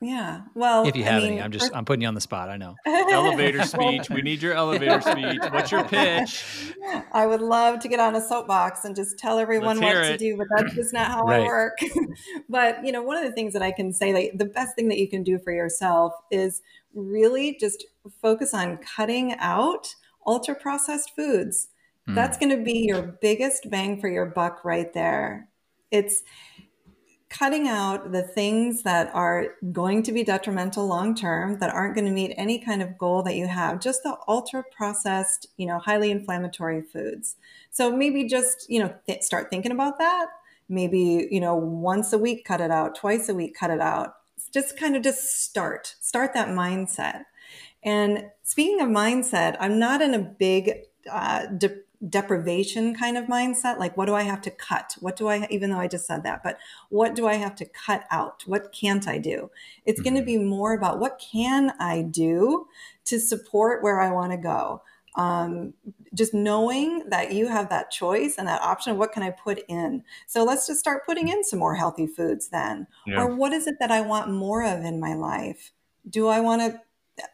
Yeah. 0.00 0.42
Well, 0.54 0.86
if 0.86 0.94
you 0.94 1.04
have 1.04 1.22
I 1.22 1.26
mean, 1.26 1.32
any, 1.34 1.42
I'm 1.42 1.50
just 1.50 1.74
I'm 1.74 1.86
putting 1.86 2.02
you 2.02 2.08
on 2.08 2.14
the 2.14 2.20
spot. 2.20 2.50
I 2.50 2.58
know. 2.58 2.74
elevator 2.86 3.62
speech. 3.64 4.10
We 4.10 4.20
need 4.20 4.42
your 4.42 4.52
elevator 4.62 5.00
speech. 5.00 5.40
What's 5.50 5.72
your 5.72 5.84
pitch? 5.84 6.74
I 7.12 7.26
would 7.26 7.40
love 7.40 7.80
to 7.80 7.88
get 7.88 7.98
on 7.98 8.14
a 8.14 8.20
soapbox 8.20 8.84
and 8.84 8.94
just 8.94 9.18
tell 9.18 9.38
everyone 9.38 9.80
what 9.80 9.96
it. 9.96 10.12
to 10.12 10.18
do, 10.18 10.36
but 10.36 10.48
that's 10.54 10.74
just 10.74 10.92
not 10.92 11.10
how 11.10 11.24
right. 11.24 11.40
I 11.40 11.46
work. 11.46 11.78
but 12.48 12.84
you 12.84 12.92
know, 12.92 13.02
one 13.02 13.16
of 13.16 13.24
the 13.24 13.32
things 13.32 13.54
that 13.54 13.62
I 13.62 13.72
can 13.72 13.90
say, 13.92 14.12
like 14.12 14.32
the 14.34 14.44
best 14.44 14.76
thing 14.76 14.88
that 14.88 14.98
you 14.98 15.08
can 15.08 15.22
do 15.22 15.38
for 15.38 15.50
yourself 15.50 16.12
is 16.30 16.60
really 16.94 17.56
just 17.58 17.86
focus 18.20 18.52
on 18.52 18.76
cutting 18.78 19.34
out 19.38 19.94
ultra 20.26 20.54
processed 20.54 21.12
foods. 21.16 21.68
Mm. 22.06 22.14
That's 22.14 22.36
going 22.36 22.50
to 22.50 22.62
be 22.62 22.84
your 22.86 23.02
biggest 23.02 23.70
bang 23.70 23.98
for 23.98 24.08
your 24.08 24.26
buck 24.26 24.62
right 24.62 24.92
there. 24.92 25.48
It's 25.90 26.22
cutting 27.28 27.66
out 27.66 28.12
the 28.12 28.22
things 28.22 28.82
that 28.82 29.10
are 29.12 29.54
going 29.72 30.02
to 30.04 30.12
be 30.12 30.22
detrimental 30.22 30.86
long 30.86 31.14
term 31.14 31.58
that 31.58 31.74
aren't 31.74 31.94
going 31.94 32.06
to 32.06 32.12
meet 32.12 32.32
any 32.36 32.58
kind 32.58 32.82
of 32.82 32.96
goal 32.96 33.22
that 33.22 33.34
you 33.34 33.48
have 33.48 33.80
just 33.80 34.02
the 34.02 34.16
ultra 34.28 34.62
processed 34.76 35.48
you 35.56 35.66
know 35.66 35.78
highly 35.78 36.10
inflammatory 36.10 36.82
foods. 36.82 37.36
So 37.70 37.94
maybe 37.94 38.28
just 38.28 38.68
you 38.70 38.80
know 38.80 38.94
th- 39.06 39.22
start 39.22 39.50
thinking 39.50 39.72
about 39.72 39.98
that. 39.98 40.26
Maybe 40.68 41.28
you 41.30 41.40
know 41.40 41.56
once 41.56 42.12
a 42.12 42.18
week 42.18 42.44
cut 42.44 42.60
it 42.60 42.70
out. 42.70 42.94
Twice 42.94 43.28
a 43.28 43.34
week 43.34 43.56
cut 43.58 43.70
it 43.70 43.80
out. 43.80 44.14
Just 44.52 44.78
kind 44.78 44.96
of 44.96 45.02
just 45.02 45.42
start. 45.42 45.96
Start 46.00 46.32
that 46.34 46.48
mindset. 46.48 47.24
And 47.82 48.30
speaking 48.42 48.80
of 48.80 48.88
mindset 48.88 49.56
i'm 49.60 49.78
not 49.78 50.00
in 50.00 50.14
a 50.14 50.18
big 50.18 50.72
uh, 51.10 51.46
deprivation 52.08 52.94
kind 52.94 53.16
of 53.16 53.24
mindset 53.24 53.78
like 53.78 53.96
what 53.96 54.06
do 54.06 54.14
i 54.14 54.22
have 54.22 54.42
to 54.42 54.50
cut? 54.50 54.96
What 55.00 55.16
do 55.16 55.28
i 55.28 55.46
even 55.50 55.70
though 55.70 55.78
i 55.78 55.88
just 55.88 56.06
said 56.06 56.22
that 56.24 56.42
but 56.42 56.58
what 56.90 57.14
do 57.14 57.26
i 57.26 57.34
have 57.34 57.54
to 57.56 57.64
cut 57.64 58.04
out? 58.10 58.42
What 58.46 58.72
can't 58.72 59.08
i 59.08 59.18
do? 59.18 59.50
It's 59.84 60.00
mm-hmm. 60.00 60.10
going 60.10 60.20
to 60.20 60.26
be 60.26 60.38
more 60.38 60.74
about 60.74 60.98
what 60.98 61.18
can 61.18 61.72
i 61.80 62.02
do 62.02 62.66
to 63.04 63.18
support 63.18 63.82
where 63.82 64.00
i 64.00 64.10
want 64.10 64.32
to 64.32 64.38
go. 64.38 64.82
Um, 65.16 65.72
just 66.12 66.34
knowing 66.34 67.08
that 67.08 67.32
you 67.32 67.48
have 67.48 67.70
that 67.70 67.90
choice 67.90 68.34
and 68.36 68.46
that 68.46 68.60
option 68.60 68.98
what 68.98 69.12
can 69.12 69.22
i 69.22 69.30
put 69.30 69.60
in. 69.66 70.04
So 70.26 70.44
let's 70.44 70.66
just 70.66 70.80
start 70.80 71.06
putting 71.06 71.28
in 71.28 71.42
some 71.44 71.58
more 71.58 71.76
healthy 71.76 72.06
foods 72.06 72.48
then. 72.48 72.86
Yeah. 73.06 73.22
or 73.22 73.34
what 73.34 73.52
is 73.52 73.66
it 73.66 73.76
that 73.80 73.90
i 73.90 74.02
want 74.02 74.30
more 74.30 74.62
of 74.62 74.84
in 74.84 75.00
my 75.00 75.14
life? 75.14 75.72
Do 76.08 76.28
i 76.28 76.40
want 76.40 76.60
to 76.60 76.80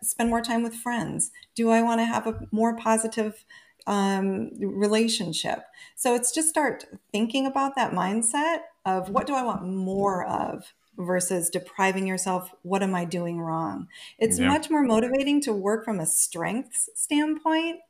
spend 0.03 0.31
more 0.31 0.41
time 0.41 0.63
with 0.63 0.75
friends? 0.75 1.33
Do 1.57 1.71
i 1.71 1.83
want 1.83 2.01
to 2.01 2.05
have 2.05 2.29
a 2.29 2.47
more 2.53 2.77
positive 2.77 3.45
um, 3.87 4.51
relationship. 4.59 5.65
So 5.97 6.15
it's 6.15 6.33
just 6.33 6.49
start 6.49 6.85
thinking 7.11 7.47
about 7.47 7.77
that 7.77 7.93
mindset 7.93 8.61
of 8.85 9.11
what 9.11 9.27
do 9.27 9.35
I 9.35 9.43
want 9.43 9.67
more 9.67 10.25
of 10.27 10.73
versus 10.97 11.51
depriving 11.51 12.07
yourself. 12.07 12.51
What 12.63 12.83
am 12.83 12.95
I 12.95 13.05
doing 13.05 13.41
wrong? 13.41 13.89
It's 14.19 14.39
yeah. 14.39 14.49
much 14.49 14.71
more 14.71 14.83
motivating 14.83 15.41
to 15.43 15.53
work 15.53 15.85
from 15.85 16.01
a 16.01 16.07
strengths 16.07 16.89
standpoint 16.95 17.81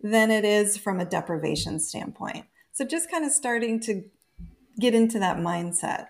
than 0.00 0.30
it 0.30 0.44
is 0.44 0.76
from 0.76 1.00
a 1.00 1.04
deprivation 1.04 1.78
standpoint. 1.80 2.46
So 2.72 2.84
just 2.84 3.10
kind 3.10 3.24
of 3.24 3.32
starting 3.32 3.80
to 3.80 4.04
get 4.78 4.94
into 4.94 5.18
that 5.18 5.36
mindset. 5.36 6.06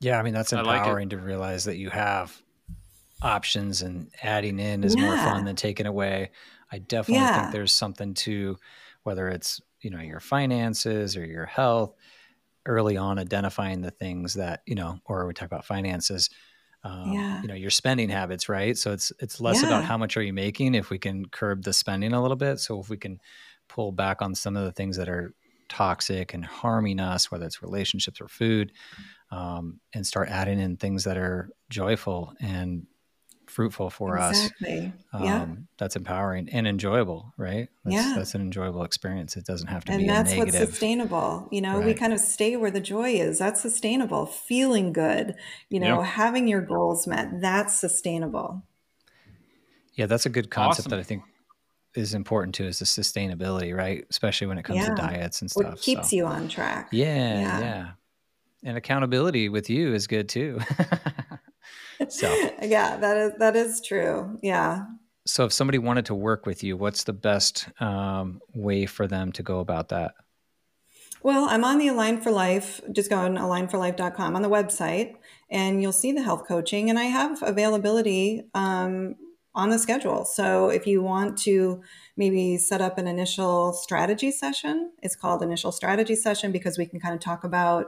Yeah, 0.00 0.18
I 0.18 0.22
mean 0.22 0.34
that's 0.34 0.52
empowering 0.52 1.08
like 1.08 1.18
to 1.18 1.24
realize 1.24 1.64
that 1.64 1.76
you 1.76 1.90
have 1.90 2.42
options 3.22 3.82
and 3.82 4.10
adding 4.22 4.58
in 4.58 4.84
is 4.84 4.96
yeah. 4.96 5.02
more 5.02 5.16
fun 5.16 5.44
than 5.44 5.56
taking 5.56 5.86
away. 5.86 6.30
I 6.72 6.78
definitely 6.78 7.24
yeah. 7.24 7.42
think 7.42 7.52
there's 7.52 7.72
something 7.72 8.14
to 8.14 8.56
whether 9.02 9.28
it's, 9.28 9.60
you 9.80 9.90
know, 9.90 10.00
your 10.00 10.20
finances 10.20 11.16
or 11.16 11.26
your 11.26 11.46
health, 11.46 11.94
early 12.66 12.96
on 12.96 13.18
identifying 13.18 13.82
the 13.82 13.90
things 13.90 14.34
that, 14.34 14.62
you 14.66 14.74
know, 14.74 14.98
or 15.04 15.26
we 15.26 15.34
talk 15.34 15.46
about 15.46 15.64
finances, 15.64 16.30
um, 16.84 17.12
yeah. 17.12 17.42
you 17.42 17.48
know, 17.48 17.54
your 17.54 17.70
spending 17.70 18.08
habits, 18.08 18.48
right? 18.48 18.76
So 18.78 18.92
it's 18.92 19.12
it's 19.18 19.40
less 19.40 19.60
yeah. 19.60 19.68
about 19.68 19.84
how 19.84 19.98
much 19.98 20.16
are 20.16 20.22
you 20.22 20.32
making 20.32 20.74
if 20.74 20.90
we 20.90 20.98
can 20.98 21.26
curb 21.26 21.62
the 21.62 21.72
spending 21.72 22.12
a 22.12 22.22
little 22.22 22.36
bit. 22.36 22.60
So 22.60 22.80
if 22.80 22.88
we 22.88 22.96
can 22.96 23.20
pull 23.68 23.92
back 23.92 24.22
on 24.22 24.34
some 24.34 24.56
of 24.56 24.64
the 24.64 24.72
things 24.72 24.96
that 24.96 25.08
are 25.08 25.34
toxic 25.68 26.34
and 26.34 26.44
harming 26.44 27.00
us, 27.00 27.30
whether 27.30 27.46
it's 27.46 27.62
relationships 27.62 28.20
or 28.20 28.28
food, 28.28 28.72
um, 29.30 29.80
and 29.94 30.06
start 30.06 30.28
adding 30.28 30.60
in 30.60 30.76
things 30.76 31.04
that 31.04 31.16
are 31.16 31.50
joyful 31.70 32.34
and 32.40 32.86
fruitful 33.52 33.90
for 33.90 34.16
exactly. 34.16 34.86
us. 34.86 34.92
Um, 35.12 35.24
yeah. 35.24 35.46
That's 35.78 35.96
empowering 35.96 36.48
and 36.50 36.66
enjoyable, 36.66 37.32
right? 37.36 37.68
That's, 37.84 37.94
yeah. 37.94 38.14
That's 38.16 38.34
an 38.34 38.40
enjoyable 38.40 38.82
experience. 38.82 39.36
It 39.36 39.44
doesn't 39.44 39.68
have 39.68 39.84
to 39.84 39.92
and 39.92 40.00
be 40.00 40.08
And 40.08 40.26
that's 40.26 40.36
what's 40.36 40.56
sustainable. 40.56 41.48
You 41.50 41.60
know, 41.60 41.78
right. 41.78 41.86
we 41.86 41.94
kind 41.94 42.12
of 42.12 42.20
stay 42.20 42.56
where 42.56 42.70
the 42.70 42.80
joy 42.80 43.10
is. 43.10 43.38
That's 43.38 43.60
sustainable. 43.60 44.26
Feeling 44.26 44.92
good, 44.92 45.36
you 45.68 45.78
know, 45.80 46.00
yep. 46.00 46.10
having 46.10 46.48
your 46.48 46.62
goals 46.62 47.06
met, 47.06 47.40
that's 47.40 47.78
sustainable. 47.78 48.62
Yeah, 49.94 50.06
that's 50.06 50.26
a 50.26 50.30
good 50.30 50.50
concept 50.50 50.86
awesome. 50.86 50.90
that 50.90 51.00
I 51.00 51.02
think 51.02 51.22
is 51.94 52.14
important 52.14 52.54
too 52.54 52.64
is 52.64 52.78
the 52.78 52.86
sustainability, 52.86 53.76
right? 53.76 54.04
Especially 54.08 54.46
when 54.46 54.58
it 54.58 54.64
comes 54.64 54.80
yeah. 54.80 54.88
to 54.88 54.94
diets 54.94 55.42
and 55.42 55.50
stuff. 55.50 55.64
What 55.64 55.80
keeps 55.80 56.10
so. 56.10 56.16
you 56.16 56.26
on 56.26 56.48
track. 56.48 56.88
Yeah, 56.90 57.40
yeah. 57.40 57.60
Yeah. 57.60 57.90
And 58.64 58.76
accountability 58.76 59.48
with 59.48 59.68
you 59.68 59.92
is 59.92 60.06
good 60.06 60.28
too. 60.28 60.60
So 62.08 62.28
yeah, 62.62 62.96
that 62.96 63.16
is 63.16 63.32
that 63.38 63.56
is 63.56 63.80
true. 63.80 64.38
Yeah. 64.42 64.84
So 65.24 65.44
if 65.44 65.52
somebody 65.52 65.78
wanted 65.78 66.06
to 66.06 66.14
work 66.14 66.46
with 66.46 66.64
you, 66.64 66.76
what's 66.76 67.04
the 67.04 67.12
best 67.12 67.68
um, 67.80 68.40
way 68.54 68.86
for 68.86 69.06
them 69.06 69.30
to 69.32 69.42
go 69.42 69.60
about 69.60 69.90
that? 69.90 70.14
Well, 71.22 71.46
I'm 71.48 71.62
on 71.64 71.78
the 71.78 71.86
Align 71.86 72.20
for 72.20 72.32
Life. 72.32 72.80
Just 72.90 73.08
go 73.08 73.18
on 73.18 73.36
alignforlife.com 73.36 74.34
on 74.34 74.42
the 74.42 74.48
website, 74.48 75.14
and 75.48 75.80
you'll 75.80 75.92
see 75.92 76.10
the 76.10 76.22
health 76.22 76.48
coaching. 76.48 76.90
And 76.90 76.98
I 76.98 77.04
have 77.04 77.40
availability 77.44 78.42
um, 78.54 79.14
on 79.54 79.70
the 79.70 79.78
schedule. 79.78 80.24
So 80.24 80.68
if 80.68 80.84
you 80.84 81.00
want 81.00 81.38
to 81.38 81.82
maybe 82.16 82.56
set 82.56 82.80
up 82.80 82.98
an 82.98 83.06
initial 83.06 83.72
strategy 83.72 84.32
session, 84.32 84.90
it's 85.00 85.14
called 85.14 85.42
initial 85.42 85.70
strategy 85.70 86.16
session 86.16 86.50
because 86.50 86.76
we 86.76 86.86
can 86.86 86.98
kind 86.98 87.14
of 87.14 87.20
talk 87.20 87.44
about, 87.44 87.86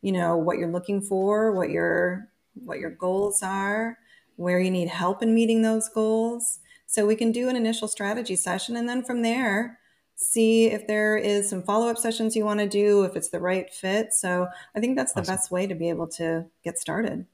you 0.00 0.12
know, 0.12 0.36
what 0.36 0.58
you're 0.58 0.70
looking 0.70 1.00
for, 1.00 1.50
what 1.52 1.70
you're 1.70 2.28
what 2.64 2.78
your 2.78 2.90
goals 2.90 3.42
are, 3.42 3.98
where 4.36 4.60
you 4.60 4.70
need 4.70 4.88
help 4.88 5.22
in 5.22 5.34
meeting 5.34 5.62
those 5.62 5.88
goals. 5.88 6.58
So 6.86 7.06
we 7.06 7.16
can 7.16 7.32
do 7.32 7.48
an 7.48 7.56
initial 7.56 7.88
strategy 7.88 8.36
session 8.36 8.76
and 8.76 8.88
then 8.88 9.02
from 9.02 9.22
there, 9.22 9.78
see 10.14 10.66
if 10.66 10.86
there 10.86 11.16
is 11.16 11.48
some 11.48 11.62
follow-up 11.62 11.98
sessions 11.98 12.34
you 12.34 12.44
want 12.44 12.60
to 12.60 12.68
do, 12.68 13.02
if 13.02 13.16
it's 13.16 13.28
the 13.28 13.40
right 13.40 13.72
fit. 13.72 14.12
So 14.12 14.46
I 14.74 14.80
think 14.80 14.96
that's 14.96 15.12
the 15.12 15.20
awesome. 15.20 15.34
best 15.34 15.50
way 15.50 15.66
to 15.66 15.74
be 15.74 15.88
able 15.88 16.08
to 16.08 16.46
get 16.64 16.78
started. 16.78 17.26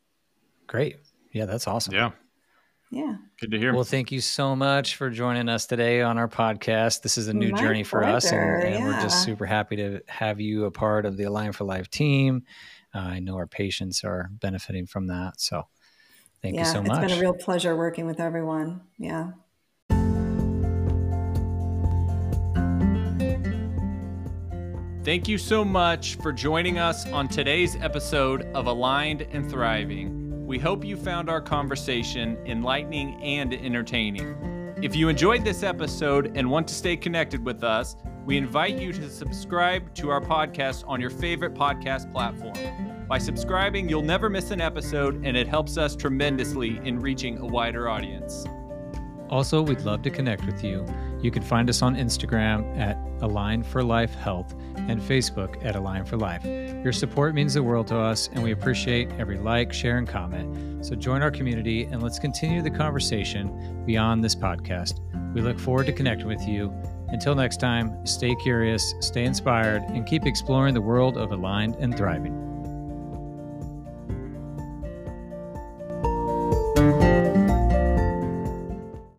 Great. 0.66 0.96
Yeah, 1.32 1.44
that's 1.44 1.68
awesome. 1.68 1.94
Yeah. 1.94 2.10
Yeah. 2.90 3.16
Good 3.40 3.52
to 3.52 3.58
hear. 3.58 3.72
Well, 3.72 3.84
thank 3.84 4.12
you 4.12 4.20
so 4.20 4.54
much 4.54 4.96
for 4.96 5.08
joining 5.08 5.48
us 5.48 5.66
today 5.66 6.02
on 6.02 6.18
our 6.18 6.28
podcast. 6.28 7.00
This 7.00 7.16
is 7.16 7.28
a 7.28 7.32
new 7.32 7.52
My 7.52 7.58
journey 7.58 7.84
for 7.84 8.00
pleasure. 8.00 8.16
us, 8.16 8.32
and, 8.32 8.62
and 8.64 8.74
yeah. 8.74 8.84
we're 8.84 9.00
just 9.00 9.24
super 9.24 9.46
happy 9.46 9.76
to 9.76 10.00
have 10.08 10.40
you 10.40 10.66
a 10.66 10.70
part 10.70 11.06
of 11.06 11.16
the 11.16 11.24
Align 11.24 11.52
for 11.52 11.64
Life 11.64 11.88
team 11.88 12.42
uh, 12.94 12.98
I 12.98 13.20
know 13.20 13.36
our 13.36 13.46
patients 13.46 14.04
are 14.04 14.30
benefiting 14.32 14.86
from 14.86 15.06
that. 15.08 15.40
So 15.40 15.66
thank 16.42 16.54
yeah, 16.54 16.62
you 16.62 16.66
so 16.66 16.82
much. 16.82 17.02
It's 17.02 17.12
been 17.12 17.18
a 17.18 17.20
real 17.20 17.34
pleasure 17.34 17.76
working 17.76 18.06
with 18.06 18.20
everyone. 18.20 18.82
Yeah. 18.98 19.32
Thank 25.04 25.26
you 25.26 25.36
so 25.36 25.64
much 25.64 26.14
for 26.16 26.32
joining 26.32 26.78
us 26.78 27.08
on 27.08 27.26
today's 27.26 27.74
episode 27.76 28.42
of 28.54 28.66
Aligned 28.66 29.22
and 29.32 29.50
Thriving. 29.50 30.46
We 30.46 30.60
hope 30.60 30.84
you 30.84 30.96
found 30.96 31.28
our 31.28 31.40
conversation 31.40 32.38
enlightening 32.46 33.20
and 33.20 33.52
entertaining. 33.52 34.76
If 34.80 34.94
you 34.94 35.08
enjoyed 35.08 35.44
this 35.44 35.64
episode 35.64 36.36
and 36.36 36.48
want 36.48 36.68
to 36.68 36.74
stay 36.74 36.96
connected 36.96 37.44
with 37.44 37.64
us, 37.64 37.96
we 38.24 38.36
invite 38.36 38.78
you 38.78 38.92
to 38.92 39.10
subscribe 39.10 39.92
to 39.94 40.10
our 40.10 40.20
podcast 40.20 40.84
on 40.86 41.00
your 41.00 41.10
favorite 41.10 41.54
podcast 41.54 42.12
platform. 42.12 42.54
By 43.08 43.18
subscribing, 43.18 43.88
you'll 43.88 44.02
never 44.02 44.30
miss 44.30 44.52
an 44.52 44.60
episode, 44.60 45.24
and 45.24 45.36
it 45.36 45.48
helps 45.48 45.76
us 45.76 45.96
tremendously 45.96 46.80
in 46.84 47.00
reaching 47.00 47.38
a 47.38 47.46
wider 47.46 47.88
audience. 47.88 48.46
Also, 49.28 49.60
we'd 49.60 49.80
love 49.80 50.02
to 50.02 50.10
connect 50.10 50.44
with 50.46 50.62
you. 50.62 50.86
You 51.20 51.30
can 51.30 51.42
find 51.42 51.68
us 51.68 51.82
on 51.82 51.96
Instagram 51.96 52.78
at 52.78 52.96
Align 53.22 53.62
for 53.62 53.82
Life 53.82 54.14
Health 54.14 54.54
and 54.76 55.00
Facebook 55.00 55.64
at 55.64 55.74
Align 55.74 56.04
for 56.04 56.16
Life. 56.16 56.44
Your 56.44 56.92
support 56.92 57.34
means 57.34 57.54
the 57.54 57.62
world 57.62 57.86
to 57.88 57.96
us, 57.96 58.28
and 58.32 58.42
we 58.42 58.52
appreciate 58.52 59.10
every 59.18 59.38
like, 59.38 59.72
share, 59.72 59.98
and 59.98 60.06
comment. 60.06 60.84
So 60.84 60.94
join 60.94 61.22
our 61.22 61.30
community 61.30 61.84
and 61.84 62.02
let's 62.02 62.18
continue 62.18 62.62
the 62.62 62.70
conversation 62.70 63.84
beyond 63.84 64.22
this 64.22 64.34
podcast. 64.34 65.00
We 65.34 65.40
look 65.40 65.58
forward 65.58 65.86
to 65.86 65.92
connecting 65.92 66.26
with 66.26 66.46
you 66.46 66.72
until 67.12 67.34
next 67.34 67.58
time, 67.58 68.04
stay 68.06 68.34
curious, 68.36 68.94
stay 69.00 69.24
inspired, 69.24 69.82
and 69.82 70.06
keep 70.06 70.26
exploring 70.26 70.74
the 70.74 70.80
world 70.80 71.16
of 71.16 71.30
aligned 71.30 71.76
and 71.76 71.96
thriving. 71.96 72.51